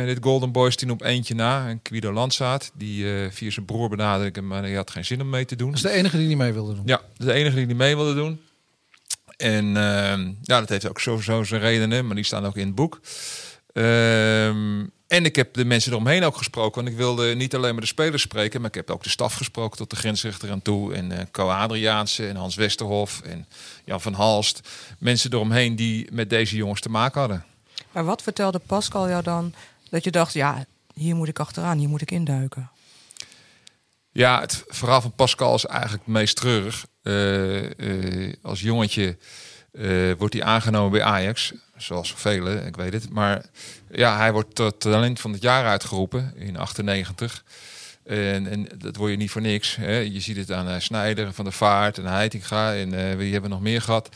dit 0.04 0.18
Golden 0.20 0.52
Boys 0.52 0.76
team 0.76 0.90
op 0.90 1.02
eentje 1.02 1.34
na. 1.34 1.68
En 1.68 1.80
Guido 1.82 2.12
Landsaat, 2.12 2.70
die 2.74 3.06
via 3.30 3.50
zijn 3.50 3.66
broer 3.66 3.88
benaderde 3.88 4.40
maar 4.40 4.62
die 4.62 4.76
had 4.76 4.90
geen 4.90 5.04
zin 5.04 5.20
om 5.20 5.28
mee 5.28 5.44
te 5.44 5.56
doen. 5.56 5.68
Dat 5.68 5.76
is 5.76 5.82
de 5.82 5.90
enige 5.90 6.16
die 6.16 6.28
niet 6.28 6.36
mee 6.36 6.52
wilde 6.52 6.74
doen. 6.74 6.82
Ja, 6.86 7.00
de 7.16 7.32
enige 7.32 7.56
die 7.56 7.66
niet 7.66 7.76
mee 7.76 7.96
wilde 7.96 8.14
doen. 8.14 8.40
En 9.38 9.76
ehm, 9.76 10.32
ja, 10.42 10.60
dat 10.60 10.68
heeft 10.68 10.88
ook 10.88 11.00
sowieso 11.00 11.44
zijn 11.44 11.60
redenen, 11.60 12.06
maar 12.06 12.14
die 12.14 12.24
staan 12.24 12.46
ook 12.46 12.56
in 12.56 12.66
het 12.66 12.74
boek. 12.74 13.00
Ehm, 13.72 14.84
en 15.06 15.24
ik 15.24 15.36
heb 15.36 15.54
de 15.54 15.64
mensen 15.64 15.92
eromheen 15.92 16.24
ook 16.24 16.36
gesproken. 16.36 16.82
Want 16.82 16.94
ik 16.94 17.00
wilde 17.00 17.34
niet 17.34 17.54
alleen 17.54 17.74
met 17.74 17.82
de 17.82 17.88
spelers 17.88 18.22
spreken, 18.22 18.60
maar 18.60 18.70
ik 18.70 18.76
heb 18.76 18.90
ook 18.90 19.02
de 19.02 19.08
staf 19.08 19.34
gesproken 19.34 19.76
tot 19.76 19.90
de 19.90 19.96
grensrechter 19.96 20.50
aan 20.50 20.62
toe. 20.62 20.94
En 20.94 21.12
eh 21.12 21.24
Co 21.30 21.48
Adriaanse 21.48 22.28
en 22.28 22.36
Hans 22.36 22.54
Westerhof 22.54 23.20
en 23.20 23.46
Jan 23.84 24.00
van 24.00 24.12
Halst. 24.12 24.68
Mensen 24.98 25.32
eromheen 25.32 25.76
die 25.76 26.08
met 26.12 26.30
deze 26.30 26.56
jongens 26.56 26.80
te 26.80 26.88
maken 26.88 27.20
hadden. 27.20 27.44
Maar 27.92 28.04
wat 28.04 28.22
vertelde 28.22 28.60
Pascal 28.66 29.08
jou 29.08 29.22
dan 29.22 29.54
dat 29.90 30.04
je 30.04 30.10
dacht, 30.10 30.32
ja, 30.32 30.64
hier 30.94 31.16
moet 31.16 31.28
ik 31.28 31.38
achteraan, 31.38 31.78
hier 31.78 31.88
moet 31.88 32.02
ik 32.02 32.10
induiken? 32.10 32.70
Ja, 34.18 34.40
het 34.40 34.64
verhaal 34.68 35.00
van 35.00 35.12
Pascal 35.12 35.54
is 35.54 35.66
eigenlijk 35.66 36.04
het 36.04 36.14
meest 36.14 36.36
treurig. 36.36 36.86
Eh, 37.02 38.26
eh, 38.26 38.34
als 38.42 38.60
jongetje 38.60 39.16
eh, 39.72 40.12
wordt 40.18 40.34
hij 40.34 40.42
aangenomen 40.42 40.90
bij 40.90 41.02
Ajax, 41.02 41.52
zoals 41.76 42.14
velen, 42.16 42.66
ik 42.66 42.76
weet 42.76 42.92
het. 42.92 43.10
Maar 43.10 43.44
ja, 43.90 44.16
hij 44.16 44.32
wordt 44.32 44.54
tot 44.54 44.80
talent 44.80 45.20
van 45.20 45.32
het 45.32 45.42
jaar 45.42 45.66
uitgeroepen 45.66 46.32
in 46.36 46.56
98. 46.56 47.44
En, 48.04 48.46
en 48.46 48.68
dat 48.78 48.96
word 48.96 49.10
je 49.10 49.16
niet 49.16 49.30
voor 49.30 49.40
niks. 49.40 49.76
Hè. 49.76 49.96
Je 49.96 50.20
ziet 50.20 50.36
het 50.36 50.52
aan 50.52 50.80
Snijder, 50.80 51.32
Van 51.32 51.44
der 51.44 51.54
Vaart 51.54 51.98
en 51.98 52.06
Heitinga. 52.06 52.74
En 52.74 53.16
wie 53.16 53.32
hebben 53.32 53.50
nog 53.50 53.60
meer 53.60 53.82
gehad? 53.82 54.08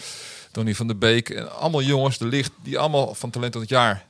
Donny 0.53 0.75
van 0.75 0.87
der 0.87 0.99
Beek. 0.99 1.31
En 1.31 1.57
allemaal 1.57 1.83
jongens, 1.83 2.19
de 2.19 2.27
licht, 2.27 2.53
die 2.63 2.79
allemaal 2.79 3.15
van 3.15 3.31
talent 3.31 3.53
tot 3.53 3.61
het 3.61 3.71
jaar 3.71 4.07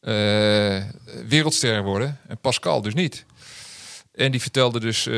eh 0.00 0.82
wereldster 1.28 1.82
worden. 1.82 2.18
En 2.28 2.38
Pascal 2.38 2.82
dus 2.82 2.94
niet. 2.94 3.26
En 4.18 4.30
die 4.30 4.40
vertelde 4.40 4.80
dus 4.80 5.06
eh, 5.06 5.14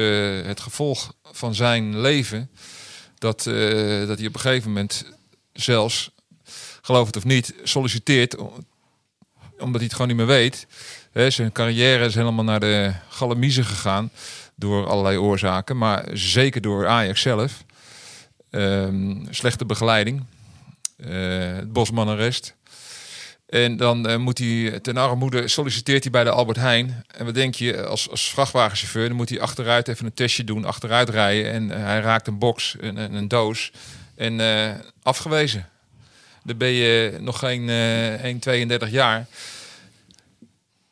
het 0.47 0.61
gevolg 0.61 1.15
van 1.23 1.55
zijn 1.55 2.01
leven. 2.01 2.51
Dat, 3.19 3.47
eh, 3.47 4.07
dat 4.07 4.19
hij 4.19 4.27
op 4.27 4.35
een 4.35 4.41
gegeven 4.41 4.69
moment 4.69 5.05
zelfs, 5.53 6.11
geloof 6.83 7.07
het 7.07 7.17
of 7.17 7.25
niet, 7.25 7.55
solliciteert. 7.63 8.37
om- 8.37 8.67
Omdat 9.59 9.75
hij 9.75 9.85
het 9.85 9.93
gewoon 9.93 10.09
niet 10.09 10.17
meer 10.17 10.27
weet. 10.27 10.67
Zijn 11.29 11.53
carrière 11.53 12.05
is 12.05 12.15
helemaal 12.15 12.45
naar 12.45 12.61
de 12.61 12.93
galamiezen 13.09 13.65
gegaan. 13.65 14.11
Door 14.57 14.87
allerlei 14.87 15.17
oorzaken. 15.19 15.79
Maar 15.79 16.05
zeker 16.13 16.61
door 16.61 16.87
Ajax 16.87 17.21
zelf. 17.21 17.65
Ehm, 18.51 19.27
slechte 19.31 19.65
begeleiding. 19.67 20.25
Eh, 20.97 21.09
het 21.57 21.73
Bosmanarrest. 21.73 22.55
En 23.51 23.77
dan 23.77 24.09
eh, 24.09 24.17
moet 24.17 24.39
hij 24.39 24.79
ten 24.83 24.97
armoede 24.97 25.49
solliciteert 25.49 26.03
hij 26.03 26.13
bij 26.13 26.25
de 26.25 26.31
Albert 26.31 26.59
Heijn. 26.59 27.05
En 27.07 27.25
wat 27.25 27.35
denk 27.35 27.55
je, 27.55 27.85
als, 27.85 28.11
als 28.11 28.31
vrachtwagenchauffeur, 28.31 29.09
dan 29.09 29.17
moet 29.17 29.29
hij 29.29 29.41
achteruit 29.41 29.89
even 29.89 30.07
een 30.07 30.15
testje 30.15 30.45
doen, 30.45 30.65
achteruit 30.65 31.09
rijden. 31.09 31.53
En 31.53 31.71
eh, 31.71 31.85
hij 31.85 32.01
raakt 32.01 32.27
een 32.27 32.39
box, 32.39 32.77
een, 32.79 32.97
een, 32.97 33.15
een 33.15 33.29
doos. 33.29 33.73
En 34.17 34.41
eh, 34.41 34.75
afgewezen. 35.03 35.69
Dan 36.45 36.57
ben 36.57 36.69
je 36.69 37.17
nog 37.21 37.39
geen 37.39 37.69
eh 37.69 38.25
1, 38.25 38.39
32 38.39 38.91
jaar. 38.91 39.27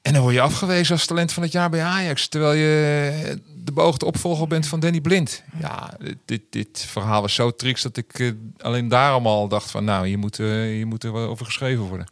En 0.03 0.13
dan 0.13 0.23
word 0.23 0.35
je 0.35 0.41
afgewezen 0.41 0.95
als 0.95 1.07
talent 1.07 1.33
van 1.33 1.43
het 1.43 1.53
jaar 1.53 1.71
bij 1.71 1.83
Ajax. 1.83 2.29
Terwijl 2.29 2.53
je 2.53 3.39
de 3.69 3.75
beoogde 3.75 4.07
opvolger 4.07 4.47
bent 4.47 4.67
van 4.67 4.81
Danny 4.81 5.01
Blind. 5.01 5.43
Ja, 5.61 5.91
dit, 6.25 6.41
dit 6.51 6.85
verhaal 6.89 7.21
was 7.21 7.35
zo 7.35 7.51
triest 7.51 7.83
dat 7.83 7.97
ik 7.97 8.19
eh, 8.19 8.31
alleen 8.59 8.89
daarom 8.89 9.27
al 9.27 9.49
dacht 9.49 9.71
van... 9.71 9.85
nou, 9.85 10.07
hier 10.07 10.19
moet, 10.19 10.37
hier 10.37 10.87
moet 10.87 11.05
er 11.05 11.13
wel 11.13 11.29
over 11.29 11.47
geschreven 11.47 11.85
worden. 11.85 12.07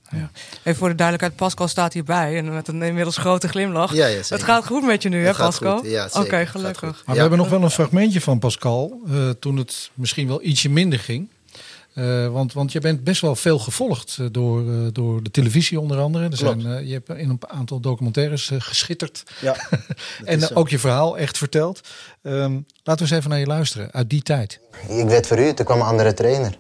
Even 0.63 0.79
voor 0.79 0.89
de 0.89 0.95
duidelijkheid, 0.95 1.37
Pascal 1.37 1.69
staat 1.69 1.93
hierbij 1.93 2.37
en 2.37 2.55
met 2.55 2.69
een 2.69 2.83
inmiddels 2.83 3.17
grote 3.17 3.49
glimlach. 3.49 3.95
Ja, 3.95 4.07
ja, 4.07 4.17
het 4.29 4.43
gaat 4.43 4.67
goed 4.67 4.85
met 4.85 5.03
je 5.03 5.09
nu, 5.09 5.25
hè 5.27 5.35
Pascal? 5.35 5.87
ja, 5.87 6.09
Oké, 6.13 6.47
gelukkig. 6.47 7.03
Maar 7.07 7.15
we 7.15 7.21
hebben 7.21 7.39
nog 7.39 7.49
wel 7.49 7.63
een 7.63 7.71
fragmentje 7.71 8.21
van 8.21 8.39
Pascal. 8.39 9.01
eh, 9.09 9.31
toen 9.31 9.57
het 9.57 9.91
misschien 9.95 10.29
wel 10.29 10.43
ietsje 10.43 10.71
minder 10.71 10.99
ging. 10.99 11.29
Eh, 11.97 12.29
want, 12.29 12.53
want 12.53 12.73
je 12.73 12.81
bent 12.81 13.05
best 13.05 13.21
wel 13.21 13.37
veel 13.37 13.59
gevolgd 13.59 14.17
eh, 14.21 14.27
door, 14.31 14.61
eh, 14.61 14.77
door 14.93 15.23
de 15.23 15.31
televisie 15.31 15.81
onder 15.81 15.99
andere. 15.99 16.29
Er 16.29 16.37
zijn, 16.37 16.67
eh, 16.67 16.87
je 16.87 16.93
hebt 16.93 17.09
in 17.09 17.29
een 17.29 17.41
aantal 17.47 17.81
documentaires 17.81 18.51
geschitterd. 18.59 19.23
Ja, 19.41 19.57
en 20.25 20.55
ook 20.55 20.69
je 20.69 20.79
verhaal 20.79 21.19
echt 21.19 21.39
verteld. 21.39 21.81
Ehm, 22.23 22.53
laten 22.83 23.07
we 23.07 23.11
eens 23.11 23.11
even 23.11 23.31
naar 23.31 23.39
je 23.39 23.47
luisteren 23.47 23.93
uit 23.93 24.11
die 24.11 24.23
tijd. 24.23 24.61
Ik 24.89 25.09
werd 25.09 25.27
verhuurd, 25.27 25.59
er 25.59 25.65
kwam 25.65 25.81
een 25.81 25.87
andere 25.87 26.15
trainer. 26.15 26.57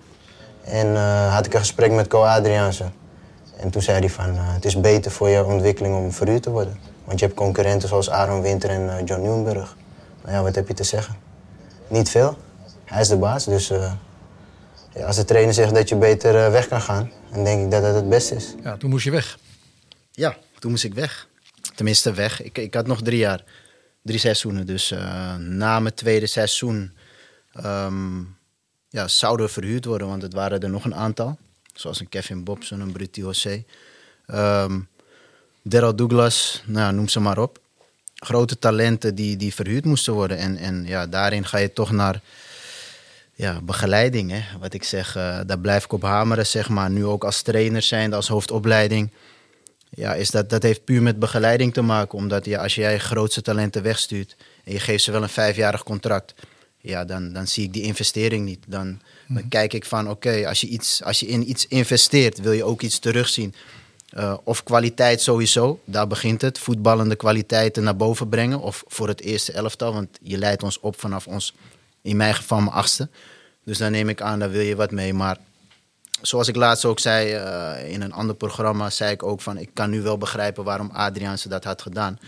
En 0.66 0.96
eh, 0.96 1.34
had 1.34 1.46
ik 1.46 1.54
een 1.54 1.60
gesprek 1.60 1.90
met 1.90 2.06
Co 2.06 2.22
Adriaanse. 2.22 2.84
En 3.56 3.70
toen 3.70 3.82
zei 3.82 3.98
hij 3.98 4.10
van, 4.10 4.34
eh, 4.34 4.54
het 4.54 4.64
is 4.64 4.80
beter 4.80 5.10
voor 5.10 5.30
jouw 5.30 5.44
ontwikkeling 5.44 5.94
om 5.94 6.12
verhuurd 6.12 6.42
te 6.42 6.50
worden. 6.50 6.78
Want 7.04 7.18
je 7.18 7.24
hebt 7.24 7.38
concurrenten 7.38 7.88
zoals 7.88 8.10
Aaron 8.10 8.42
Winter 8.42 8.70
en 8.70 9.04
John 9.04 9.20
Nieuwenburg. 9.20 9.76
Nou 10.22 10.36
ja, 10.36 10.42
wat 10.42 10.54
heb 10.54 10.68
je 10.68 10.74
te 10.74 10.84
zeggen? 10.84 11.16
Niet 11.88 12.08
veel. 12.08 12.36
Hij 12.84 13.00
is 13.00 13.08
de 13.08 13.16
baas, 13.16 13.44
dus 13.44 13.70
eh, 13.70 13.92
ja, 14.96 15.06
als 15.06 15.16
de 15.16 15.24
trainer 15.24 15.54
zegt 15.54 15.74
dat 15.74 15.88
je 15.88 15.96
beter 15.96 16.44
eh, 16.44 16.50
weg 16.50 16.68
kan 16.68 16.80
gaan... 16.80 17.12
dan 17.32 17.44
denk 17.44 17.64
ik 17.64 17.70
dat 17.70 17.82
dat 17.82 17.94
het 17.94 18.08
beste 18.08 18.34
is. 18.34 18.54
Ja, 18.62 18.76
toen 18.76 18.90
moest 18.90 19.04
je 19.04 19.10
weg. 19.10 19.38
Ja, 20.12 20.36
toen 20.58 20.70
moest 20.70 20.84
ik 20.84 20.94
weg. 20.94 21.28
Tenminste, 21.74 22.12
weg. 22.12 22.42
Ik, 22.42 22.58
ik 22.58 22.74
had 22.74 22.86
nog 22.86 23.02
drie 23.02 23.18
jaar, 23.18 23.44
drie 24.02 24.18
seizoenen. 24.18 24.66
Dus 24.66 24.90
eh, 24.90 25.36
na 25.36 25.80
mijn 25.80 25.94
tweede 25.94 26.26
seizoen 26.26 26.92
ehm, 27.52 28.18
ja, 28.88 29.08
zouden 29.08 29.46
we 29.46 29.52
verhuurd 29.52 29.84
worden, 29.84 30.08
want 30.08 30.22
het 30.22 30.32
waren 30.32 30.60
er 30.60 30.70
nog 30.70 30.84
een 30.84 30.94
aantal. 30.94 31.38
Zoals 31.74 32.00
een 32.00 32.08
Kevin 32.08 32.44
Bobson, 32.44 32.80
een 32.80 32.92
Brutti 32.92 33.20
José. 33.20 33.64
Ehm 34.26 34.78
Daryl 35.68 35.96
Douglas, 35.96 36.62
nou, 36.66 36.94
noem 36.94 37.08
ze 37.08 37.20
maar 37.20 37.38
op. 37.38 37.58
Grote 38.14 38.58
talenten 38.58 39.14
die, 39.14 39.36
die 39.36 39.54
verhuurd 39.54 39.84
moesten 39.84 40.12
worden. 40.12 40.38
En, 40.38 40.56
en 40.56 40.84
ja, 40.84 41.06
daarin 41.06 41.44
ga 41.44 41.58
je 41.58 41.72
toch 41.72 41.90
naar 41.90 42.20
ja, 43.36 43.60
begeleiding. 43.62 44.30
Hè? 44.30 44.42
Wat 44.60 44.74
ik 44.74 44.84
zeg, 44.84 45.16
eh, 45.16 45.40
daar 45.46 45.58
blijf 45.58 45.84
ik 45.84 45.92
op 45.92 46.02
hameren. 46.02 46.46
Zeg 46.46 46.68
maar. 46.68 46.90
Nu 46.90 47.04
ook 47.04 47.24
als 47.24 47.42
trainer 47.42 47.82
zijn, 47.82 48.12
als 48.12 48.28
hoofdopleiding. 48.28 49.10
Ja, 49.90 50.14
is 50.14 50.30
dat, 50.30 50.50
dat 50.50 50.62
heeft 50.62 50.84
puur 50.84 51.02
met 51.02 51.18
begeleiding 51.18 51.72
te 51.74 51.82
maken. 51.82 52.18
Omdat 52.18 52.44
ja, 52.44 52.62
als 52.62 52.74
jij 52.74 52.98
grootste 52.98 53.42
talenten 53.42 53.82
wegstuurt 53.82 54.36
en 54.64 54.72
je 54.72 54.80
geeft 54.80 55.04
ze 55.04 55.10
wel 55.10 55.22
een 55.22 55.28
vijfjarig 55.28 55.82
contract, 55.82 56.34
ja, 56.80 57.04
dan, 57.04 57.32
dan 57.32 57.46
zie 57.46 57.64
ik 57.64 57.72
die 57.72 57.82
investering 57.82 58.44
niet. 58.44 58.64
Dan, 58.66 59.00
dan 59.28 59.48
kijk 59.48 59.72
ik 59.72 59.84
van 59.84 60.10
oké, 60.10 60.48
als 60.48 60.60
je 60.60 60.66
iets 60.66 61.02
als 61.02 61.20
je 61.20 61.26
in 61.26 61.50
iets 61.50 61.66
investeert, 61.66 62.40
wil 62.40 62.52
je 62.52 62.64
ook 62.64 62.82
iets 62.82 62.98
terugzien. 62.98 63.54
Eh, 64.10 64.36
of 64.44 64.62
kwaliteit 64.62 65.20
sowieso, 65.20 65.80
daar 65.84 66.06
begint 66.06 66.42
het. 66.42 66.58
Voetballende 66.58 67.16
kwaliteiten 67.16 67.82
naar 67.82 67.96
boven 67.96 68.28
brengen. 68.28 68.60
Of 68.60 68.84
voor 68.86 69.08
het 69.08 69.20
eerste 69.20 69.52
elftal, 69.52 69.92
want 69.92 70.18
je 70.22 70.38
leidt 70.38 70.62
ons 70.62 70.80
op 70.80 71.00
vanaf 71.00 71.26
ons, 71.26 71.54
in 72.06 72.16
mijn 72.16 72.34
geval 72.34 72.60
mijn 72.60 72.76
achtste. 72.76 73.08
Dus 73.64 73.78
dan 73.78 73.90
neem 73.92 74.08
ik 74.08 74.20
aan, 74.20 74.38
daar 74.38 74.50
wil 74.50 74.60
je 74.60 74.76
wat 74.76 74.90
mee. 74.90 75.14
Maar 75.14 75.38
zoals 76.22 76.48
ik 76.48 76.56
laatst 76.56 76.84
ook 76.84 76.98
zei 76.98 77.32
eh, 77.32 77.92
in 77.92 78.02
een 78.02 78.12
ander 78.12 78.36
programma, 78.36 78.90
zei 78.90 79.12
ik 79.12 79.22
ook 79.22 79.40
van 79.40 79.58
ik 79.58 79.70
kan 79.72 79.90
nu 79.90 80.02
wel 80.02 80.18
begrijpen 80.18 80.64
waarom 80.64 80.90
Adriaanse 80.90 81.48
dat 81.48 81.64
had 81.64 81.82
gedaan. 81.82 82.18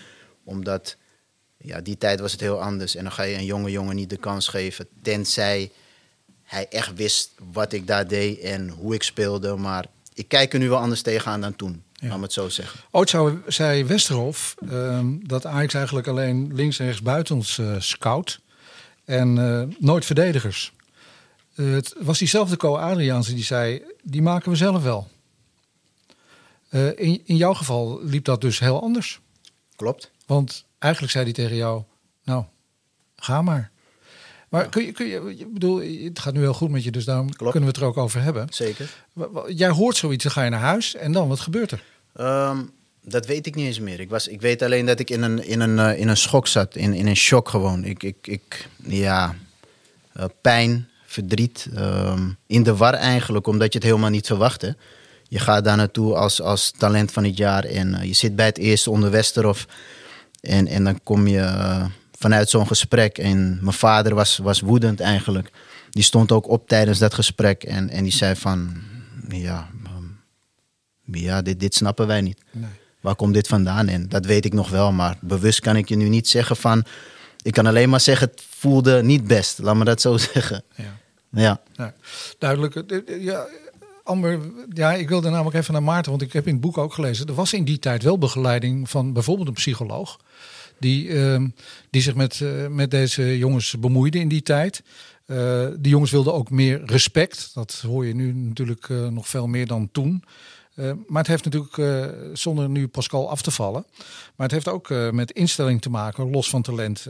Omdat 0.45 0.97
ja, 1.57 1.81
die 1.81 1.99
tijd 1.99 2.21
was 2.21 2.33
het 2.33 2.41
heel 2.41 2.63
anders. 2.63 2.95
En 2.95 3.03
dan 3.03 3.13
ga 3.13 3.23
je 3.23 3.37
een 3.37 3.45
jonge 3.45 3.71
jongen 3.71 3.97
niet 3.97 4.11
de 4.11 4.17
kans 4.17 4.49
geven, 4.49 4.87
tenzij 5.03 5.71
hij 6.43 6.67
echt 6.69 6.95
wist 6.95 7.31
wat 7.53 7.73
ik 7.73 7.87
daar 7.87 8.07
deed 8.09 8.39
en 8.41 8.69
hoe 8.69 8.95
ik 8.95 9.03
speelde. 9.03 9.57
Maar 9.57 9.85
ik 10.15 10.29
kijk 10.29 10.53
er 10.53 10.59
nu 10.59 10.69
wel 10.69 10.79
anders 10.79 11.03
tegenaan 11.03 11.41
dan 11.41 11.57
toen, 11.57 11.83
Ja. 11.93 12.09
laat 12.09 12.21
het 12.21 12.33
zo 12.33 12.49
zeggen. 12.49 12.81
Ooit 12.91 13.11
zou, 13.11 13.39
zei 13.47 13.85
Westerhof 13.85 14.55
ehm, 14.69 15.07
dat 15.23 15.47
Ajax 15.47 15.75
eigenlijk 15.75 16.07
alleen 16.07 16.55
links 16.55 16.79
en 16.79 16.87
rechts 16.87 17.03
buitens 17.03 17.59
eh 17.59 17.75
scout. 17.79 18.41
En 19.09 19.39
eh, 19.39 19.77
nooit 19.79 20.05
verdedigers. 20.05 20.73
Eh, 21.55 21.71
het 21.71 21.95
was 21.99 22.19
diezelfde 22.19 22.57
Co 22.57 22.77
Adriaanse 22.77 23.35
die 23.35 23.45
zei, 23.45 23.83
die 24.03 24.23
maken 24.23 24.51
we 24.51 24.57
zelf 24.57 24.83
wel. 24.83 25.09
Eh, 26.69 26.87
in, 26.87 27.23
in 27.25 27.37
jouw 27.37 27.55
geval 27.55 28.01
liep 28.03 28.25
dat 28.25 28.41
dus 28.41 28.59
heel 28.59 28.83
anders. 28.83 29.21
Klopt. 29.77 30.11
Want 30.27 30.65
eigenlijk 30.79 31.13
zei 31.13 31.25
hij 31.25 31.33
tegen 31.33 31.57
jou, 31.57 31.83
nou, 32.25 32.45
ga 33.17 33.43
maar. 33.43 33.71
Maar 34.49 34.69
kun 34.69 34.85
je, 34.85 34.93
kun 34.93 35.07
je, 35.07 35.37
ik 35.39 35.53
bedoel, 35.53 35.81
het 36.05 36.19
gaat 36.19 36.35
nu 36.35 36.41
heel 36.41 36.55
goed 36.55 36.71
met 36.71 36.85
je, 36.85 36.91
dus 36.91 37.05
daarom 37.05 37.33
kunnen 37.33 37.61
we 37.61 37.67
het 37.67 37.77
er 37.77 37.85
ook 37.85 37.97
over 37.97 38.23
hebben. 38.23 38.47
Zeker. 38.51 39.05
Jij 39.47 39.71
hoort 39.71 39.97
zoiets, 39.97 40.23
dan 40.23 40.33
ga 40.33 40.45
je 40.45 40.51
naar 40.51 40.61
huis 40.61 40.95
en 40.95 41.13
dan, 41.13 41.29
wat 41.29 41.41
gebeurt 41.41 41.71
er? 41.71 41.85
Ehm, 42.13 42.63
Dat 43.03 43.27
weet 43.27 43.47
ik 43.47 43.55
niet 43.55 43.67
eens 43.67 43.81
meer. 43.81 44.01
Ik, 44.01 44.11
was, 44.11 44.29
ik 44.29 44.41
weet 44.41 44.63
alleen 44.63 44.87
dat 44.87 44.99
ik 44.99 45.11
in 45.11 45.23
een, 45.23 45.45
in 45.45 45.61
een, 45.61 45.79
eh, 45.79 46.01
in 46.01 46.09
een 46.09 46.17
schok 46.17 46.47
zat, 46.47 46.77
in, 46.77 46.95
in 46.95 47.07
een 47.07 47.17
shock 47.17 47.49
gewoon. 47.49 47.85
Ik, 47.85 48.03
ik, 48.03 48.17
ik 48.23 48.69
ja, 48.85 49.35
eh, 50.13 50.25
pijn, 50.41 50.89
verdriet, 51.07 51.69
ehm, 51.75 52.29
in 52.47 52.63
de 52.63 52.77
war 52.77 52.95
eigenlijk, 52.95 53.47
omdat 53.47 53.73
je 53.73 53.79
het 53.79 53.89
helemaal 53.89 54.11
niet 54.11 54.27
verwachtte. 54.27 54.77
Je 55.29 55.39
gaat 55.39 55.65
daar 55.65 55.77
naartoe 55.77 56.15
als, 56.15 56.41
als 56.41 56.71
talent 56.71 57.13
van 57.13 57.25
het 57.25 57.37
jaar 57.37 57.65
en 57.65 57.95
eh, 57.95 58.07
je 58.07 58.15
zit 58.15 58.37
bij 58.37 58.47
het 58.47 58.59
eerste 58.59 58.91
onder 58.91 59.11
Westerhof. 59.11 59.67
En, 60.41 60.67
en 60.67 60.85
dan 60.85 61.01
kom 61.03 61.27
je 61.27 61.87
vanuit 62.19 62.51
zo'n 62.51 62.67
gesprek. 62.67 63.19
En 63.19 63.59
mijn 63.61 63.77
vader 63.77 64.15
was, 64.15 64.39
was 64.39 64.61
woedend 64.61 65.01
eigenlijk. 65.01 65.51
Die 65.91 66.03
stond 66.03 66.33
ook 66.33 66.49
op 66.49 66.69
tijdens 66.69 66.99
dat 66.99 67.15
gesprek 67.15 67.65
en, 67.65 67.89
en 67.89 68.03
die 68.03 68.13
zei 68.13 68.37
van, 68.37 68.77
ja, 69.29 69.69
ehm, 69.85 70.05
ja 71.19 71.43
dit, 71.43 71.61
dit 71.61 71.75
snappen 71.75 72.07
wij 72.07 72.21
niet. 72.21 72.43
Waar 73.01 73.15
komt 73.15 73.35
dit 73.35 73.49
vandaan? 73.49 73.89
En 73.89 74.09
dat 74.09 74.27
weet 74.27 74.45
ik 74.45 74.53
nog 74.53 74.71
wel, 74.71 74.93
maar 74.93 75.19
bewust 75.21 75.61
kan 75.61 75.77
ik 75.77 75.89
je 75.89 75.97
nu 75.97 76.09
niet 76.09 76.29
zeggen 76.29 76.57
van... 76.57 76.85
Ik 77.43 77.53
kan 77.53 77.67
alleen 77.67 77.89
maar 77.89 78.01
zeggen, 78.01 78.29
het 78.29 78.43
voelde 78.51 79.03
niet 79.03 79.27
best. 79.27 79.59
Laat 79.59 79.77
me 79.77 79.85
dat 79.85 80.01
zo 80.01 80.17
zeggen. 80.33 80.63
Ja. 80.75 80.99
Ja. 81.31 81.61
Ja, 81.77 81.95
duidelijk. 82.39 82.75
Eh, 82.75 82.99
eh, 83.07 83.23
Ja, 83.23 83.47
Amber, 84.05 84.41
ja, 84.73 84.95
ik 84.95 85.09
wilde 85.09 85.31
namelijk 85.31 85.57
even 85.57 85.73
naar 85.73 85.83
Maarten, 85.83 86.11
want 86.11 86.23
ik 86.23 86.33
heb 86.33 86.47
in 86.47 86.53
het 86.53 86.61
boek 86.61 86.79
ook 86.79 86.93
gelezen. 86.93 87.27
Er 87.27 87.35
was 87.35 87.53
in 87.53 87.65
die 87.65 87.79
tijd 87.79 88.03
wel 88.03 88.19
begeleiding 88.19 88.91
van 88.91 89.13
bijvoorbeeld 89.13 89.49
een 89.49 89.55
psycholoog. 89.55 90.21
Die, 90.79 91.09
ehm, 91.09 91.49
die 91.91 92.03
zich 92.03 92.15
met, 92.15 92.41
eh, 92.41 92.67
met 92.67 92.91
deze 92.91 93.39
jongens 93.39 93.79
bemoeide 93.79 94.19
in 94.19 94.29
die 94.29 94.43
tijd. 94.43 94.83
Die 95.77 95.91
jongens 95.91 96.11
wilden 96.11 96.35
ook 96.35 96.51
meer 96.51 96.83
respect. 96.85 97.51
Dat 97.55 97.83
hoor 97.87 98.07
je 98.07 98.15
nu 98.15 98.33
natuurlijk 98.33 98.89
nog 98.89 99.29
veel 99.29 99.47
meer 99.47 99.67
dan 99.67 99.89
toen. 99.93 100.25
Eh, 100.79 100.93
maar 101.07 101.23
het 101.23 101.27
heeft 101.27 101.45
natuurlijk, 101.45 101.79
eh, 101.79 102.07
zonder 102.33 102.69
nu 102.69 102.89
Pascal 102.89 103.31
af 103.31 103.43
te 103.43 103.51
vallen, 103.51 103.87
maar 104.37 104.47
het 104.47 104.51
heeft 104.51 104.69
ook 104.69 104.91
eh, 104.91 105.11
met 105.11 105.31
instelling 105.31 105.83
te 105.83 105.91
maken, 105.91 106.31
los 106.31 106.51
van 106.51 106.63
talent. 106.63 107.07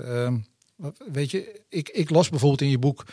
Weet 1.12 1.30
je, 1.30 1.60
ik, 1.68 1.88
ik 1.88 2.10
las 2.10 2.28
bijvoorbeeld 2.28 2.60
in 2.60 2.70
je 2.70 2.78
boek 2.78 3.04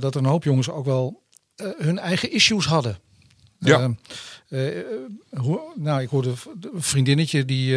dat 0.00 0.14
er 0.14 0.16
een 0.16 0.24
hoop 0.24 0.44
jongens 0.44 0.70
ook 0.70 0.84
wel 0.84 1.22
hun 1.56 1.98
eigen 1.98 2.32
issues 2.32 2.66
hadden. 2.66 2.98
Ja. 3.58 3.94
Hoe, 5.30 5.60
nou, 5.74 6.02
ik 6.02 6.08
hoorde 6.08 6.32
een 6.72 6.82
vriendinnetje, 6.82 7.44
die 7.44 7.74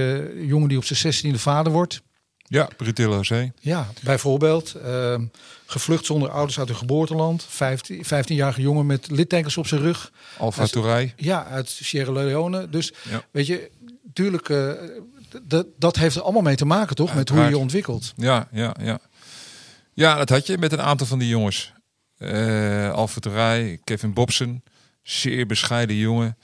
jongen 0.47 0.69
die 0.69 0.77
op 0.77 0.83
zijn 0.83 1.33
16e 1.35 1.39
vader 1.39 1.71
wordt. 1.71 2.01
Ja, 2.43 2.69
Brutillo 2.77 3.15
José. 3.15 3.51
Ja, 3.59 3.87
bijvoorbeeld. 4.03 4.73
ehm, 4.73 5.25
gevlucht 5.65 6.05
zonder 6.05 6.29
ouders 6.29 6.59
uit 6.59 6.67
hun 6.67 6.77
geboorteland. 6.77 7.45
15, 7.49 8.03
15-jarige 8.05 8.61
jongen 8.61 8.85
met 8.85 9.11
littekens 9.11 9.57
op 9.57 9.67
zijn 9.67 9.81
rug. 9.81 10.11
Alfa 10.37 10.65
Touray. 10.65 11.13
Ja, 11.15 11.45
uit 11.45 11.69
Sierra 11.69 12.11
Leone. 12.11 12.69
Dus 12.69 12.93
Ja. 13.09 13.23
weet 13.31 13.47
je, 13.47 13.71
tuurlijk, 14.13 14.49
eh, 14.49 14.71
d- 15.47 15.63
dat 15.77 15.95
heeft 15.95 16.15
er 16.15 16.21
allemaal 16.21 16.41
mee 16.41 16.55
te 16.55 16.65
maken, 16.65 16.95
toch? 16.95 17.15
Met 17.15 17.29
hoe 17.29 17.43
je 17.43 17.57
ontwikkelt. 17.57 18.13
Ja, 18.15 18.47
ja, 18.51 18.75
ja. 18.81 18.99
Ja, 19.93 20.15
dat 20.15 20.29
had 20.29 20.47
je 20.47 20.57
met 20.57 20.71
een 20.71 20.81
aantal 20.81 21.07
van 21.07 21.19
die 21.19 21.27
jongens. 21.29 21.73
Eh 22.17 22.91
Alfred 22.91 23.25
Rij, 23.25 23.79
Kevin 23.83 24.13
Bobson. 24.13 24.63
Zeer 25.03 25.45
bescheiden 25.45 25.95
jongen. 25.95 26.37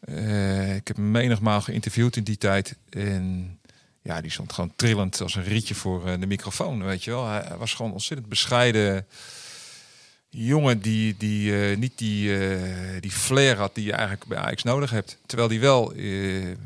Eh, 0.00 0.74
ik 0.74 0.86
heb 0.88 0.96
hem 0.96 1.10
menigmaal 1.10 1.60
geïnterviewd 1.60 2.16
in 2.16 2.24
die 2.24 2.38
tijd. 2.38 2.76
En 2.90 3.58
ja, 4.04 4.20
die 4.20 4.30
stond 4.30 4.52
gewoon 4.52 4.72
trillend 4.76 5.20
als 5.20 5.34
een 5.34 5.44
rietje 5.44 5.74
voor 5.74 6.06
eh, 6.06 6.20
de 6.20 6.26
microfoon, 6.26 6.84
weet 6.84 7.04
je 7.04 7.10
wel. 7.10 7.26
Hij, 7.28 7.56
was 7.58 7.74
gewoon 7.74 7.92
ontzettend 7.92 8.28
bescheiden 8.28 9.06
jongen 10.28 10.80
die, 10.80 11.16
die 11.16 11.70
eh, 11.70 11.76
niet 11.76 11.98
die, 11.98 12.38
eh, 12.38 13.00
die 13.00 13.10
flair 13.10 13.56
had 13.56 13.74
die 13.74 13.84
je 13.84 13.92
eigenlijk 13.92 14.24
bij 14.24 14.38
Ajax 14.38 14.62
nodig 14.62 14.90
hebt. 14.90 15.18
Terwijl 15.26 15.48
die 15.48 15.60
wel 15.60 15.92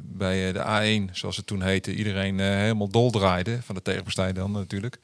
bij 0.03 0.53
de 0.53 0.63
A1, 1.09 1.13
zoals 1.13 1.37
het 1.37 1.47
toen 1.47 1.63
heette, 1.63 1.95
iedereen 1.95 2.39
helemaal 2.39 2.89
dol 2.89 3.11
draaide. 3.11 3.63
Van 3.63 3.75
de 3.75 3.83
tegenpartij 3.83 4.33
dan 4.33 4.51
natuurlijk. 4.51 4.99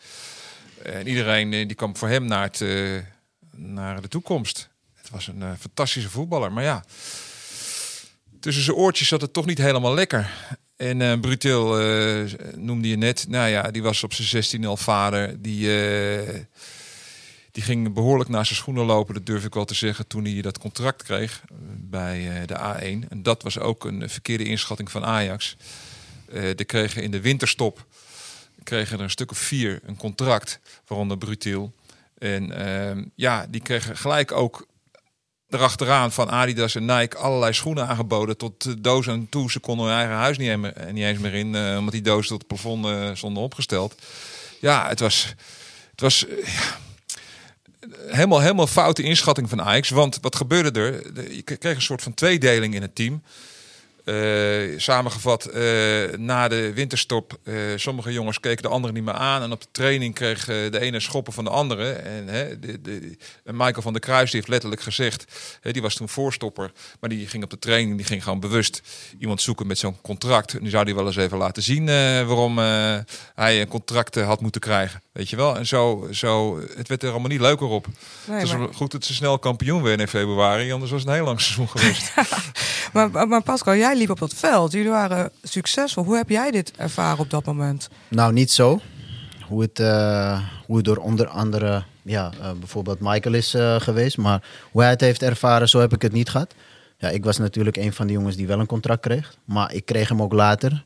En 0.83 1.09
iedereen 1.09 1.51
die 1.51 1.75
kwam 1.75 1.97
voor 1.97 2.09
hem 2.09 2.25
naar, 2.25 2.43
het, 2.43 2.65
naar 3.57 4.01
de 4.01 4.09
toekomst. 4.09 4.69
Het 4.95 5.11
was 5.11 5.27
een 5.27 5.59
fantastische 5.59 6.11
voetballer. 6.11 6.53
Maar 6.53 6.65
ja, 6.65 6.85
tussen 8.41 8.65
zijn 8.65 8.77
oortjes 8.77 9.09
zat 9.09 9.21
het 9.21 9.33
toch 9.33 9.47
niet 9.47 9.59
helemaal 9.59 9.95
lekker. 9.95 10.31
En 10.77 11.01
eh 11.01 11.21
Brutil 11.21 11.81
eh, 11.81 12.33
noemde 12.57 12.89
je 12.89 12.97
net. 12.97 13.29
Nou 13.29 13.49
ja, 13.49 13.71
die 13.71 13.83
was 13.83 14.05
op 14.05 14.13
zijn 14.13 14.29
16 14.29 14.65
al 14.65 14.77
vader. 14.77 15.43
Die, 15.43 15.83
eh, 15.83 16.41
die 17.51 17.63
ging 17.63 17.93
behoorlijk 17.93 18.31
naar 18.31 18.47
zijn 18.47 18.59
schoenen 18.59 18.85
lopen, 18.85 19.15
dat 19.15 19.27
durf 19.27 19.45
ik 19.45 19.55
wel 19.55 19.65
te 19.65 19.75
zeggen, 19.75 20.07
toen 20.07 20.25
hij 20.25 20.43
dat 20.43 20.59
contract 20.59 21.03
kreeg 21.03 21.43
bij 21.77 22.47
de 22.47 22.59
A1. 22.59 23.09
En 23.09 23.23
dat 23.23 23.43
was 23.43 23.59
ook 23.59 23.85
een 23.85 24.11
verkeerde 24.11 24.45
inschatting 24.45 24.91
van 24.91 25.05
Ajax. 25.05 25.57
De 26.57 26.65
kregen 26.65 27.03
in 27.03 27.11
de 27.11 27.21
winterstop 27.21 27.87
kregen 28.63 28.99
er 28.99 29.05
een 29.05 29.11
stuk 29.11 29.31
of 29.31 29.39
vier 29.39 29.81
een 29.85 29.97
contract, 29.97 30.61
waaronder 30.87 31.19
Brutiel. 31.19 31.75
En 32.19 32.67
ehm, 32.67 33.05
ja, 33.15 33.47
die 33.51 33.61
kregen 33.61 33.97
gelijk 33.97 34.33
ook 34.33 34.67
erachteraan 35.55 36.13
van 36.13 36.31
Adidas 36.31 36.75
en 36.75 36.85
Nike 36.85 37.17
allerlei 37.17 37.53
schoenen 37.53 37.89
aangeboden 37.89 38.37
tot 38.37 38.63
de 38.63 38.81
doos 38.81 39.09
aan 39.09 39.27
toe. 39.29 39.51
Ze 39.51 39.61
konden 39.61 39.87
hun 39.87 39.95
eigen 39.95 40.15
huis 40.15 40.39
niet, 40.39 40.59
niet 40.93 41.05
eens 41.05 41.19
meer 41.19 41.35
in, 41.35 41.55
eh, 41.55 41.77
omdat 41.79 41.93
die 41.93 42.03
doos 42.03 42.27
tot 42.27 42.39
het 42.39 42.47
plafond 42.47 42.87
eh, 42.87 43.11
stonden 43.15 43.43
opgesteld. 43.43 43.95
Ja, 44.61 44.89
het 44.89 45.01
was, 45.01 45.35
het 45.91 46.01
was 46.01 46.27
eh, 46.27 46.37
helemaal, 48.07 48.41
helemaal 48.41 48.67
foute 48.67 49.03
inschatting 49.03 49.49
van 49.49 49.63
Ajax. 49.63 49.91
Want 49.91 50.19
wat 50.21 50.37
gebeurde 50.37 50.81
er? 50.81 51.13
Je 51.35 51.43
kreeg 51.43 51.75
een 51.75 51.83
soort 51.83 52.03
van 52.03 52.15
tweedeling 52.15 52.75
in 52.75 52.83
het 52.83 52.95
team. 52.95 53.23
Eh, 54.05 54.79
samengevat, 54.79 55.45
eh, 55.45 55.63
na 56.17 56.49
de 56.49 56.73
winterstop, 56.75 57.39
eh, 57.43 57.55
sommige 57.77 58.13
jongens 58.13 58.41
keken 58.41 58.63
de 58.63 58.69
anderen 58.69 58.95
niet 58.95 59.05
meer 59.05 59.15
aan. 59.15 59.43
En 59.43 59.53
op 59.53 59.61
de 59.61 59.67
training 59.71 60.15
kreeg 60.15 60.45
de 60.45 60.81
ene 60.81 61.01
schoppen 61.01 61.33
van 61.33 61.45
de 61.45 61.51
andere. 61.51 61.93
En 61.93 62.27
de, 62.61 62.81
de, 62.81 63.17
en 63.45 63.57
Michael 63.57 63.83
van 63.83 63.93
der 63.93 64.03
Kruis 64.03 64.31
die 64.31 64.35
heeft 64.41 64.53
letterlijk 64.53 64.83
gezegd, 64.83 65.25
die 65.63 65.83
was 65.83 65.95
toen 65.95 66.09
voorstopper. 66.09 66.73
Maar 67.01 67.11
die 67.11 67.27
ging 67.27 67.45
op 67.45 67.51
de 67.51 67.59
training, 67.59 67.97
die 67.97 68.07
ging 68.07 68.23
gewoon 68.23 68.41
bewust 68.41 68.83
iemand 69.19 69.43
zoeken 69.43 69.67
met 69.67 69.79
zo'n 69.79 70.01
contract. 70.01 70.61
Nu 70.61 70.69
zou 70.69 70.85
hij 70.85 70.95
wel 70.95 71.07
eens 71.07 71.17
even 71.17 71.39
laten 71.39 71.63
zien 71.63 71.87
waarom 72.27 72.59
hij 73.35 73.61
een 73.61 73.69
contract 73.69 74.15
had 74.15 74.41
moeten 74.41 74.61
krijgen. 74.61 75.04
Weet 75.15 75.31
je 75.31 75.37
wel? 75.37 75.57
En 75.57 75.67
zo, 75.67 76.09
zo, 76.11 76.61
het 76.77 76.89
werd 76.89 77.03
er 77.03 77.11
allemaal 77.11 77.29
niet 77.29 77.41
leuker 77.41 77.67
op. 77.67 77.87
Nee, 78.27 78.39
het 78.39 78.47
is 78.47 78.57
maar- 78.57 78.75
goed 78.75 78.93
dat 78.93 79.05
ze 79.05 79.15
snel 79.15 79.39
kampioen 79.39 79.83
werden 79.83 80.01
in 80.01 80.09
februari, 80.09 80.73
anders 80.73 80.91
was 80.91 81.01
het 81.01 81.09
een 81.09 81.15
heel 81.15 81.25
lang 81.25 81.41
seizoen 81.41 81.69
geweest. 81.69 82.13
Maar, 82.93 83.11
maar 83.13 83.29
maar 83.29 83.43
Pascal, 83.43 83.75
jij 83.77 83.97
liep 83.97 84.11
op 84.11 84.19
dat 84.19 84.35
veld. 84.35 84.73
Jullie 84.73 84.91
waren 84.91 85.31
succesvol. 85.43 86.05
Hoe 86.05 86.17
heb 86.17 86.29
jij 86.29 86.51
dit 86.51 86.73
ervaren 86.77 87.19
op 87.19 87.31
dat 87.31 87.45
moment? 87.45 87.89
Nou, 88.09 88.33
niet 88.33 88.51
zo. 88.51 88.81
Hoe 89.49 89.63
het, 89.63 89.81
eh, 89.81 90.41
hoe 90.67 90.77
het 90.77 90.85
door 90.85 90.97
onder 90.97 91.29
andere, 91.29 91.85
ja, 92.03 92.33
eh, 92.41 92.51
bijvoorbeeld 92.53 93.01
Michael 93.01 93.35
is 93.35 93.55
eh, 93.55 93.81
geweest. 93.81 94.17
Maar 94.17 94.43
hoe 94.71 94.81
hij 94.83 94.91
het 94.91 95.01
heeft 95.01 95.23
ervaren, 95.23 95.69
zo 95.69 95.81
heb 95.81 95.93
ik 95.93 96.03
het 96.03 96.13
niet 96.13 96.29
gehad. 96.29 96.55
Ja, 96.99 97.09
ik 97.09 97.25
was 97.25 97.39
natuurlijk 97.39 97.77
een 97.77 97.93
van 97.93 98.07
de 98.07 98.13
jongens 98.13 98.37
die 98.37 98.47
wel 98.47 98.61
een 98.61 98.67
contract 98.67 99.01
kreeg. 99.01 99.35
Maar 99.45 99.73
ik 99.75 99.85
kreeg 99.85 100.09
hem 100.09 100.23
ook 100.23 100.33
later. 100.33 100.85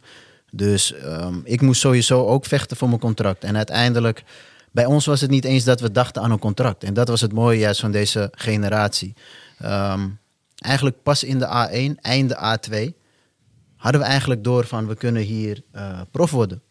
Dus 0.50 0.92
ehm, 0.94 1.34
ik 1.44 1.60
moest 1.60 1.80
sowieso 1.80 2.26
ook 2.26 2.44
vechten 2.44 2.76
voor 2.76 2.88
mijn 2.88 3.00
contract. 3.00 3.44
En 3.44 3.56
uiteindelijk, 3.56 4.24
bij 4.70 4.86
ons 4.86 5.06
was 5.06 5.20
het 5.20 5.30
niet 5.30 5.44
eens 5.44 5.64
dat 5.64 5.80
we 5.80 5.92
dachten 5.92 6.22
aan 6.22 6.30
een 6.30 6.38
contract. 6.38 6.84
En 6.84 6.94
dat 6.94 7.08
was 7.08 7.20
het 7.20 7.32
mooie 7.32 7.58
juist 7.58 7.80
van 7.80 7.90
deze 7.90 8.28
generatie. 8.32 9.14
Ehm, 9.58 10.08
eigenlijk 10.56 11.02
pas 11.02 11.24
in 11.24 11.38
de 11.38 11.46
A1, 11.46 12.00
einde 12.00 12.36
A2, 12.36 12.94
hadden 13.76 14.00
we 14.00 14.06
eigenlijk 14.06 14.44
door 14.44 14.66
van 14.66 14.86
we 14.86 14.94
kunnen 14.94 15.22
hier 15.22 15.62
eh, 15.72 16.00
prof 16.10 16.30
worden. 16.30 16.62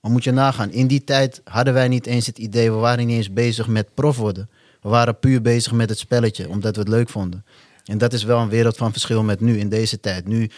Maar 0.00 0.10
moet 0.10 0.24
je 0.24 0.30
nagaan, 0.30 0.70
in 0.70 0.86
die 0.86 1.04
tijd 1.04 1.40
hadden 1.44 1.74
wij 1.74 1.88
niet 1.88 2.06
eens 2.06 2.26
het 2.26 2.38
idee, 2.38 2.72
we 2.72 2.76
waren 2.76 3.06
niet 3.06 3.16
eens 3.16 3.32
bezig 3.32 3.66
met 3.66 3.94
prof 3.94 4.16
worden. 4.16 4.50
We 4.80 4.88
waren 4.88 5.18
puur 5.18 5.42
bezig 5.42 5.72
met 5.72 5.88
het 5.88 5.98
spelletje, 5.98 6.48
omdat 6.48 6.74
we 6.74 6.80
het 6.80 6.90
leuk 6.90 7.08
vonden. 7.08 7.44
En 7.84 7.98
dat 7.98 8.12
is 8.12 8.22
wel 8.22 8.38
een 8.38 8.48
wereld 8.48 8.76
van 8.76 8.92
verschil 8.92 9.22
met 9.22 9.40
nu, 9.40 9.58
in 9.58 9.68
deze 9.68 10.00
tijd. 10.00 10.26
Nu, 10.26 10.50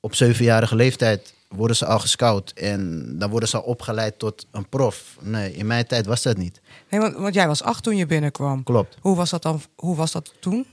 op 0.00 0.14
zevenjarige 0.14 0.76
leeftijd, 0.76 1.34
worden 1.48 1.76
ze 1.76 1.86
al 1.86 1.98
gescout. 1.98 2.52
En 2.52 3.12
dan 3.18 3.30
worden 3.30 3.48
ze 3.48 3.56
al 3.56 3.62
opgeleid 3.62 4.18
tot 4.18 4.46
een 4.50 4.68
prof. 4.68 5.16
Nee, 5.20 5.52
in 5.52 5.66
mijn 5.66 5.86
tijd 5.86 6.06
was 6.06 6.22
dat 6.22 6.36
niet. 6.36 6.60
Nee, 6.90 7.00
want, 7.00 7.14
want 7.14 7.34
jij 7.34 7.46
was 7.46 7.62
acht 7.62 7.82
toen 7.82 7.96
je 7.96 8.06
binnenkwam. 8.06 8.62
Klopt. 8.62 8.96
Hoe 9.00 9.16
was 9.16 9.30
dat 9.30 9.42
dan? 9.42 9.62
Hoe 9.76 9.96
was 9.96 10.12
dat 10.12 10.34
toen? 10.40 10.66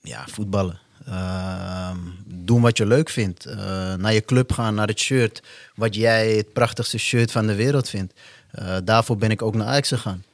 Ja, 0.00 0.24
voetballen. 0.28 0.80
Ehm, 1.06 1.98
doen 2.26 2.60
wat 2.60 2.76
je 2.76 2.86
leuk 2.86 3.08
vindt. 3.08 3.44
Eh, 3.44 3.56
naar 3.94 4.12
je 4.12 4.24
club 4.24 4.52
gaan, 4.52 4.74
naar 4.74 4.88
het 4.88 4.98
shirt. 4.98 5.42
Wat 5.74 5.94
jij 5.94 6.32
het 6.32 6.52
prachtigste 6.52 6.98
shirt 6.98 7.32
van 7.32 7.46
de 7.46 7.54
wereld 7.54 7.88
vindt. 7.88 8.14
Eh, 8.50 8.76
daarvoor 8.84 9.16
ben 9.16 9.30
ik 9.30 9.42
ook 9.42 9.54
naar 9.54 9.66
Ajax 9.66 9.88
gegaan. 9.88 10.24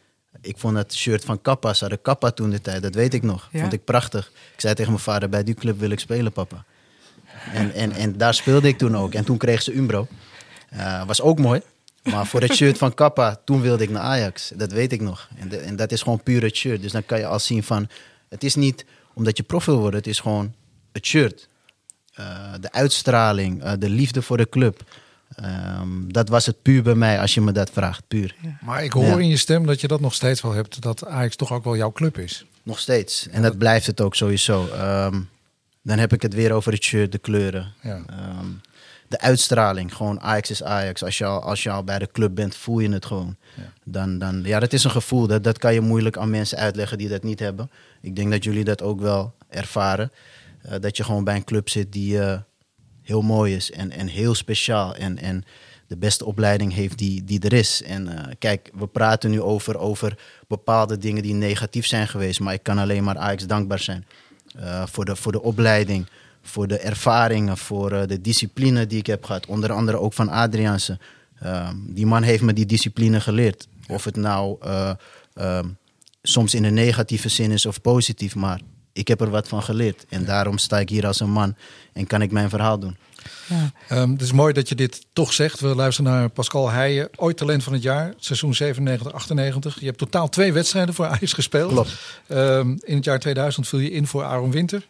Ik 0.40 0.59
vond 0.59 0.76
het 0.76 0.94
shirt 0.94 1.24
van 1.24 1.42
Kappa, 1.42 1.74
ze 1.74 1.80
hadden 1.80 2.03
Kappa 2.03 2.30
toen 2.30 2.51
de 2.51 2.61
tijd, 2.61 2.82
dat 2.82 2.94
weet 2.94 3.14
ik 3.14 3.22
nog. 3.22 3.49
Ja. 3.53 3.61
Vond 3.61 3.72
ik 3.72 3.84
prachtig. 3.84 4.30
Ik 4.55 4.61
zei 4.61 4.74
tegen 4.74 4.92
mijn 4.92 5.05
vader, 5.05 5.28
bij 5.28 5.44
die 5.44 5.55
club 5.55 5.78
wil 5.78 5.90
ik 5.90 6.01
spelen, 6.01 6.32
papa. 6.32 6.64
En, 7.53 7.74
en, 7.74 7.92
en 7.92 8.16
daar 8.18 8.34
speelde 8.34 8.68
ik 8.68 8.78
toen 8.78 8.96
ook. 8.96 9.14
En 9.14 9.24
toen 9.24 9.36
kreeg 9.38 9.62
ze 9.62 9.74
Umbro. 9.74 10.07
Eh, 10.68 11.05
was 11.07 11.20
ook 11.20 11.38
mooi. 11.38 11.61
Maar 12.03 12.26
voor 12.26 12.40
het 12.40 12.55
shirt 12.55 12.78
van 12.78 12.94
Kappa, 12.94 13.40
toen 13.44 13.61
wilde 13.61 13.82
ik 13.82 13.90
naar 13.90 14.03
Ajax. 14.03 14.53
Dat 14.57 14.72
weet 14.72 14.92
ik 14.92 15.01
nog. 15.01 15.28
En, 15.36 15.49
de- 15.49 15.57
en 15.57 15.76
dat 15.76 15.92
is 15.92 16.03
gewoon 16.03 16.22
puur 16.22 16.42
het 16.42 16.57
shirt. 16.57 16.82
Dus 16.82 16.92
dan 16.92 17.07
kan 17.07 17.18
je 17.18 17.26
al 17.26 17.38
zien 17.38 17.62
van... 17.62 17.88
Het 18.28 18.44
is 18.44 18.55
niet 18.55 18.84
omdat 19.14 19.36
je 19.36 19.42
prof 19.42 19.64
wil 19.64 19.78
worden, 19.78 19.99
het 19.99 20.09
is 20.09 20.20
gewoon 20.20 20.55
het 20.92 21.07
shirt. 21.07 21.49
eh, 22.14 22.26
de 22.61 22.72
uitstraling, 22.72 23.62
eh, 23.62 23.72
de 23.78 23.88
liefde 23.88 24.22
voor 24.22 24.36
de 24.36 24.49
club. 24.49 24.82
Ehm, 25.34 25.88
dat 26.09 26.28
was 26.28 26.46
het 26.46 26.62
puur 26.62 26.82
bij 26.82 26.94
mij, 26.94 27.20
als 27.20 27.34
je 27.34 27.40
me 27.40 27.53
dat 27.53 27.70
vraagt. 27.70 28.03
Puur. 28.09 28.34
Maar 28.61 28.84
ik 28.84 28.92
hoor 28.92 29.05
Ja. 29.05 29.18
in 29.18 29.28
je 29.28 29.36
stem 29.36 29.66
dat 29.66 29.80
je 29.80 29.88
dat 29.88 30.01
nog 30.01 30.14
steeds 30.14 30.40
wel 30.42 30.53
hebt. 30.53 30.80
Dat 30.82 31.07
Ajax 31.07 31.36
toch 31.36 31.53
ook 31.53 31.64
wel 31.64 31.76
jouw 31.76 31.92
club 31.92 32.18
is. 32.18 32.44
Nog 32.62 32.78
steeds. 32.78 33.28
En 33.30 33.42
dat 33.42 33.59
blijft 33.59 33.86
het 33.86 34.01
ook 34.01 34.14
sowieso. 34.14 34.68
Ehm, 34.68 35.20
dan 35.89 35.99
heb 35.99 36.12
ik 36.12 36.22
het 36.22 36.34
weer 36.34 36.53
over 36.53 36.72
het 36.72 36.82
shirt, 36.82 37.12
de 37.12 37.18
kleuren. 37.18 37.72
Ja. 37.82 38.03
Ehm, 38.07 38.47
de 39.09 39.20
uitstraling. 39.20 39.95
Gewoon 39.95 40.20
Ajax 40.20 40.51
is 40.51 40.62
Ajax. 40.62 41.05
Als 41.05 41.18
je 41.18 41.24
al, 41.24 41.43
als 41.43 41.62
je 41.62 41.70
al 41.70 41.84
bij 41.84 41.99
de 41.99 42.09
club 42.12 42.34
bent, 42.34 42.57
voel 42.57 42.78
je 42.78 42.89
het 42.89 43.07
gewoon. 43.07 43.36
Dan, 43.84 44.18
dan, 44.18 44.43
ja, 44.45 44.61
dat 44.61 44.72
is 44.72 44.84
een 44.84 44.91
gevoel. 44.91 45.26
Dat, 45.26 45.45
dat 45.45 45.59
kan 45.59 45.74
je 45.74 45.80
moeilijk 45.80 46.16
aan 46.16 46.30
mensen 46.30 46.59
uitleggen 46.59 46.99
die 46.99 47.09
dat 47.09 47.22
niet 47.22 47.39
hebben. 47.39 47.70
Ik 48.01 48.16
denk 48.16 48.30
dat 48.30 48.45
jullie 48.45 48.64
dat 48.64 48.82
ook 48.82 49.01
wel 49.01 49.34
ervaren. 49.49 50.12
Eh, 50.62 50.80
dat 50.80 50.97
je 50.97 51.05
gewoon 51.05 51.24
bij 51.24 51.34
een 51.34 51.45
club 51.45 51.68
zit 51.68 51.93
die 51.93 52.20
eh, 52.20 52.39
heel 53.03 53.22
mooi 53.22 53.55
is 53.55 53.70
en, 53.70 53.91
en 53.91 54.07
heel 54.07 54.34
speciaal. 54.34 54.95
En, 54.95 55.18
en 55.18 55.45
de 55.86 55.97
beste 55.97 56.24
opleiding 56.24 56.72
heeft 56.72 56.99
die, 56.99 57.24
die 57.24 57.41
er 57.41 57.53
is. 57.53 57.82
En 57.82 58.09
eh, 58.09 58.34
kijk, 58.39 58.70
we 58.74 58.86
praten 58.86 59.30
nu 59.30 59.41
over, 59.41 59.78
over 59.78 60.18
bepaalde 60.49 60.99
dingen 60.99 61.22
die 61.22 61.34
negatief 61.34 61.86
zijn 61.86 62.09
geweest. 62.09 62.41
Maar 62.41 62.55
ik 62.55 62.62
kan 62.62 62.78
alleen 62.78 63.05
maar 63.05 63.18
Ajax 63.18 63.47
dankbaar 63.47 63.78
zijn. 63.78 64.07
Eh, 64.57 64.86
voor, 64.86 65.05
de, 65.05 65.16
voor 65.16 65.32
de 65.32 65.42
opleiding, 65.42 66.07
voor 66.42 66.68
de 66.68 66.78
ervaringen, 66.78 67.57
voor 67.57 67.92
eh, 67.92 68.07
de 68.07 68.20
discipline 68.20 68.86
die 68.86 68.99
ik 68.99 69.07
heb 69.07 69.24
gehad. 69.24 69.46
Onder 69.46 69.72
andere 69.72 69.99
ook 69.99 70.12
van 70.12 70.28
Adriaanse. 70.28 70.99
Ehm, 71.40 71.76
die 71.86 72.07
man 72.07 72.22
heeft 72.22 72.42
me 72.42 72.53
die 72.53 72.66
discipline 72.66 73.20
geleerd. 73.20 73.68
Of 73.88 74.05
het 74.05 74.16
nou 74.16 74.57
eh, 74.61 74.90
ehm, 75.34 75.68
soms 76.22 76.55
in 76.55 76.64
een 76.64 76.74
negatieve 76.74 77.28
zin 77.28 77.51
is 77.51 77.66
of 77.66 77.80
positief. 77.80 78.34
Maar 78.34 78.61
ik 78.92 79.09
heb 79.09 79.20
er 79.20 79.30
wat 79.30 79.49
van 79.49 79.62
geleerd. 79.62 80.07
En 80.09 80.24
daarom 80.24 80.59
sta 80.59 80.78
ik 80.78 80.88
hier 80.88 81.07
als 81.07 81.20
een 81.20 81.30
man 81.30 81.57
en 81.92 82.07
kan 82.07 82.22
ik 82.22 82.30
mijn 82.30 82.49
verhaal 82.49 82.78
doen. 82.78 82.96
Ehm, 83.89 84.11
het 84.11 84.22
is 84.22 84.33
mooi 84.33 84.53
dat 84.53 84.68
je 84.68 84.74
dit 84.74 85.07
toch 85.12 85.33
zegt. 85.33 85.61
We 85.61 85.66
luisteren 85.66 86.12
naar 86.12 86.29
Pascal 86.29 86.70
Heijen, 86.70 87.09
ooit 87.16 87.37
talent 87.37 87.62
van 87.62 87.72
het 87.72 87.83
jaar, 87.83 88.14
seizoen 88.18 88.55
97-98. 88.55 89.81
Je 89.81 89.87
hebt 89.87 89.99
totaal 89.99 90.29
twee 90.29 90.53
wedstrijden 90.53 90.95
voor 90.95 91.07
Ajax 91.07 91.33
gespeeld. 91.33 91.72
Klopt. 91.72 91.95
Ehm, 92.26 92.76
in 92.81 92.97
het 92.97 93.05
jaar 93.05 93.18
2000 93.18 93.68
viel 93.68 93.79
je 93.79 93.91
in 93.91 94.07
voor 94.07 94.24
Aaron 94.24 94.51
Winter 94.51 94.83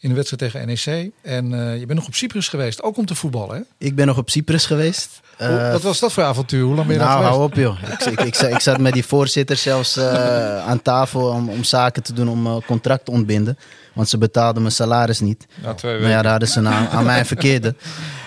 in 0.00 0.08
de 0.08 0.14
wedstrijd 0.14 0.52
tegen 0.52 0.66
NEC. 0.66 1.10
En 1.22 1.54
eh, 1.54 1.78
je 1.78 1.86
bent 1.86 1.98
nog 1.98 2.06
op 2.08 2.14
Cyprus 2.14 2.48
geweest, 2.48 2.82
ook 2.82 2.96
om 2.96 3.06
te 3.06 3.14
voetballen. 3.14 3.56
Hè? 3.56 3.86
Ik 3.86 3.94
ben 3.94 4.06
nog 4.06 4.18
op 4.18 4.30
Cyprus 4.30 4.66
geweest. 4.66 5.20
Hoe- 5.38 5.46
Eh, 5.46 5.72
wat 5.72 5.82
was 5.82 5.98
dat 6.00 6.12
voor 6.12 6.22
avontuur? 6.22 6.62
Hoe 6.64 6.74
lang 6.74 6.86
ben 6.86 6.96
je 6.96 7.02
daar 7.02 7.10
nou, 7.10 7.24
hou 7.24 7.42
op 7.42 7.54
joh. 7.54 7.78
Ik, 7.82 8.00
ik, 8.04 8.20
ik, 8.20 8.34
zat- 8.34 8.50
ik 8.50 8.60
zat 8.60 8.78
met 8.78 8.92
die 8.92 9.04
voorzitter 9.04 9.56
zelfs 9.56 9.96
eh, 9.96 10.66
aan 10.66 10.82
tafel 10.82 11.28
om, 11.28 11.48
om 11.48 11.64
zaken 11.64 12.02
te 12.02 12.12
doen 12.12 12.28
om 12.28 12.62
contract 12.64 13.04
te 13.04 13.10
ontbinden. 13.10 13.58
Want 13.94 14.08
ze 14.08 14.18
betaalden 14.18 14.62
mijn 14.62 14.74
salaris 14.74 15.20
niet. 15.20 15.46
Na 15.62 15.74
twee 15.74 15.92
Nou 15.92 16.02
ja, 16.04 16.08
weken. 16.08 16.22
daar 16.22 16.30
hadden 16.30 16.48
ze 16.48 16.58
aan, 16.66 16.88
aan 16.88 17.04
mij 17.04 17.24
verkeerde. 17.24 17.74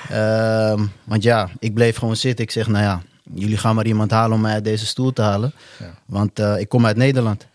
Ehm, 0.10 0.86
want 1.04 1.24
ja, 1.24 1.50
ik 1.60 1.74
bleef 1.74 1.98
gewoon 1.98 2.16
zitten. 2.16 2.46
Ik 2.46 2.52
zeg, 2.52 2.68
nou 2.68 2.84
ja, 2.84 3.02
jullie 3.34 3.58
gaan 3.58 3.76
maar 3.76 3.86
iemand 3.86 4.12
halen 4.12 4.36
om 4.36 4.42
mij 4.42 4.54
uit 4.54 4.64
deze 4.64 4.86
stoel 4.86 5.14
te 5.14 5.22
halen. 5.22 5.54
Want 6.06 6.40
eh, 6.40 6.60
ik 6.60 6.70
kom 6.70 6.86
uit 6.86 6.98
Nederland. 6.98 7.46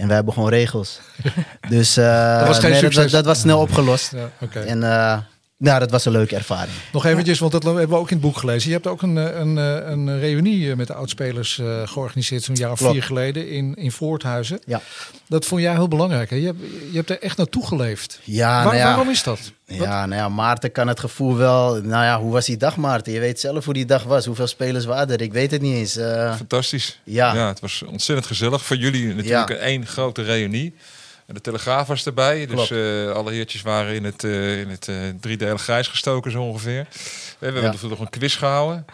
En 0.00 0.06
wij 0.06 0.16
hebben 0.16 0.34
gewoon 0.34 0.48
regels. 0.48 1.00
Dus 1.68 1.96
eh, 1.96 2.38
Dat 2.38 2.46
was 2.46 2.58
geen 2.58 2.70
nee, 2.70 2.80
succes. 2.80 3.12
dat, 3.12 3.24
was 3.24 3.40
snel 3.40 3.60
opgelost. 3.60 4.12
Ja. 4.12 4.60
En 4.60 4.82
eh, 4.82 5.18
nou, 5.62 5.78
dat 5.78 5.90
was 5.90 6.04
een 6.04 6.12
leuke 6.12 6.36
ervaring. 6.36 6.72
Nog 6.92 7.04
eventjes, 7.06 7.38
want 7.38 7.52
dat 7.52 7.62
hebben 7.62 7.88
we 7.88 7.94
ook 7.94 8.10
in 8.10 8.16
het 8.16 8.24
boek 8.26 8.36
gelezen. 8.36 8.68
Je 8.68 8.74
hebt 8.74 8.86
ook 8.86 9.02
een, 9.02 9.18
eh, 9.18 9.38
een, 9.38 9.58
eh, 9.58 9.90
een 9.90 10.18
reunie 10.20 10.70
eh, 10.70 10.76
met 10.76 10.86
de 10.86 10.94
oudspelers 10.94 11.58
eh, 11.58 11.88
georganiseerd 11.88 12.42
zo'n 12.42 12.54
jaar 12.54 12.70
of 12.70 12.78
Klopt. 12.78 12.92
vier 12.92 13.02
geleden 13.02 13.48
in, 13.50 13.74
in 13.74 13.92
Voorthuizen. 13.92 14.60
Ja. 14.66 14.80
Dat 15.28 15.44
vond 15.46 15.60
jij 15.62 15.72
heel 15.72 15.88
belangrijk. 15.88 16.30
Hè? 16.30 16.36
Je, 16.36 16.46
hebt, 16.46 16.58
je 16.90 16.96
hebt 16.96 17.10
er 17.10 17.20
echt 17.22 17.36
naartoe 17.36 17.66
geleefd. 17.66 18.20
Ja, 18.24 18.48
Waar- 18.54 18.64
nou 18.64 18.76
ja. 18.76 18.84
Waarom 18.84 19.10
is 19.10 19.22
dat? 19.22 19.38
Ja, 19.66 20.06
nou 20.06 20.20
ja, 20.20 20.28
Maarten 20.28 20.72
kan 20.72 20.88
het 20.88 21.00
gevoel 21.00 21.36
wel. 21.36 21.72
Nou 21.82 22.04
ja, 22.04 22.20
hoe 22.20 22.32
was 22.32 22.46
die 22.46 22.56
dag, 22.56 22.76
Maarten? 22.76 23.12
Je 23.12 23.20
weet 23.20 23.40
zelf 23.40 23.64
hoe 23.64 23.74
die 23.74 23.84
dag 23.86 24.02
was. 24.04 24.26
Hoeveel 24.26 24.46
spelers 24.46 24.84
waren 24.84 25.08
er? 25.10 25.20
Ik 25.20 25.32
weet 25.32 25.50
het 25.50 25.60
niet 25.60 25.74
eens. 25.74 25.96
Eh, 25.96 26.36
Fantastisch. 26.36 27.00
Ja. 27.04 27.46
het 27.46 27.60
was 27.60 27.82
ontzettend 27.86 28.26
gezellig. 28.28 28.64
Voor 28.64 28.76
jullie 28.76 29.14
natuurlijk 29.14 29.48
Ja. 29.48 29.54
één 29.54 29.86
grote 29.86 30.22
reunie. 30.22 30.74
En 31.30 31.36
de 31.36 31.42
Telegraaf 31.42 31.86
was 31.86 32.06
erbij. 32.06 32.46
Dus 32.46 32.70
eh, 32.70 33.10
alle 33.12 33.32
heertjes 33.32 33.62
waren 33.62 33.94
in 33.94 34.04
het, 34.04 34.24
eh 34.24 34.60
in 34.60 34.68
het 34.68 34.88
eh 34.88 34.96
driedelig 35.20 35.62
grijs 35.62 35.86
gestoken 35.88 36.30
zo 36.30 36.42
ongeveer. 36.42 36.86
We 37.38 37.44
hebben 37.44 37.62
Ja. 37.62 37.74
nog 37.88 37.98
een 38.00 38.10
quiz 38.10 38.38
gehouden. 38.38 38.84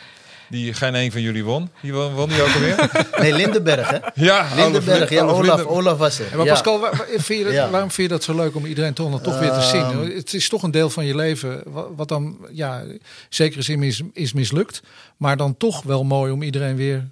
Die 0.49 0.73
geen 0.75 0.95
een 0.95 1.13
van 1.13 1.21
jullie 1.21 1.45
won. 1.45 1.71
Die 1.83 1.93
won, 1.93 2.13
won 2.15 2.29
die 2.29 2.43
ook 2.43 2.55
alweer? 2.55 2.91
Nee, 3.21 3.33
Lindenberg, 3.33 3.91
hè? 3.91 3.99
Ja, 4.15 4.49
Lindenberg. 4.55 5.11
Ja, 5.11 5.23
Olaf 5.23 5.35
Olaf, 5.39 5.57
Linden- 5.57 5.69
Olaf 5.75 5.99
was 5.99 6.19
er. 6.19 6.31
Ja, 6.31 6.37
maar 6.37 6.45
Ja. 6.47 6.53
Pascal, 6.53 6.81
waar- 6.81 6.97
waar- 6.97 7.07
vind 7.09 7.39
je 7.39 7.45
dat- 7.45 7.53
Ja. 7.53 7.71
waarom 7.71 7.91
vind 7.91 8.09
je 8.09 8.15
dat 8.15 8.25
zo 8.25 8.35
leuk 8.35 8.55
om 8.57 8.67
iedereen 8.67 8.93
toch, 8.95 9.23
toch 9.23 9.39
weer 9.39 9.53
te 9.53 9.61
zien? 9.63 9.81
Ehm. 9.81 10.11
Het 10.17 10.35
is 10.35 10.49
toch 10.49 10.63
een 10.63 10.71
deel 10.71 10.91
van 10.91 11.05
je 11.05 11.17
leven 11.17 11.63
wat, 11.67 11.89
wat 11.97 12.09
dan, 12.09 12.39
ja, 12.53 12.83
zeker 13.29 13.71
is, 13.85 14.03
is 14.13 14.33
mislukt. 14.33 14.83
Maar 15.17 15.37
dan 15.37 15.57
toch 15.57 15.83
wel 15.83 16.05
mooi 16.05 16.33
om 16.33 16.43
iedereen 16.43 16.77
weer 16.77 17.09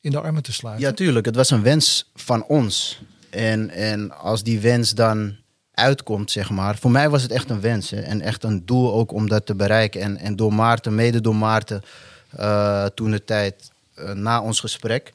in 0.00 0.10
de 0.10 0.20
armen 0.20 0.42
te 0.42 0.52
sluiten. 0.52 0.86
Ja, 0.86 0.92
tuurlijk. 0.92 1.26
Het 1.26 1.36
was 1.36 1.50
een 1.50 1.62
wens 1.62 2.10
van 2.14 2.44
ons. 2.44 3.00
En, 3.34 3.70
en 3.70 4.18
als 4.18 4.42
die 4.42 4.60
wens 4.60 4.90
dan 4.90 5.36
uitkomt, 5.74 6.30
zeg 6.30 6.50
maar. 6.50 6.76
Voor 6.76 6.90
mij 6.90 7.08
was 7.10 7.22
het 7.22 7.30
echt 7.30 7.50
een 7.50 7.60
wens. 7.60 7.90
Hè. 7.90 8.00
En 8.00 8.20
echt 8.20 8.44
een 8.44 8.66
doel 8.66 8.92
ook 8.94 9.12
om 9.12 9.28
dat 9.28 9.46
te 9.46 9.54
bereiken. 9.54 10.00
En, 10.00 10.16
en 10.16 10.36
door 10.36 10.54
Maarten, 10.54 10.94
mede 10.94 11.20
door 11.20 11.36
Maarten, 11.36 11.82
eh, 12.30 12.84
toen 12.84 13.10
de 13.10 13.24
tijd 13.24 13.70
eh, 13.94 14.12
na 14.12 14.40
ons 14.40 14.60
gesprek, 14.60 15.12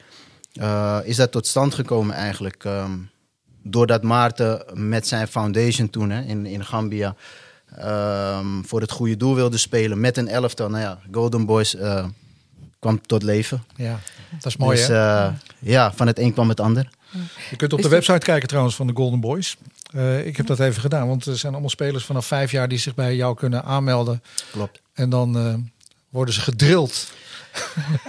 eh, 0.53 0.97
is 1.03 1.15
dat 1.15 1.31
tot 1.31 1.47
stand 1.47 1.73
gekomen 1.73 2.15
eigenlijk. 2.15 2.63
ehm, 2.63 2.91
doordat 3.63 4.03
Maarten 4.03 4.63
met 4.73 5.07
zijn 5.07 5.27
foundation 5.27 5.89
toen 5.89 6.09
hè, 6.09 6.21
in, 6.21 6.45
in 6.45 6.65
Gambia 6.65 7.15
ehm, 7.75 8.63
voor 8.63 8.81
het 8.81 8.91
goede 8.91 9.17
doel 9.17 9.35
wilde 9.35 9.57
spelen 9.57 9.99
met 9.99 10.17
een 10.17 10.27
elftal. 10.27 10.69
Nou 10.69 10.83
ja, 10.83 10.99
Golden 11.11 11.45
Boys 11.45 11.75
kwam 12.79 13.01
tot 13.01 13.23
leven. 13.23 13.63
Ja, 13.75 13.99
dat 14.31 14.45
is 14.45 14.57
mooi, 14.57 14.77
Dus 14.77 14.87
hè? 14.87 15.29
ja, 15.59 15.91
van 15.93 16.07
het 16.07 16.19
een 16.19 16.33
kwam 16.33 16.49
het 16.49 16.59
ander. 16.59 16.89
Je 17.49 17.55
kunt 17.55 17.73
op 17.73 17.79
Is 17.79 17.83
de 17.85 17.89
die- 17.89 17.97
website 17.99 18.25
kijken 18.25 18.47
trouwens 18.47 18.75
van 18.75 18.87
de 18.87 18.93
Golden 18.95 19.19
Boys. 19.19 19.57
Eh, 19.93 20.25
ik 20.25 20.37
heb 20.37 20.45
dat 20.47 20.59
even 20.59 20.81
gedaan, 20.81 21.07
want 21.07 21.25
er 21.25 21.37
zijn 21.37 21.51
allemaal 21.51 21.69
spelers 21.69 22.05
vanaf 22.05 22.25
vijf 22.25 22.51
jaar 22.51 22.67
die 22.67 22.77
zich 22.77 22.95
bij 22.95 23.15
jou 23.15 23.35
kunnen 23.35 23.63
aanmelden. 23.63 24.23
Klopt. 24.51 24.81
En 24.93 25.09
dan 25.09 25.37
eh, 25.37 25.53
worden 26.09 26.33
ze 26.33 26.41
gedrild. 26.41 27.07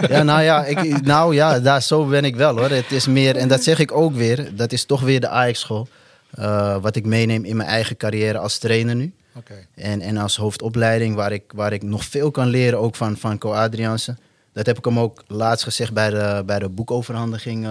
Ja, 0.08 0.22
nou 0.22 0.42
ja, 0.42 0.64
ik, 0.64 1.00
nou 1.04 1.34
ja 1.34 1.60
daar, 1.60 1.82
zo 1.82 2.04
ben 2.06 2.24
ik 2.24 2.36
wel 2.36 2.56
hoor. 2.58 2.70
Het 2.70 2.92
is 2.92 3.06
meer, 3.06 3.36
en 3.36 3.48
dat 3.48 3.62
zeg 3.62 3.78
ik 3.78 3.92
ook 3.92 4.14
weer, 4.14 4.56
dat 4.56 4.72
is 4.72 4.84
toch 4.84 5.00
weer 5.00 5.20
de 5.20 5.28
Ajax-school. 5.28 5.88
Eh, 6.30 6.76
wat 6.80 6.96
ik 6.96 7.06
meeneem 7.06 7.44
in 7.44 7.56
mijn 7.56 7.68
eigen 7.68 7.96
carrière 7.96 8.38
als 8.38 8.58
trainer 8.58 8.94
nu. 8.94 9.12
Oké. 9.34 9.66
En, 9.74 10.00
en 10.00 10.16
als 10.16 10.36
hoofdopleiding, 10.36 11.14
waar 11.14 11.32
ik, 11.32 11.42
waar 11.54 11.72
ik 11.72 11.82
nog 11.82 12.04
veel 12.04 12.30
kan 12.30 12.46
leren, 12.48 12.78
ook 12.78 12.96
van, 12.96 13.16
van 13.16 13.38
Co 13.38 13.52
Adriaanse. 13.52 14.16
Dat 14.52 14.66
heb 14.66 14.78
ik 14.78 14.84
hem 14.84 14.98
ook 14.98 15.22
laatst 15.26 15.64
gezegd 15.64 15.92
bij 15.92 16.10
de, 16.10 16.42
bij 16.46 16.58
de 16.58 16.68
boekoverhandiging. 16.68 17.66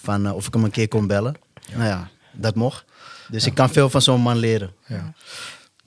Van, 0.00 0.26
eh, 0.26 0.34
of 0.34 0.46
ik 0.46 0.54
hem 0.54 0.64
een 0.64 0.70
keer 0.70 0.88
kon 0.88 1.06
bellen. 1.06 1.34
Nou 1.74 1.84
ja, 1.84 2.08
dat 2.32 2.54
mocht. 2.54 2.84
Dus 3.28 3.46
ik 3.46 3.54
kan 3.54 3.70
veel 3.70 3.90
van 3.90 4.02
zo'n 4.02 4.20
man 4.20 4.36
leren. 4.36 4.74
Ja. 4.86 5.14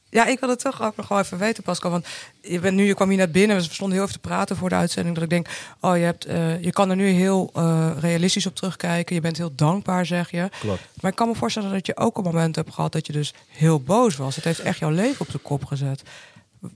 Ja, 0.09 0.25
ik 0.25 0.39
wil 0.39 0.49
het 0.49 0.59
toch 0.59 0.81
ook 0.81 0.95
nog 0.95 1.07
wel 1.07 1.19
even 1.19 1.37
weten, 1.37 1.63
Pascal. 1.63 1.91
Want 1.91 2.07
je, 2.41 2.59
bent 2.59 2.75
nu, 2.75 2.83
je 2.83 2.93
kwam 2.93 3.09
hier 3.09 3.17
net 3.17 3.31
binnen. 3.31 3.57
We 3.57 3.63
stonden 3.63 3.97
heel 3.97 4.07
even 4.07 4.21
te 4.21 4.27
praten 4.27 4.55
voor 4.55 4.69
de 4.69 4.75
uitzending. 4.75 5.15
Dat 5.15 5.23
ik 5.23 5.29
denk, 5.29 5.47
oh, 5.79 5.97
je, 5.97 6.03
hebt, 6.03 6.25
eh, 6.25 6.63
je 6.63 6.71
kan 6.71 6.89
er 6.89 6.95
nu 6.95 7.07
heel 7.07 7.49
eh, 7.53 7.91
realistisch 7.99 8.45
op 8.45 8.55
terugkijken. 8.55 9.15
Je 9.15 9.21
bent 9.21 9.37
heel 9.37 9.55
dankbaar, 9.55 10.05
zeg 10.05 10.31
je. 10.31 10.49
Klopt. 10.59 10.81
Maar 11.01 11.11
ik 11.11 11.17
kan 11.17 11.27
me 11.27 11.35
voorstellen 11.35 11.71
dat 11.71 11.85
je 11.85 11.97
ook 11.97 12.17
een 12.17 12.23
moment 12.23 12.55
hebt 12.55 12.73
gehad 12.73 12.91
dat 12.91 13.07
je 13.07 13.13
dus 13.13 13.33
heel 13.47 13.79
boos 13.79 14.15
was. 14.15 14.35
Het 14.35 14.43
heeft 14.43 14.59
echt 14.59 14.79
jouw 14.79 14.89
leven 14.89 15.21
op 15.21 15.31
de 15.31 15.37
kop 15.37 15.65
gezet. 15.65 16.03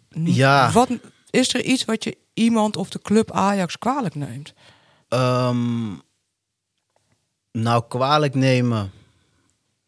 Ja. 0.10 0.72
Wat, 0.72 0.90
is 1.30 1.54
er 1.54 1.64
iets 1.64 1.86
wat 1.86 2.04
je 2.04 2.18
iemand 2.34 2.78
of 2.78 2.90
de 2.90 3.02
club 3.02 3.32
Ajax 3.32 3.78
kwalijk 3.78 4.16
neemt? 4.16 4.54
Ehm, 5.08 5.92
nou, 7.54 7.84
kwalijk 7.88 8.36
nemen, 8.36 8.92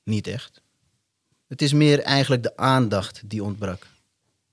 niet 0.03 0.27
echt. 0.27 0.61
Het 1.47 1.61
is 1.61 1.73
meer 1.73 1.99
eigenlijk 1.99 2.43
de 2.43 2.57
aandacht 2.57 3.21
die 3.25 3.43
ontbrak. 3.43 3.87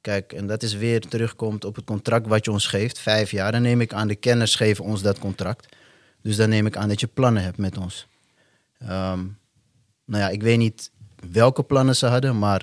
Kijk, 0.00 0.32
en 0.32 0.46
dat 0.46 0.62
is 0.62 0.74
weer 0.74 1.00
terugkomt 1.00 1.64
op 1.64 1.76
het 1.76 1.84
contract 1.84 2.26
wat 2.26 2.44
je 2.44 2.50
ons 2.50 2.66
geeft, 2.66 2.98
vijf 2.98 3.30
jaar. 3.30 3.52
Dan 3.52 3.62
neem 3.62 3.80
ik 3.80 3.92
aan, 3.92 4.08
de 4.08 4.14
kenners 4.14 4.54
geven 4.54 4.84
ons 4.84 5.02
dat 5.02 5.18
contract. 5.18 5.76
Dus 6.22 6.36
dan 6.36 6.48
neem 6.48 6.66
ik 6.66 6.76
aan 6.76 6.88
dat 6.88 7.00
je 7.00 7.06
plannen 7.06 7.42
hebt 7.42 7.56
met 7.56 7.78
ons. 7.78 8.06
Ehm, 8.78 9.20
nou 10.04 10.22
ja, 10.22 10.28
ik 10.28 10.42
weet 10.42 10.58
niet 10.58 10.90
welke 11.30 11.62
plannen 11.62 11.96
ze 11.96 12.06
hadden, 12.06 12.38
maar 12.38 12.62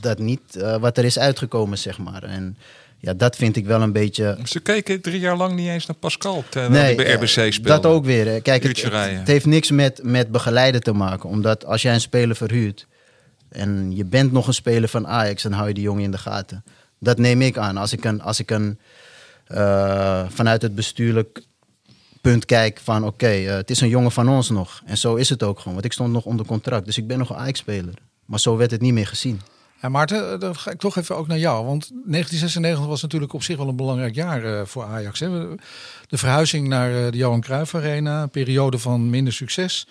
dat 0.00 0.18
niet 0.18 0.56
eh, 0.56 0.76
wat 0.76 0.98
er 0.98 1.04
is 1.04 1.18
uitgekomen, 1.18 1.78
zeg 1.78 1.98
maar. 1.98 2.22
En 2.22 2.56
ja, 3.02 3.14
dat 3.14 3.36
vind 3.36 3.56
ik 3.56 3.66
wel 3.66 3.82
een 3.82 3.92
beetje... 3.92 4.38
Ze 4.44 4.60
keken 4.60 5.00
drie 5.00 5.20
jaar 5.20 5.36
lang 5.36 5.54
niet 5.54 5.68
eens 5.68 5.86
naar 5.86 5.96
Pascal. 5.96 6.44
Terwijl 6.48 6.84
hij 6.84 6.94
bij 6.94 7.06
eh, 7.06 7.14
RBC 7.14 7.28
speelde. 7.28 7.62
Dat 7.62 7.86
ook 7.86 8.04
weer. 8.04 8.26
hè. 8.26 8.40
Kijk, 8.40 8.62
het, 8.62 8.82
het 8.92 9.26
heeft 9.26 9.46
niks 9.46 9.70
met, 9.70 10.00
met 10.02 10.30
begeleiden 10.30 10.82
te 10.82 10.92
maken. 10.92 11.28
Omdat 11.28 11.64
als 11.64 11.82
jij 11.82 11.94
een 11.94 12.00
speler 12.00 12.36
verhuurt 12.36 12.86
en 13.48 13.96
je 13.96 14.04
bent 14.04 14.32
nog 14.32 14.46
een 14.46 14.54
speler 14.54 14.88
van 14.88 15.06
Ajax, 15.06 15.42
dan 15.42 15.52
hou 15.52 15.68
je 15.68 15.74
die 15.74 15.82
jongen 15.82 16.02
in 16.02 16.10
de 16.10 16.18
gaten. 16.18 16.64
Dat 16.98 17.18
neem 17.18 17.42
ik 17.42 17.56
aan. 17.56 17.76
Als 17.76 17.92
ik, 17.92 18.04
een, 18.04 18.22
als 18.22 18.40
ik 18.40 18.50
een, 18.50 18.78
eh, 19.46 20.24
vanuit 20.28 20.62
het 20.62 20.74
bestuurlijk 20.74 21.42
punt 22.20 22.44
kijk 22.44 22.80
van 22.82 23.04
oké, 23.04 23.26
eh, 23.26 23.54
het 23.54 23.70
is 23.70 23.80
een 23.80 23.88
jongen 23.88 24.12
van 24.12 24.28
ons 24.28 24.50
nog. 24.50 24.82
En 24.84 24.98
zo 24.98 25.14
is 25.14 25.28
het 25.28 25.42
ook 25.42 25.58
gewoon. 25.58 25.72
Want 25.72 25.84
ik 25.84 25.92
stond 25.92 26.12
nog 26.12 26.24
onder 26.24 26.46
contract. 26.46 26.84
Dus 26.84 26.98
ik 26.98 27.06
ben 27.06 27.18
nog 27.18 27.30
een 27.30 27.36
Ajax-speler. 27.36 27.94
Maar 28.24 28.40
zo 28.40 28.56
werd 28.56 28.70
het 28.70 28.80
niet 28.80 28.92
meer 28.92 29.06
gezien. 29.06 29.40
Ja, 29.82 29.88
Maarten, 29.88 30.40
dan 30.40 30.56
ga 30.56 30.70
ik 30.70 30.78
toch 30.78 30.96
even 30.96 31.16
ook 31.16 31.26
naar 31.26 31.38
jou. 31.38 31.64
Want 31.64 31.88
1996 31.88 32.86
was 32.86 33.02
natuurlijk 33.02 33.32
op 33.32 33.42
zich 33.42 33.56
wel 33.56 33.68
een 33.68 33.76
belangrijk 33.76 34.14
jaar 34.14 34.44
uh, 34.44 34.60
voor 34.64 34.84
Ajax. 34.84 35.20
Hè? 35.20 35.56
De 36.06 36.18
verhuizing 36.18 36.68
naar 36.68 36.90
uh, 36.90 37.10
de 37.10 37.16
Johan 37.16 37.40
Cruijff 37.40 37.74
Arena, 37.74 38.22
een 38.22 38.30
periode 38.30 38.78
van 38.78 39.10
minder 39.10 39.32
succes. 39.32 39.86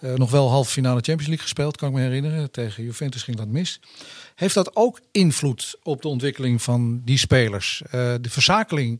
Uh, 0.00 0.14
nog 0.14 0.30
wel 0.30 0.50
halve 0.50 0.70
finale 0.70 1.00
Champions 1.00 1.26
League 1.26 1.42
gespeeld, 1.42 1.76
kan 1.76 1.88
ik 1.88 1.94
me 1.94 2.00
herinneren. 2.00 2.50
Tegen 2.50 2.84
Juventus 2.84 3.22
ging 3.22 3.36
dat 3.36 3.48
mis. 3.48 3.80
Heeft 4.34 4.54
dat 4.54 4.76
ook 4.76 5.00
invloed 5.12 5.78
op 5.82 6.02
de 6.02 6.08
ontwikkeling 6.08 6.62
van 6.62 7.02
die 7.04 7.18
spelers? 7.18 7.82
Uh, 7.86 7.90
de 8.20 8.30
verzakeling 8.30 8.98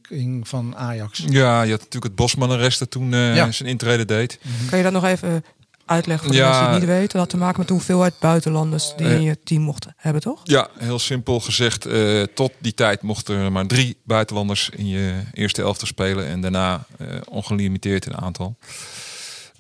van 0.49 0.77
Ajax? 0.77 1.25
Ja, 1.29 1.63
je 1.63 1.71
had 1.71 1.79
natuurlijk 1.79 2.05
het 2.05 2.15
Bosman-arrest 2.15 2.79
dat 2.79 2.91
toen 2.91 3.13
uh, 3.13 3.37
ja. 3.37 3.51
zijn 3.51 3.69
intrede 3.69 4.05
deed. 4.05 4.39
Kan 4.69 4.79
je 4.79 4.85
dat 4.85 4.93
nog 4.93 5.05
even 5.05 5.45
uitleggen 5.93 6.27
voor 6.27 6.37
de 6.37 6.43
mensen 6.43 6.61
die 6.61 6.71
het 6.71 6.81
niet 6.81 6.89
weten? 6.89 7.09
Dat 7.09 7.21
had 7.21 7.29
te 7.29 7.37
maken 7.37 7.59
met 7.59 7.69
de 7.69 7.75
hoeveelheid 7.75 8.15
buitenlanders 8.19 8.93
die 8.97 9.07
uh, 9.07 9.15
in 9.15 9.23
je 9.23 9.39
team 9.45 9.63
mochten 9.63 9.95
hebben, 9.97 10.23
toch? 10.23 10.41
Ja, 10.45 10.69
heel 10.79 10.99
simpel 10.99 11.41
gezegd. 11.41 11.89
tot 12.35 12.53
die 12.59 12.75
tijd 12.75 13.03
mochten 13.03 13.37
er 13.37 13.53
maar 13.53 13.67
drie 13.67 13.97
buitenlanders 14.05 14.71
in 14.77 14.89
je 14.89 15.23
eerste 15.33 15.63
elftal 15.63 15.87
spelen. 15.87 16.27
En 16.27 16.41
daarna 16.41 16.87
ongelimiteerd 17.29 18.07
in 18.07 18.17
aantal. 18.17 18.57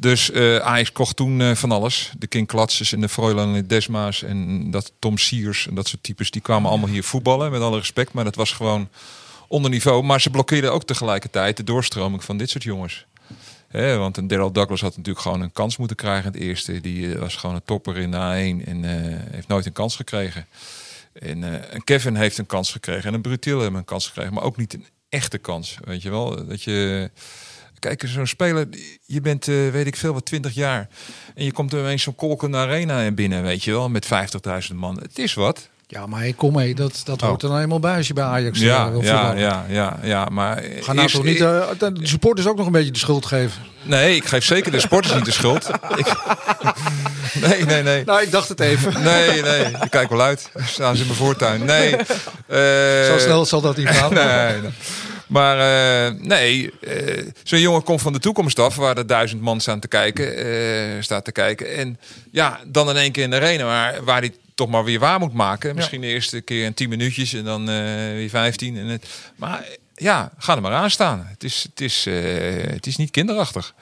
Dus 0.03 0.31
uh, 0.31 0.57
Ajax 0.57 0.93
kocht 0.93 1.17
toen 1.17 1.41
uh, 1.41 1.55
van 1.55 1.73
alles. 1.73 2.13
De 2.19 2.27
King 2.27 2.47
Klatses 2.47 2.93
en 2.93 3.01
de 3.01 3.09
Froilan 3.09 3.49
en 3.49 3.55
de 3.55 3.67
Desma's 3.67 4.23
en 4.23 4.71
dat 4.71 4.93
Tom 4.99 5.19
Siers 5.19 5.67
en 5.69 5.75
dat 5.75 5.89
soort 5.89 6.03
types. 6.03 6.31
Die 6.31 6.43
kwamen 6.43 6.71
allemaal 6.71 6.89
hier 6.89 7.05
voetballen, 7.05 7.51
met 7.51 7.61
alle 7.61 7.79
respect. 7.79 8.13
Maar 8.13 8.25
dat 8.25 8.35
was 8.35 8.53
gewoon 8.53 8.89
onder 9.49 9.71
niveau. 9.71 10.03
Maar 10.03 10.21
ze 10.21 10.31
blokkeerden 10.31 10.73
ook 10.73 10.85
tegelijkertijd 10.85 11.57
de 11.57 11.65
doorstroming 11.65 12.25
van 12.25 12.37
dit 12.37 12.51
soort 12.51 12.65
jongens. 12.65 13.07
Want 13.73 14.17
een 14.17 14.27
Daryl 14.27 14.53
Douglas 14.53 14.81
had 14.81 14.97
natuurlijk 14.97 15.25
gewoon 15.25 15.41
een 15.41 15.53
kans 15.53 15.77
moeten 15.77 15.97
krijgen 15.97 16.25
in 16.25 16.33
het 16.33 16.49
eerste. 16.49 16.81
Die 16.81 17.07
uh, 17.07 17.19
was 17.19 17.37
gewoon 17.37 17.55
een 17.55 17.65
topper 17.65 17.97
in 17.97 18.11
de 18.11 18.17
A1 18.17 18.69
en 18.69 18.85
heeft 19.31 19.49
nooit 19.49 19.67
een 19.67 19.73
kans 19.73 19.97
gekregen. 19.97 20.47
En, 21.13 21.71
en, 21.71 21.85
Kevin 21.85 22.17
heeft 22.17 22.39
een 22.39 22.47
kans 22.47 22.73
gekregen 22.73 23.05
en 23.05 23.15
een 23.15 23.21
Brutil 23.21 23.61
heeft 23.61 23.75
een 23.75 23.85
kans 23.85 24.07
gekregen. 24.07 24.35
Maar 24.35 24.43
ook 24.43 24.57
niet 24.57 24.75
een 24.75 24.87
echte 25.09 25.39
kans, 25.39 25.79
weet 25.85 26.03
je 26.03 26.11
wel. 26.11 26.47
Dat 26.47 26.63
je... 26.63 27.11
Kijk, 27.79 28.03
zo'n 28.07 28.27
speler, 28.27 28.69
je 29.07 29.21
bent, 29.21 29.45
weet 29.45 29.87
ik 29.87 29.97
veel, 29.97 30.13
wat 30.13 30.25
20 30.25 30.55
jaar. 30.55 30.89
En 31.35 31.45
je 31.45 31.53
komt 31.53 31.73
er 31.73 31.79
ineens 31.79 32.03
zo'n 32.03 32.15
kolkende 32.15 32.57
arena 32.57 33.11
binnen, 33.11 33.43
weet 33.43 33.65
je 33.65 33.71
wel, 33.71 33.89
met 33.89 34.09
50.000 34.71 34.75
man. 34.75 34.99
Het 34.99 35.19
is 35.19 35.35
wat. 35.35 35.69
Ja, 35.93 36.07
maar 36.07 36.21
hey, 36.21 36.33
kom 36.33 36.53
mee, 36.53 36.75
dat, 36.75 37.01
dat 37.05 37.23
oh. 37.23 37.29
hoort 37.29 37.43
er 37.43 37.49
nou 37.49 37.61
eenmaal 37.61 37.81
bij 37.81 37.97
als 37.97 38.07
je 38.07 38.13
bij 38.13 38.25
Ajax 38.25 38.59
ja, 38.59 38.91
uh, 38.91 39.03
ja, 39.03 39.33
ja, 39.33 39.65
ja, 39.69 39.99
ja, 40.03 40.25
maar... 40.25 40.63
Ga 40.81 40.93
nou 40.93 41.09
toch 41.09 41.25
niet 41.25 41.41
uh, 41.41 41.69
de 41.79 41.93
supporters 42.03 42.47
ook 42.47 42.57
nog 42.57 42.67
een 42.67 42.73
beetje 42.73 42.91
de 42.91 42.99
schuld 42.99 43.27
geven? 43.27 43.63
Nee, 43.83 44.17
ik 44.17 44.25
geef 44.25 44.45
zeker 44.45 44.73
de 44.73 44.81
sporters 44.81 45.15
niet 45.15 45.25
de 45.25 45.33
schuld. 45.33 45.71
Ik, 45.97 46.07
nee, 47.41 47.65
nee, 47.65 47.83
nee. 47.83 48.05
Nou, 48.05 48.23
ik 48.23 48.31
dacht 48.31 48.49
het 48.49 48.61
even. 48.61 49.03
Nee, 49.03 49.43
nee, 49.43 49.65
ik 49.65 49.91
kijk 49.91 50.09
wel 50.09 50.21
uit. 50.21 50.51
Staan 50.65 50.95
ze 50.97 51.01
in 51.01 51.07
mijn 51.07 51.19
voortuin. 51.19 51.65
Nee. 51.65 51.97
Zo 53.07 53.19
snel 53.19 53.45
zal 53.45 53.61
dat 53.61 53.77
niet 53.77 53.89
gaan. 53.89 54.15
nee, 54.15 54.61
nee. 54.61 54.71
Maar 55.27 55.57
uh, 55.57 56.21
nee, 56.21 56.71
uh, 56.81 57.27
zo'n 57.43 57.61
jongen 57.61 57.83
komt 57.83 58.03
van 58.03 58.13
de 58.13 58.19
toekomst 58.19 58.59
af, 58.59 58.77
waar 58.77 58.97
er 58.97 59.07
duizend 59.07 59.41
man 59.41 59.61
staan 59.61 59.81
te 59.81 59.89
kijken, 59.89 60.47
uh, 60.47 61.03
staat 61.03 61.25
te 61.25 61.33
kijken. 61.33 61.77
En 61.77 61.99
ja, 62.31 62.61
dan 62.67 62.89
in 62.91 62.97
één 62.97 63.13
keer 63.13 63.23
in 63.23 63.31
de 63.31 63.37
arena, 63.37 63.65
waar, 63.65 64.05
waar 64.05 64.21
hij 64.21 64.33
toch 64.55 64.69
maar 64.69 64.85
weer 64.85 64.99
waar 64.99 65.19
moet 65.19 65.33
maken. 65.33 65.75
Misschien 65.75 66.01
de 66.01 66.07
eerste 66.07 66.41
keer 66.41 66.65
in 66.65 66.75
tien 66.75 66.89
minuutjes 66.89 67.33
en 67.33 67.45
dan 67.45 67.67
weer 67.67 68.29
vijftien. 68.29 68.77
En 68.77 68.87
het, 68.87 69.07
maar 69.37 69.65
ja, 69.95 70.33
ga 70.39 70.55
er 70.57 70.63
maar 70.63 70.73
aan 70.73 70.91
staan. 70.91 71.27
Het 71.29 71.45
is, 71.45 71.67
het 71.71 71.81
is, 71.81 72.05
het 72.73 72.87
is 72.87 72.97
niet 72.97 73.11
kinderachtig. 73.11 73.75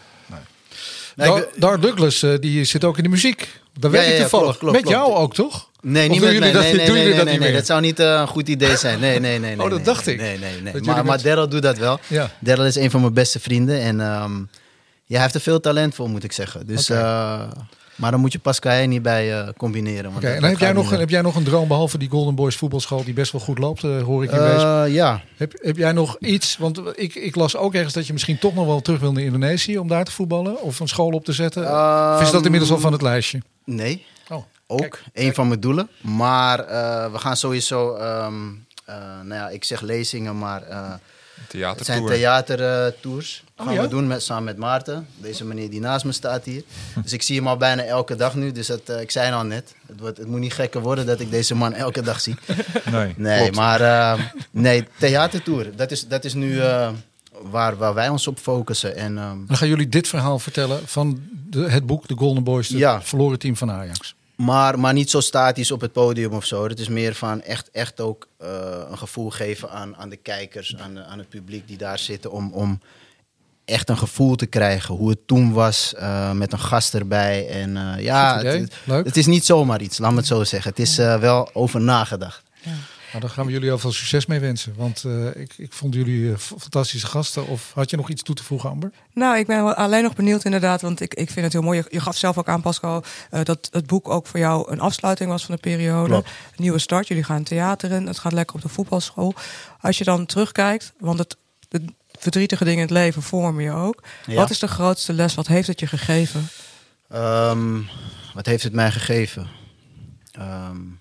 Nee. 1.17 1.29
Dar, 1.29 1.49
Dar 1.57 1.81
Douglas, 1.81 2.25
die 2.41 2.65
zit 2.65 2.85
ook 2.85 2.97
in 2.97 3.03
de 3.03 3.09
muziek. 3.09 3.61
Daar 3.79 3.91
weet 3.91 4.01
ja, 4.01 4.07
ik 4.07 4.15
ja, 4.15 4.21
toevallig. 4.21 4.45
Klopt, 4.45 4.59
klopt, 4.59 4.81
Met 4.81 4.89
jou 4.89 5.15
ook, 5.15 5.35
toch? 5.35 5.71
Nee, 5.81 6.09
niet 6.09 6.21
met 6.21 6.39
mij. 6.39 6.53
Dat, 6.53 6.63
nee, 6.63 6.75
nee, 6.75 6.89
nee, 6.89 7.05
nee, 7.05 7.15
dat, 7.15 7.25
nee, 7.25 7.39
nee, 7.39 7.53
dat 7.53 7.67
zou 7.67 7.81
niet 7.81 8.01
uh, 8.01 8.07
een 8.07 8.27
goed 8.27 8.49
idee 8.49 8.77
zijn. 8.77 9.01
Nee, 9.01 9.21
nee, 9.21 9.39
nee. 9.39 9.57
nee 9.57 9.65
oh, 9.65 9.71
dat 9.71 9.85
dacht 9.85 10.07
ik. 10.07 10.21
Nee, 10.21 10.39
nee, 10.39 10.61
nee. 10.61 10.83
Maar, 10.83 11.05
maar 11.05 11.23
Daryl 11.23 11.49
doet 11.49 11.63
dat 11.63 11.79
wel. 11.79 12.01
Ja. 12.07 12.31
Daryl 12.39 12.67
is 12.67 12.77
een 12.77 12.91
van 12.91 13.01
mijn 13.01 13.15
beste 13.15 13.41
vrienden. 13.41 13.81
En 13.81 14.01
um, 14.01 14.49
ja, 15.05 15.15
hij 15.15 15.21
heeft 15.21 15.35
er 15.35 15.41
veel 15.41 15.61
talent 15.61 15.95
voor, 15.95 16.09
moet 16.09 16.25
ik 16.25 16.33
zeggen. 16.33 16.67
Dus, 16.67 16.91
okay. 16.91 17.03
uh, 17.03 17.51
maar 18.01 18.11
dan 18.11 18.21
moet 18.21 18.33
je 18.33 18.39
Pascal 18.39 18.87
niet 18.87 19.03
bij 19.03 19.41
uh, 19.41 19.49
combineren. 19.57 20.13
Okay, 20.17 20.37
en 20.37 20.45
heb 20.45 20.59
jij, 20.59 20.73
nog, 20.73 20.91
heb 20.91 21.11
jij 21.11 21.21
nog 21.21 21.37
een 21.37 21.45
droom, 21.45 21.69
behalve 21.69 21.99
die 21.99 22.09
Golden 22.09 22.35
Boys 22.35 22.57
voetbalschool, 22.57 23.05
die 23.05 23.15
best 23.15 23.33
wel 23.33 23.41
goed 23.41 23.59
loopt, 23.59 23.83
uh, 23.83 24.03
hoor 24.03 24.25
ik 24.25 24.31
in 24.31 24.39
uh, 24.39 24.85
Ja. 24.89 25.23
Heb, 25.37 25.53
heb 25.63 25.77
jij 25.77 25.93
nog 25.93 26.17
iets, 26.19 26.57
want 26.57 26.81
ik, 26.95 27.15
ik 27.15 27.35
las 27.35 27.57
ook 27.57 27.75
ergens 27.75 27.95
dat 27.95 28.07
je 28.07 28.13
misschien 28.13 28.39
toch 28.39 28.55
nog 28.55 28.67
wel 28.67 28.81
terug 28.81 29.01
wil 29.01 29.13
naar 29.13 29.23
Indonesië 29.23 29.79
om 29.79 29.89
daar 29.89 30.05
te 30.05 30.11
voetballen? 30.11 30.63
Of 30.63 30.81
een 30.81 30.89
school 30.89 31.11
op 31.11 31.25
te 31.25 31.33
zetten? 31.33 31.63
Of 32.15 32.23
is 32.23 32.31
dat 32.31 32.45
inmiddels 32.45 32.73
al 32.73 32.79
van 32.79 32.93
het 32.93 33.03
lijstje? 33.03 33.43
Nee. 33.65 34.05
Oh 34.29 34.43
ook 34.67 34.79
kijk, 34.79 35.03
een 35.05 35.23
kijk. 35.23 35.35
van 35.35 35.49
mijn 35.49 35.61
doelen. 35.61 35.89
Maar 36.01 36.59
we 37.13 37.19
gaan 37.19 37.37
sowieso, 37.37 37.97
um, 37.97 38.67
uh, 38.89 38.95
nou 39.23 39.35
ja, 39.35 39.49
ik 39.49 39.65
zeg 39.65 39.81
lezingen, 39.81 40.39
maar 40.39 40.63
het 41.51 41.85
zijn 41.85 42.07
theatertours. 42.07 43.43
Uh, 43.45 43.51
gaan 43.57 43.69
oh, 43.69 43.75
ja? 43.75 43.83
we 43.83 43.89
doen 43.89 44.07
met, 44.07 44.23
samen 44.23 44.45
met 44.45 44.57
Maarten. 44.57 45.07
Deze 45.17 45.45
meneer 45.45 45.71
die 45.71 45.81
naast 45.81 46.05
me 46.05 46.13
staat 46.13 46.45
hier. 46.45 46.63
dus 47.03 47.13
ik 47.13 47.23
zie 47.23 47.37
hem 47.37 47.49
al 47.49 47.57
bijna 47.57 47.83
elke 47.83 48.17
dag 48.17 48.35
nu. 48.35 48.53
Dus 48.53 48.67
dat, 48.67 48.89
ik 49.01 49.11
zei 49.11 49.33
al 49.33 49.45
net, 49.45 49.75
het, 49.87 50.01
wordt, 50.01 50.19
het 50.19 50.27
moet 50.27 50.41
niet 50.41 50.53
gekker 50.53 50.81
worden 50.81 51.07
dat 51.07 51.21
ik 51.21 51.31
deze 51.31 51.55
man 51.55 51.75
elke 51.75 52.03
dag 52.03 52.21
zie. 52.21 52.35
Nee, 52.91 53.15
nee 53.17 53.39
klopt. 53.39 53.57
maar 53.57 54.33
nee, 54.51 54.87
theatertour. 54.99 55.77
Dat 55.77 55.91
is, 55.91 56.09
dat 56.09 56.25
is 56.25 56.35
nu 56.35 56.61
waar, 57.43 57.77
waar 57.77 57.95
wij 57.95 58.09
ons 58.09 58.27
op 58.27 58.39
focussen. 58.39 58.97
En, 58.97 59.19
um, 59.19 59.45
Dan 59.47 59.57
gaan 59.57 59.69
jullie 59.69 59.89
dit 59.89 60.09
verhaal 60.09 60.39
vertellen 60.39 60.81
van 60.89 61.21
de, 61.49 61.71
het 61.71 61.87
boek 61.87 62.07
The 62.07 62.17
Golden 62.17 62.45
Boys, 62.45 62.69
het 62.69 62.79
ja. 62.79 63.03
verloren 63.03 63.39
team 63.39 63.57
van 63.57 63.71
Ajax. 63.71 64.15
Maar, 64.41 64.79
maar 64.79 64.93
niet 64.93 65.11
zo 65.11 65.21
statisch 65.21 65.71
op 65.71 65.81
het 65.81 65.93
podium 65.93 66.33
of 66.33 66.45
zo. 66.45 66.69
Het 66.69 66.79
is 66.79 66.89
meer 66.89 67.15
van 67.15 67.43
echt, 67.43 67.71
echt 67.71 68.01
ook 68.01 68.29
uh, 68.43 68.49
een 68.91 68.99
gevoel 68.99 69.31
geven 69.31 69.71
aan, 69.71 69.97
aan 69.97 70.09
de 70.09 70.17
kijkers, 70.17 70.77
aan, 70.77 70.99
aan 70.99 71.19
het 71.19 71.29
publiek 71.29 71.69
die 71.69 71.77
daar 71.77 71.99
zitten. 71.99 72.33
Om, 72.33 72.53
om 72.53 72.81
echt 73.65 73.89
een 73.89 73.99
gevoel 73.99 74.37
te 74.37 74.47
krijgen 74.47 74.95
hoe 74.95 75.11
het 75.11 75.27
toen 75.27 75.53
was. 75.53 75.95
Uh, 75.97 76.33
met 76.33 76.53
een 76.53 76.59
gast 76.59 76.95
erbij. 76.95 77.49
En 77.49 77.77
uh, 77.77 78.05
ja, 78.05 78.43
het, 78.43 78.75
het, 78.85 79.17
is 79.17 79.27
niet 79.27 79.45
zomaar 79.45 79.81
iets, 79.81 79.99
laat 79.99 80.11
me 80.11 80.17
het 80.17 80.27
zo 80.27 80.45
zeggen. 80.45 80.71
Het 80.71 80.81
is 80.81 80.97
wel 80.97 81.51
over 81.53 81.81
nagedacht. 81.81 82.43
Ja. 82.63 82.73
Nou, 83.11 83.21
daar 83.21 83.31
gaan 83.31 83.47
we 83.47 83.53
jullie 83.53 83.69
heel 83.69 83.79
veel 83.79 83.93
succes 83.93 84.27
mee 84.27 84.41
wensen. 84.41 84.75
Want 84.77 85.05
uh, 85.07 85.37
ik, 85.37 85.55
ik 85.57 85.73
vond 85.73 85.95
jullie 85.95 86.21
uh, 86.21 86.37
fantastische 86.37 87.07
gasten. 87.07 87.47
Of 87.47 87.73
had 87.75 87.91
je 87.91 87.97
nog 87.97 88.09
iets 88.09 88.23
toe 88.23 88.35
te 88.35 88.45
voegen, 88.45 88.71
Amber? 88.71 88.91
Nou, 89.13 89.39
ik 89.39 89.47
ben 89.47 89.77
alleen 89.77 90.03
nog 90.03 90.15
benieuwd 90.15 90.45
inderdaad. 90.45 90.81
Want 90.81 91.01
ik, 91.01 91.15
ik 91.15 91.31
vind 91.31 91.45
het 91.45 91.53
heel 91.53 91.63
mooi. 91.63 91.79
Je, 91.79 91.85
je 91.89 92.01
gaf 92.01 92.17
zelf 92.17 92.39
ook 92.39 92.49
aan, 92.49 92.61
Pascal, 92.61 93.05
uh, 93.31 93.41
dat 93.43 93.69
het 93.73 93.87
boek 93.87 94.09
ook 94.09 94.27
voor 94.27 94.41
jou 94.41 94.73
een 94.73 94.81
afsluiting 94.81 95.31
was 95.31 95.45
van 95.45 95.55
de 95.55 95.61
periode. 95.61 96.09
Klopt. 96.09 96.29
Een 96.29 96.57
nieuwe 96.57 96.79
start. 96.79 97.09
Jullie 97.09 97.25
gaan 97.25 97.43
theater 97.43 97.91
in. 97.91 98.07
Het 98.07 98.19
gaat 98.19 98.33
lekker 98.33 98.57
op 98.57 98.63
de 98.63 98.69
voetbalschool. 98.69 99.35
Als 99.81 99.99
je 99.99 100.05
dan 100.05 100.27
terugkijkt, 100.27 100.93
want 100.99 101.19
het, 101.19 101.37
de 101.69 101.85
verdrietige 102.19 102.65
dingen 102.65 102.81
in 102.81 102.87
het 102.87 102.97
leven 102.97 103.23
vormen 103.23 103.65
je 103.65 103.73
ook. 103.73 104.03
Ja. 104.27 104.35
Wat 104.35 104.51
is 104.51 104.59
de 104.59 104.69
grootste 104.69 105.13
les? 105.13 105.35
Wat 105.35 105.47
heeft 105.47 105.67
het 105.67 105.81
je 105.81 105.87
gegeven? 105.87 106.49
Um, 107.15 107.89
wat 108.35 108.47
heeft 108.47 108.63
het 108.63 108.73
mij 108.73 108.91
gegeven? 108.91 109.49
Um, 110.39 111.00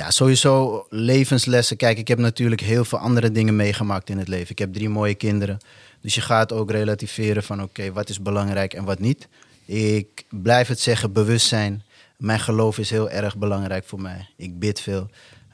ja, 0.00 0.10
sowieso 0.10 0.86
levenslessen. 0.90 1.76
Kijk, 1.76 1.98
ik 1.98 2.08
heb 2.08 2.18
natuurlijk 2.18 2.60
heel 2.60 2.84
veel 2.84 2.98
andere 2.98 3.32
dingen 3.32 3.56
meegemaakt 3.56 4.10
in 4.10 4.18
het 4.18 4.28
leven. 4.28 4.50
Ik 4.50 4.58
heb 4.58 4.72
drie 4.72 4.88
mooie 4.88 5.14
kinderen. 5.14 5.58
Dus 6.00 6.14
je 6.14 6.20
gaat 6.20 6.52
ook 6.52 6.70
relativeren 6.70 7.42
van 7.42 7.62
oké, 7.62 7.92
wat 7.92 8.08
is 8.08 8.22
belangrijk 8.22 8.74
en 8.74 8.84
wat 8.84 8.98
niet. 8.98 9.28
Ik 9.64 10.24
blijf 10.28 10.68
het 10.68 10.80
zeggen, 10.80 11.12
bewustzijn. 11.12 11.82
Mijn 12.16 12.40
geloof 12.40 12.78
is 12.78 12.90
heel 12.90 13.10
erg 13.10 13.36
belangrijk 13.36 13.84
voor 13.84 14.00
mij. 14.00 14.28
Ik 14.36 14.58
bid 14.58 14.80
veel. 14.80 15.10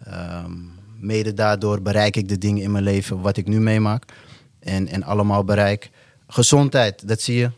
Um, 0.08 0.70
mede 1.00 1.34
daardoor 1.34 1.82
bereik 1.82 2.16
ik 2.16 2.28
de 2.28 2.38
dingen 2.38 2.62
in 2.62 2.70
mijn 2.70 2.84
leven 2.84 3.20
wat 3.20 3.36
ik 3.36 3.46
nu 3.46 3.60
meemaak. 3.60 4.04
En, 4.60 4.88
en 4.88 5.02
allemaal 5.02 5.44
bereik. 5.44 5.90
Gezondheid, 6.28 7.08
dat 7.08 7.20
zie 7.20 7.36
je. 7.36 7.50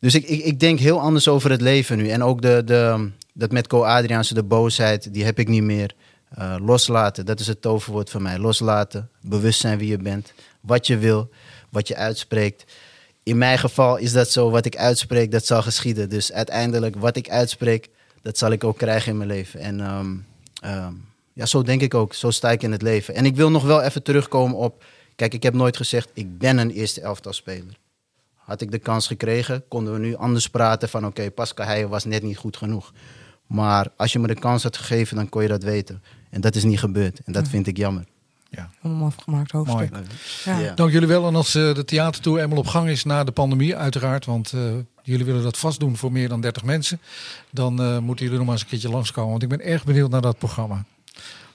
Dus 0.00 0.14
ik, 0.14 0.24
ik, 0.24 0.44
ik 0.44 0.60
denk 0.60 0.78
heel 0.78 1.00
anders 1.00 1.28
over 1.28 1.50
het 1.50 1.60
leven 1.60 1.96
nu. 1.96 2.08
En 2.08 2.22
ook 2.22 2.42
de, 2.42 2.62
de, 2.64 3.10
dat 3.36 3.52
met 3.52 3.66
Co 3.66 3.82
Adriaanse, 3.82 4.34
de 4.34 4.42
boosheid, 4.42 5.12
die 5.14 5.24
heb 5.24 5.38
ik 5.38 5.48
niet 5.48 5.62
meer. 5.62 5.94
Uh, 6.38 6.56
loslaten, 6.58 7.26
dat 7.26 7.40
is 7.40 7.46
het 7.46 7.62
toverwoord 7.62 8.10
voor 8.10 8.22
mij. 8.22 8.38
Loslaten, 8.38 9.10
bewust 9.20 9.60
zijn 9.60 9.78
wie 9.78 9.88
je 9.88 9.96
bent, 9.96 10.32
wat 10.60 10.86
je 10.86 10.98
wil, 10.98 11.30
wat 11.70 11.88
je 11.88 11.96
uitspreekt. 11.96 12.64
In 13.22 13.38
mijn 13.38 13.58
geval 13.58 13.96
is 13.96 14.12
dat 14.12 14.30
zo, 14.30 14.50
wat 14.50 14.64
ik 14.64 14.76
uitspreek, 14.76 15.30
dat 15.30 15.46
zal 15.46 15.62
geschieden. 15.62 16.08
Dus 16.08 16.32
uiteindelijk, 16.32 16.96
wat 16.96 17.16
ik 17.16 17.30
uitspreek, 17.30 17.88
dat 18.22 18.38
zal 18.38 18.50
ik 18.50 18.64
ook 18.64 18.78
krijgen 18.78 19.10
in 19.10 19.16
mijn 19.16 19.28
leven. 19.28 19.60
En 19.60 19.80
um, 19.80 20.26
um, 20.64 21.04
ja, 21.32 21.46
zo 21.46 21.62
denk 21.62 21.80
ik 21.80 21.94
ook, 21.94 22.14
zo 22.14 22.30
sta 22.30 22.50
ik 22.50 22.62
in 22.62 22.72
het 22.72 22.82
leven. 22.82 23.14
En 23.14 23.24
ik 23.24 23.36
wil 23.36 23.50
nog 23.50 23.64
wel 23.64 23.82
even 23.82 24.02
terugkomen 24.02 24.56
op, 24.56 24.84
kijk, 25.16 25.34
ik 25.34 25.42
heb 25.42 25.54
nooit 25.54 25.76
gezegd, 25.76 26.10
ik 26.12 26.38
ben 26.38 26.58
een 26.58 26.70
eerste 26.70 27.00
elftal 27.00 27.32
speler. 27.32 27.78
Had 28.34 28.60
ik 28.60 28.70
de 28.70 28.78
kans 28.78 29.06
gekregen, 29.06 29.64
konden 29.68 29.92
we 29.92 29.98
nu 29.98 30.14
anders 30.14 30.48
praten 30.48 30.88
van, 30.88 31.00
oké, 31.00 31.10
okay, 31.10 31.30
Pascal 31.30 31.66
Heijen 31.66 31.88
was 31.88 32.04
net 32.04 32.22
niet 32.22 32.36
goed 32.36 32.56
genoeg. 32.56 32.92
Maar 33.46 33.86
als 33.96 34.12
je 34.12 34.18
me 34.18 34.26
de 34.26 34.34
kans 34.34 34.62
had 34.62 34.76
gegeven, 34.76 35.16
dan 35.16 35.28
kon 35.28 35.42
je 35.42 35.48
dat 35.48 35.62
weten. 35.62 36.02
En 36.30 36.40
dat 36.40 36.54
is 36.54 36.64
niet 36.64 36.78
gebeurd. 36.78 37.20
En 37.24 37.32
dat 37.32 37.48
vind 37.48 37.66
ik 37.66 37.76
jammer. 37.76 38.04
Ja. 38.50 38.70
Een 38.82 39.00
afgemaakt 39.02 39.50
hoofdstuk. 39.50 39.90
Ja. 40.44 40.58
Ja. 40.58 40.74
Dank 40.74 40.92
jullie 40.92 41.08
wel. 41.08 41.26
En 41.26 41.34
als 41.34 41.54
uh, 41.54 41.74
de 41.74 41.84
theatertour 41.84 42.40
eenmaal 42.40 42.58
op 42.58 42.66
gang 42.66 42.88
is 42.88 43.04
na 43.04 43.24
de 43.24 43.32
pandemie, 43.32 43.76
uiteraard. 43.76 44.24
Want 44.24 44.52
uh, 44.52 44.60
jullie 45.02 45.24
willen 45.24 45.42
dat 45.42 45.58
vast 45.58 45.80
doen 45.80 45.96
voor 45.96 46.12
meer 46.12 46.28
dan 46.28 46.40
30 46.40 46.64
mensen, 46.64 47.00
dan 47.50 47.80
uh, 47.80 47.98
moeten 47.98 48.24
jullie 48.24 48.38
nog 48.38 48.46
maar 48.46 48.54
eens 48.54 48.64
een 48.64 48.70
keertje 48.70 48.90
langskomen. 48.90 49.30
Want 49.30 49.42
ik 49.42 49.48
ben 49.48 49.60
erg 49.60 49.84
benieuwd 49.84 50.10
naar 50.10 50.20
dat 50.20 50.38
programma. 50.38 50.84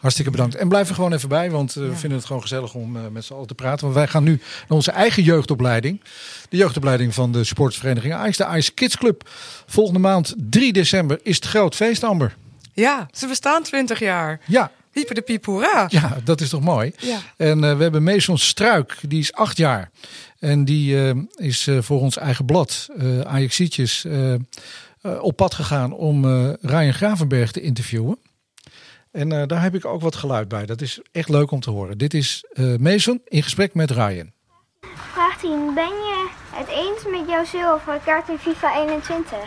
Hartstikke 0.01 0.31
bedankt. 0.31 0.55
En 0.55 0.67
blijf 0.67 0.89
er 0.89 0.95
gewoon 0.95 1.13
even 1.13 1.29
bij, 1.29 1.51
want 1.51 1.75
uh, 1.75 1.87
we 1.87 1.95
vinden 1.95 2.17
het 2.17 2.27
gewoon 2.27 2.41
gezellig 2.41 2.73
om 2.73 2.95
uh, 2.95 3.01
met 3.11 3.25
z'n 3.25 3.33
allen 3.33 3.47
te 3.47 3.55
praten. 3.55 3.81
Want 3.81 3.95
wij 3.95 4.07
gaan 4.07 4.23
nu 4.23 4.31
naar 4.31 4.77
onze 4.77 4.91
eigen 4.91 5.23
jeugdopleiding. 5.23 6.01
De 6.49 6.57
jeugdopleiding 6.57 7.13
van 7.13 7.31
de 7.31 7.43
sportsvereniging 7.43 8.25
Ice, 8.25 8.43
de 8.43 8.57
Ice 8.57 8.71
Kids 8.71 8.97
Club. 8.97 9.29
Volgende 9.65 9.99
maand 9.99 10.33
3 10.37 10.73
december 10.73 11.19
is 11.23 11.35
het 11.35 11.45
groot 11.45 11.75
feest, 11.75 12.03
Amber. 12.03 12.35
Ja, 12.73 13.07
ze 13.11 13.27
bestaan 13.27 13.63
20 13.63 13.99
jaar. 13.99 14.39
Ja. 14.47 14.71
Pieper 14.91 15.15
de 15.15 15.21
piep, 15.21 15.45
hoera. 15.45 15.85
Ja, 15.89 16.17
dat 16.23 16.41
is 16.41 16.49
toch 16.49 16.61
mooi. 16.61 16.91
Ja. 16.97 17.19
En 17.37 17.63
uh, 17.63 17.77
we 17.77 17.83
hebben 17.83 18.03
Mason 18.03 18.37
Struik, 18.37 18.97
die 19.01 19.19
is 19.19 19.33
acht 19.33 19.57
jaar. 19.57 19.91
En 20.39 20.65
die 20.65 20.95
uh, 20.95 21.23
is 21.35 21.67
uh, 21.67 21.81
voor 21.81 21.99
ons 21.99 22.17
eigen 22.17 22.45
blad, 22.45 22.87
uh, 22.97 23.21
Ajaxietjes, 23.21 24.05
op 25.21 25.35
pad 25.35 25.53
gegaan 25.53 25.93
om 25.93 26.25
Ryan 26.61 26.93
Gravenberg 26.93 27.51
te 27.51 27.61
interviewen. 27.61 28.17
En 29.11 29.47
daar 29.47 29.61
heb 29.61 29.75
ik 29.75 29.85
ook 29.85 30.01
wat 30.01 30.15
geluid 30.15 30.47
bij. 30.47 30.65
Dat 30.65 30.81
is 30.81 31.01
echt 31.11 31.29
leuk 31.29 31.51
om 31.51 31.59
te 31.59 31.69
horen. 31.69 31.97
Dit 31.97 32.13
is 32.13 32.45
Mason 32.79 33.21
in 33.25 33.43
gesprek 33.43 33.73
met 33.73 33.91
Ryan. 33.91 34.31
Vraag 34.95 35.37
10. 35.37 35.73
Ben 35.73 35.83
je 35.83 36.29
het 36.51 36.67
eens 36.67 37.05
met 37.19 37.29
jouw 37.29 37.45
zilveren 37.45 38.03
kaart 38.03 38.29
in 38.29 38.37
FIFA 38.37 38.75
21? 38.81 39.37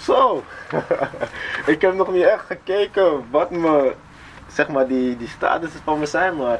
Zo, 0.00 0.44
ik 1.66 1.80
heb 1.80 1.94
nog 1.94 2.12
niet 2.12 2.22
echt 2.22 2.44
gekeken 2.46 3.30
wat 3.30 3.50
me, 3.50 3.94
zeg 4.52 4.68
maar, 4.68 4.86
die, 4.88 5.16
die 5.16 5.28
status 5.28 5.70
van 5.84 5.98
me 5.98 6.06
zijn, 6.06 6.36
maar 6.36 6.58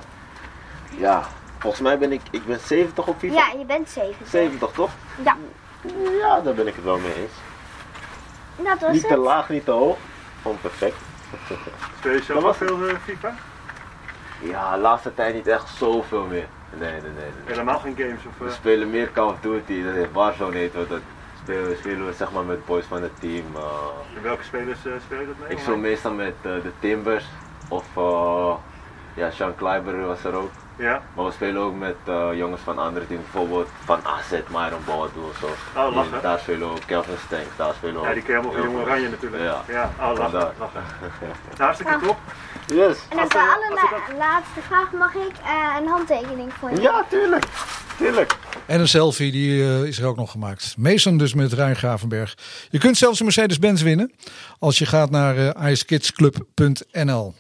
ja, 0.98 1.28
volgens 1.58 1.82
mij 1.82 1.98
ben 1.98 2.12
ik, 2.12 2.20
ik 2.30 2.46
ben 2.46 2.60
70 2.60 3.06
op 3.06 3.18
FIFA. 3.18 3.34
Ja, 3.34 3.58
je 3.58 3.64
bent 3.64 3.88
70. 3.90 4.28
70 4.28 4.70
toch? 4.72 4.90
Ja. 5.24 5.36
Ja, 6.20 6.40
daar 6.40 6.54
ben 6.54 6.66
ik 6.66 6.74
het 6.74 6.84
wel 6.84 6.98
mee 6.98 7.14
eens. 7.14 7.32
Dat 8.56 8.80
was 8.80 8.92
niet 8.92 9.02
het. 9.02 9.10
te 9.10 9.16
laag, 9.16 9.48
niet 9.48 9.64
te 9.64 9.70
hoog. 9.70 9.96
Gewoon 10.42 10.60
perfect. 10.60 10.96
Speel 11.98 12.12
je 12.12 12.22
zelf 12.22 12.42
wel 12.42 12.54
veel 12.54 12.88
uh, 12.88 12.94
FIFA? 13.04 13.34
Ja, 14.40 14.74
de 14.74 14.80
laatste 14.80 15.14
tijd 15.14 15.34
niet 15.34 15.46
echt 15.46 15.68
zoveel 15.68 16.24
meer. 16.24 16.46
Nee, 16.70 16.90
nee, 16.90 17.00
nee. 17.00 17.10
nee. 17.12 17.30
Helemaal 17.44 17.78
geen 17.78 17.96
games? 17.96 18.26
Of, 18.26 18.40
uh... 18.40 18.46
We 18.46 18.50
spelen 18.50 18.90
meer 18.90 19.12
Call 19.12 19.28
of 19.28 19.40
Duty, 19.40 19.82
dat 19.82 19.94
is 19.94 20.06
Warzone 20.12 20.56
heet 20.56 20.72
dat. 20.72 20.88
dat 20.88 21.00
spelen, 21.42 21.76
spelen 21.76 22.06
we 22.06 22.12
zeg 22.12 22.32
maar 22.32 22.44
met 22.44 22.64
boys 22.64 22.84
van 22.84 23.02
het 23.02 23.20
team. 23.20 23.44
Uh, 23.56 23.62
en 24.16 24.22
welke 24.22 24.44
spelers 24.44 24.78
speel 24.78 25.20
je 25.20 25.26
dat 25.26 25.36
mee? 25.40 25.48
Ik 25.48 25.58
speel 25.58 25.76
meestal 25.76 26.12
met 26.12 26.34
de 26.42 26.70
Timbers 26.80 27.24
of 27.68 27.86
ja, 29.14 29.30
Sean 29.30 29.54
Kleiber 29.54 30.06
was 30.06 30.24
er 30.24 30.34
ook. 30.34 30.50
Ja. 30.78 31.02
Maar 31.14 31.24
we 31.24 31.32
spelen 31.32 31.62
ook 31.62 31.74
met 31.74 31.96
jongens 32.34 32.60
van 32.62 32.78
andere 32.78 33.06
teams, 33.06 33.22
bijvoorbeeld 33.22 33.68
van 33.84 34.00
AZ, 34.02 34.30
Myron 34.30 34.84
Boadu 34.84 35.20
of 35.30 35.38
zo. 35.40 35.80
Oh, 35.80 35.94
lachen. 35.94 36.22
Daar 36.22 36.38
spelen 36.38 36.58
we 36.58 36.64
ook, 36.74 36.82
Kelvin 36.86 37.14
Stenks, 37.26 37.56
daar 37.56 37.74
spelen 37.74 38.00
we 38.00 38.06
Ja, 38.06 38.14
die 38.14 38.22
ken 38.22 38.32
je 38.32 38.38
allemaal 38.38 38.62
van 38.62 38.70
Jong 38.70 38.84
Oranje 38.84 39.08
natuurlijk. 39.08 39.42
Ja, 39.42 39.64
ja. 39.68 39.90
oh 40.00 40.18
lachen, 40.18 40.52
lachen. 40.58 40.82
Nou, 41.20 41.56
hartstikke 41.56 41.98
top. 42.06 42.18
Yes. 42.66 42.98
En 43.08 43.16
dan 43.16 43.28
de 43.28 44.04
allerlaatste 44.06 44.60
vraag, 44.60 44.92
mag 44.92 45.14
ik 45.14 45.32
uh, 45.42 45.76
een 45.80 45.86
handtekening 45.86 46.52
voor 46.52 46.70
je? 46.70 46.80
Ja, 46.80 47.04
tuurlijk. 47.08 47.44
Tuurlijk. 47.98 48.36
En 48.66 48.80
een 48.80 48.88
selfie, 48.88 49.32
die 49.32 49.62
uh, 49.62 49.84
is 49.84 49.98
er 49.98 50.06
ook 50.06 50.16
nog 50.16 50.30
gemaakt. 50.30 50.74
Mason 50.76 51.18
dus 51.18 51.34
met 51.34 51.52
Rijn 51.52 51.76
Gravenberg. 51.76 52.34
Je 52.70 52.78
kunt 52.78 52.96
zelfs 52.96 53.18
een 53.18 53.24
Mercedes-Benz 53.24 53.82
winnen 53.82 54.12
als 54.58 54.78
je 54.78 54.86
gaat 54.86 55.10
naar 55.10 55.36
uh, 55.36 55.70
icekidsclub.nl. 55.70 57.34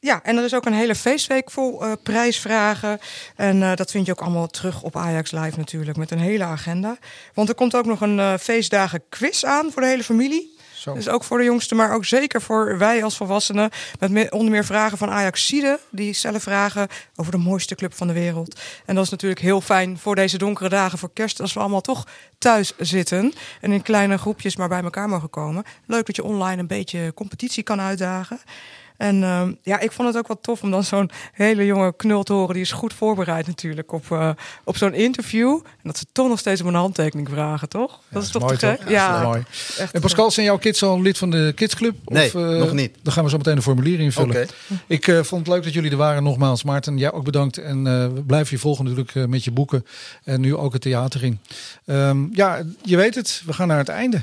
Ja, 0.00 0.22
en 0.22 0.36
er 0.36 0.44
is 0.44 0.54
ook 0.54 0.66
een 0.66 0.72
hele 0.72 0.94
feestweek 0.94 1.50
vol 1.50 1.84
uh, 1.84 1.92
prijsvragen. 2.02 2.98
En 3.36 3.56
uh, 3.56 3.74
dat 3.74 3.90
vind 3.90 4.06
je 4.06 4.12
ook 4.12 4.20
allemaal 4.20 4.46
terug 4.46 4.82
op 4.82 4.96
Ajax 4.96 5.30
Live 5.30 5.58
natuurlijk, 5.58 5.96
met 5.96 6.10
een 6.10 6.18
hele 6.18 6.44
agenda. 6.44 6.96
Want 7.34 7.48
er 7.48 7.54
komt 7.54 7.76
ook 7.76 7.86
nog 7.86 8.00
een 8.00 8.18
uh, 8.18 8.34
feestdagen 8.36 9.02
quiz 9.08 9.44
aan 9.44 9.72
voor 9.72 9.82
de 9.82 9.88
hele 9.88 10.04
familie. 10.04 10.56
Zo. 10.74 10.94
Dus 10.94 11.08
ook 11.08 11.24
voor 11.24 11.38
de 11.38 11.44
jongsten, 11.44 11.76
maar 11.76 11.94
ook 11.94 12.04
zeker 12.04 12.42
voor 12.42 12.78
wij 12.78 13.04
als 13.04 13.16
volwassenen. 13.16 13.70
Met 14.10 14.32
onder 14.32 14.50
meer 14.50 14.64
vragen 14.64 14.98
van 14.98 15.10
Ajaxide. 15.10 15.80
Die 15.90 16.12
stellen 16.12 16.40
vragen 16.40 16.88
over 17.16 17.32
de 17.32 17.38
mooiste 17.38 17.74
club 17.74 17.94
van 17.94 18.06
de 18.06 18.12
wereld. 18.12 18.60
En 18.86 18.94
dat 18.94 19.04
is 19.04 19.10
natuurlijk 19.10 19.40
heel 19.40 19.60
fijn 19.60 19.98
voor 19.98 20.14
deze 20.14 20.38
donkere 20.38 20.68
dagen 20.68 20.98
voor 20.98 21.10
kerst. 21.12 21.40
Als 21.40 21.52
we 21.52 21.60
allemaal 21.60 21.80
toch 21.80 22.06
thuis 22.38 22.72
zitten. 22.76 23.32
En 23.60 23.72
in 23.72 23.82
kleine 23.82 24.18
groepjes 24.18 24.56
maar 24.56 24.68
bij 24.68 24.82
elkaar 24.82 25.08
mogen 25.08 25.30
komen. 25.30 25.64
Leuk 25.86 26.06
dat 26.06 26.16
je 26.16 26.24
online 26.24 26.60
een 26.60 26.66
beetje 26.66 27.12
competitie 27.14 27.62
kan 27.62 27.80
uitdagen. 27.80 28.40
En 28.98 29.22
uh, 29.22 29.42
ja, 29.62 29.80
ik 29.80 29.92
vond 29.92 30.08
het 30.08 30.16
ook 30.16 30.26
wel 30.26 30.40
tof 30.40 30.62
om 30.62 30.70
dan 30.70 30.84
zo'n 30.84 31.10
hele 31.32 31.66
jonge 31.66 31.96
knul 31.96 32.22
te 32.22 32.32
horen. 32.32 32.54
Die 32.54 32.62
is 32.62 32.72
goed 32.72 32.94
voorbereid 32.94 33.46
natuurlijk 33.46 33.92
op, 33.92 34.04
uh, 34.12 34.30
op 34.64 34.76
zo'n 34.76 34.94
interview. 34.94 35.50
En 35.64 35.82
dat 35.82 35.98
ze 35.98 36.04
toch 36.12 36.28
nog 36.28 36.38
steeds 36.38 36.60
om 36.60 36.66
een 36.66 36.74
handtekening 36.74 37.28
vragen, 37.28 37.68
toch? 37.68 38.00
Dat, 38.08 38.22
is 38.22 38.30
toch 38.30 38.42
mooi, 38.42 38.56
te 38.56 38.66
gek? 38.66 38.78
Toch? 38.78 38.88
Ja, 38.88 39.20
ja. 39.20 39.22
mooi. 39.22 39.44
Echt, 39.78 39.92
en 39.94 40.00
Pascal, 40.00 40.30
zijn 40.30 40.46
jouw 40.46 40.58
kids 40.58 40.82
al 40.82 41.02
lid 41.02 41.18
van 41.18 41.30
de 41.30 41.52
kidsclub? 41.54 41.94
Nee, 42.04 42.26
of, 42.26 42.34
uh, 42.34 42.58
nog 42.58 42.72
niet. 42.72 42.96
Dan 43.02 43.12
gaan 43.12 43.24
we 43.24 43.30
zo 43.30 43.36
meteen 43.36 43.56
een 43.56 43.62
formulier 43.62 44.00
invullen. 44.00 44.30
Okay. 44.30 44.46
Ik 44.86 45.06
uh, 45.06 45.22
vond 45.22 45.46
het 45.46 45.54
leuk 45.54 45.64
dat 45.64 45.72
jullie 45.72 45.90
er 45.90 45.96
waren. 45.96 46.22
Nogmaals, 46.22 46.62
Maarten, 46.62 46.98
jij 46.98 47.12
ook 47.12 47.24
bedankt. 47.24 47.58
En 47.58 47.84
we 48.14 48.22
blijven 48.26 48.54
je 48.54 48.58
volgen 48.58 48.84
natuurlijk 48.84 49.28
met 49.28 49.44
je 49.44 49.50
boeken. 49.50 49.86
En 50.24 50.40
nu 50.40 50.56
ook 50.56 50.72
het 50.72 50.82
theater 50.82 51.24
in. 51.24 51.40
Um, 51.86 52.30
ja, 52.32 52.62
je 52.82 52.96
weet 52.96 53.14
het. 53.14 53.42
We 53.46 53.52
gaan 53.52 53.68
naar 53.68 53.78
het 53.78 53.88
einde. 53.88 54.20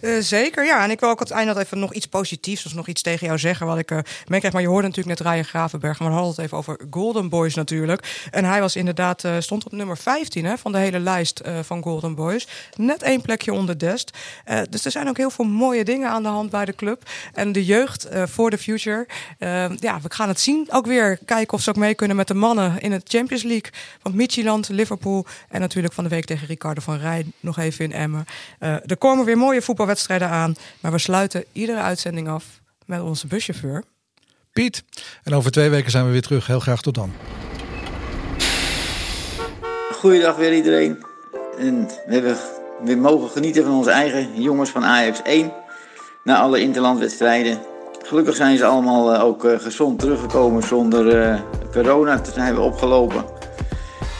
Uh, 0.00 0.20
zeker, 0.20 0.64
ja. 0.64 0.84
En 0.84 0.90
ik 0.90 1.00
wil 1.00 1.08
ook 1.08 1.20
aan 1.20 1.26
het 1.26 1.36
einde 1.36 1.60
even 1.60 1.78
nog 1.78 1.92
iets 1.92 2.06
positiefs, 2.06 2.62
dus 2.62 2.72
nog 2.72 2.86
iets 2.88 3.02
tegen 3.02 3.26
jou 3.26 3.38
zeggen 3.38 3.66
wat 3.66 3.78
ik 3.78 3.90
uh, 3.90 3.98
Maar 4.26 4.60
je 4.60 4.68
hoorde 4.68 4.88
natuurlijk 4.88 5.18
net 5.18 5.28
Ryan 5.28 5.44
Gravenberg, 5.44 5.98
maar 5.98 6.08
we 6.08 6.14
hadden 6.14 6.34
het 6.34 6.44
even 6.44 6.56
over 6.56 6.80
Golden 6.90 7.28
Boys 7.28 7.54
natuurlijk. 7.54 8.26
En 8.30 8.44
hij 8.44 8.60
was 8.60 8.76
inderdaad, 8.76 9.24
uh, 9.24 9.36
stond 9.38 9.64
op 9.64 9.72
nummer 9.72 9.96
15 9.96 10.44
hè, 10.44 10.58
van 10.58 10.72
de 10.72 10.78
hele 10.78 10.98
lijst 10.98 11.42
van 11.62 11.82
Golden 11.82 12.14
Boys. 12.14 12.46
Net 12.76 13.02
één 13.02 13.20
plekje 13.20 13.52
onder 13.52 13.78
Dest. 13.78 14.18
dus 14.70 14.84
er 14.84 14.90
zijn 14.90 15.08
ook 15.08 15.16
heel 15.16 15.30
veel 15.30 15.44
mooie 15.44 15.84
dingen 15.84 16.10
aan 16.10 16.22
de 16.22 16.28
hand 16.28 16.50
bij 16.50 16.64
de 16.64 16.74
club. 16.74 17.02
En 17.32 17.52
de 17.52 17.64
jeugd 17.64 18.08
voor 18.24 18.50
de 18.50 18.58
future. 18.58 19.06
ja, 19.78 20.00
we 20.00 20.08
gaan 20.08 20.28
het 20.28 20.40
zien. 20.40 20.66
Ook 20.70 20.86
weer 20.86 21.18
kijken 21.24 21.54
of 21.54 21.62
ze 21.62 21.70
ook 21.70 21.76
mee 21.76 21.94
kunnen 21.94 22.16
met 22.16 22.28
de 22.28 22.34
mannen 22.34 22.80
in 22.80 22.92
het 22.92 23.08
Champions 23.08 23.42
League. 23.42 23.70
Want 24.02 24.14
Midtjylland, 24.14 24.68
Liverpool 24.68 25.26
en 25.48 25.60
natuurlijk 25.60 25.94
van 25.94 26.04
de 26.04 26.10
week 26.10 26.24
tegen 26.24 26.46
Ricardo 26.46 26.80
van 26.80 26.98
Rij 26.98 27.26
nog 27.40 27.58
even 27.58 27.84
in 27.84 27.92
Emmen. 27.92 28.24
er 28.58 28.96
komen 28.98 29.24
weer 29.24 29.38
mooie 29.38 29.62
voetbalwedstrijden 29.62 30.28
aan. 30.28 30.54
Maar 30.80 30.92
we 30.92 30.98
sluiten 30.98 31.44
iedere 31.52 31.80
uitzending 31.80 32.28
af 32.28 32.60
met 32.84 33.00
onze 33.00 33.26
buschauffeur. 33.26 33.84
En 35.22 35.34
over 35.34 35.50
twee 35.50 35.70
weken 35.70 35.90
zijn 35.90 36.04
we 36.04 36.12
weer 36.12 36.22
terug. 36.22 36.46
Heel 36.46 36.60
graag 36.60 36.80
tot 36.80 36.94
dan. 36.94 37.12
Goeiedag 39.92 40.36
weer 40.36 40.54
iedereen. 40.54 41.04
En 41.58 41.86
we 42.06 42.12
hebben 42.12 42.36
weer 42.84 42.98
mogen 42.98 43.30
genieten 43.30 43.64
van 43.64 43.72
onze 43.72 43.90
eigen 43.90 44.42
jongens 44.42 44.70
van 44.70 44.84
Ajax 44.84 45.22
1. 45.22 45.52
Na 46.24 46.38
alle 46.38 46.60
interlandwedstrijden. 46.60 47.58
Gelukkig 48.02 48.36
zijn 48.36 48.56
ze 48.56 48.64
allemaal 48.64 49.14
uh, 49.14 49.24
ook 49.24 49.44
uh, 49.44 49.58
gezond 49.58 49.98
teruggekomen 49.98 50.62
zonder 50.62 51.30
uh, 51.30 51.40
corona 51.72 52.20
te 52.20 52.40
hebben 52.40 52.62
opgelopen. 52.62 53.24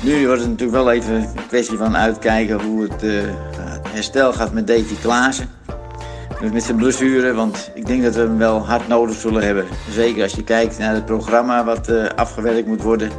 Nu 0.03 0.27
wordt 0.27 0.41
het 0.41 0.51
natuurlijk 0.51 0.79
wel 0.79 0.93
even 0.93 1.15
een 1.15 1.47
kwestie 1.49 1.77
van 1.77 1.97
uitkijken 1.97 2.61
hoe 2.63 2.83
het 2.83 3.03
herstel 3.89 4.33
gaat 4.33 4.53
met 4.53 4.67
Davy 4.67 4.95
Klaassen. 5.01 5.51
Met 6.41 6.63
zijn 6.65 6.77
blessure, 6.77 7.33
want 7.33 7.71
ik 7.75 7.87
denk 7.87 8.03
dat 8.03 8.15
we 8.15 8.21
hem 8.21 8.39
wel 8.39 8.67
hard 8.67 8.89
nodig 8.89 9.17
zullen 9.17 9.43
hebben. 9.43 9.65
Zeker 9.91 10.23
als 10.23 10.33
je 10.33 10.45
kijkt 10.45 10.79
naar 10.79 10.95
het 10.95 11.05
programma 11.05 11.65
wat 11.65 11.89
uh, 11.89 12.07
afgewerkt 12.17 12.67
moet 12.67 12.83
worden. 12.83 13.11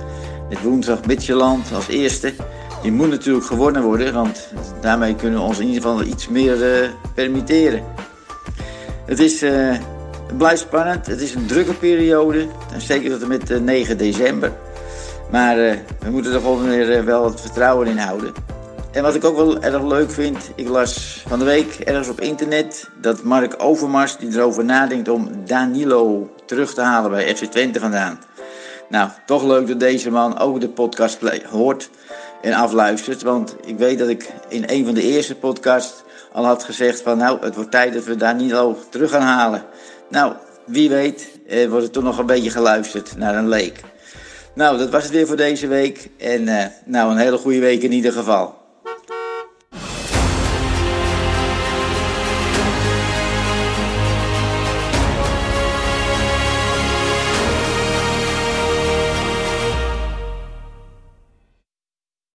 Met 0.50 0.62
woensdag 0.62 1.06
Midtjylland 1.06 1.74
als 1.74 1.88
eerste. 1.88 2.34
Die 2.82 2.92
moet 2.92 3.10
natuurlijk 3.10 3.46
gewonnen 3.46 3.84
worden, 3.84 4.14
want 4.14 4.50
daarmee 4.82 5.16
kunnen 5.16 5.40
we 5.40 5.46
ons 5.46 5.60
in 5.60 5.68
ieder 5.68 5.82
geval 5.82 6.04
iets 6.04 6.28
meer 6.28 6.82
uh, 6.82 6.90
permitteren. 7.14 7.84
Het 9.06 9.20
is, 9.20 9.42
het 9.42 10.38
blijft 10.38 10.62
spannend, 10.62 11.08
het 11.08 11.22
is 11.22 11.36
een 11.36 11.46
drukke 11.46 11.74
periode. 11.74 12.48
Zeker 12.78 13.12
tot 13.12 13.22
en 13.22 13.28
met 13.28 13.62
9 13.64 13.98
december. 13.98 14.52
Maar 15.32 15.56
we 16.00 16.10
moeten 16.10 16.34
er 16.34 16.40
gewoon 16.40 16.70
weer 16.70 17.06
wel 17.06 17.22
wat 17.22 17.42
vertrouwen 17.42 17.88
in 17.88 17.98
houden. 17.98 18.34
En 18.92 19.04
wat 19.04 19.16
ik 19.16 19.26
ook 19.26 19.36
wel 19.36 19.62
erg 19.62 19.84
leuk 19.84 20.12
vind, 20.12 20.52
ik 20.56 20.68
las 20.68 21.24
van 21.28 21.40
de 21.40 21.46
week 21.46 21.80
ergens 21.80 22.10
op 22.10 22.22
internet 22.22 22.90
dat 23.02 23.24
Mark 23.24 23.56
Overmars 23.58 24.18
die 24.18 24.34
erover 24.34 24.66
nadenkt 24.66 25.10
om 25.10 25.30
Danilo 25.46 26.30
terug 26.46 26.74
te 26.74 26.82
halen 26.82 27.12
bij 27.12 27.36
FC 27.36 27.44
Twente 27.44 27.80
vandaan. 27.80 28.20
Nou, 28.90 29.10
toch 29.26 29.44
leuk 29.44 29.68
dat 29.68 29.80
deze 29.80 30.12
man 30.12 30.40
ook 30.40 30.62
de 30.62 30.70
podcast 30.70 31.20
hoort 31.50 31.90
en 32.42 32.54
afluistert, 32.54 33.22
want 33.22 33.56
ik 33.66 33.78
weet 33.78 34.00
dat 34.00 34.08
ik 34.08 34.30
in 34.48 34.64
een 34.68 34.86
van 34.86 34.94
de 34.94 35.02
eerste 35.02 35.36
podcasts 35.36 36.04
al 36.32 36.46
had 36.46 36.64
gezegd 36.64 37.02
van 37.02 37.18
nou, 37.18 37.40
het 37.42 37.56
wordt 37.56 37.72
tijd 37.72 37.94
dat 37.94 38.04
we 38.04 38.16
Danilo 38.16 38.78
terug 38.90 39.12
gaan 39.12 39.22
halen. 39.22 39.64
Nou, 40.10 40.34
wie 40.66 40.90
weet 40.90 41.30
eh, 41.48 41.70
wordt 41.70 41.86
er 41.86 41.92
toch 41.92 42.04
nog 42.04 42.18
een 42.18 42.26
beetje 42.26 42.50
geluisterd 42.50 43.18
naar 43.18 43.36
een 43.36 43.50
leek. 43.50 43.82
Nou, 44.54 44.78
dat 44.78 44.90
was 44.90 45.04
het 45.04 45.12
weer 45.12 45.28
voor 45.28 45.38
deze 45.38 45.68
week 45.68 46.10
en 46.18 46.42
uh, 46.42 46.66
nou, 46.86 47.12
een 47.12 47.18
hele 47.18 47.38
goede 47.38 47.60
week 47.60 47.82
in 47.82 47.92
ieder 47.92 48.12
geval. 48.12 48.59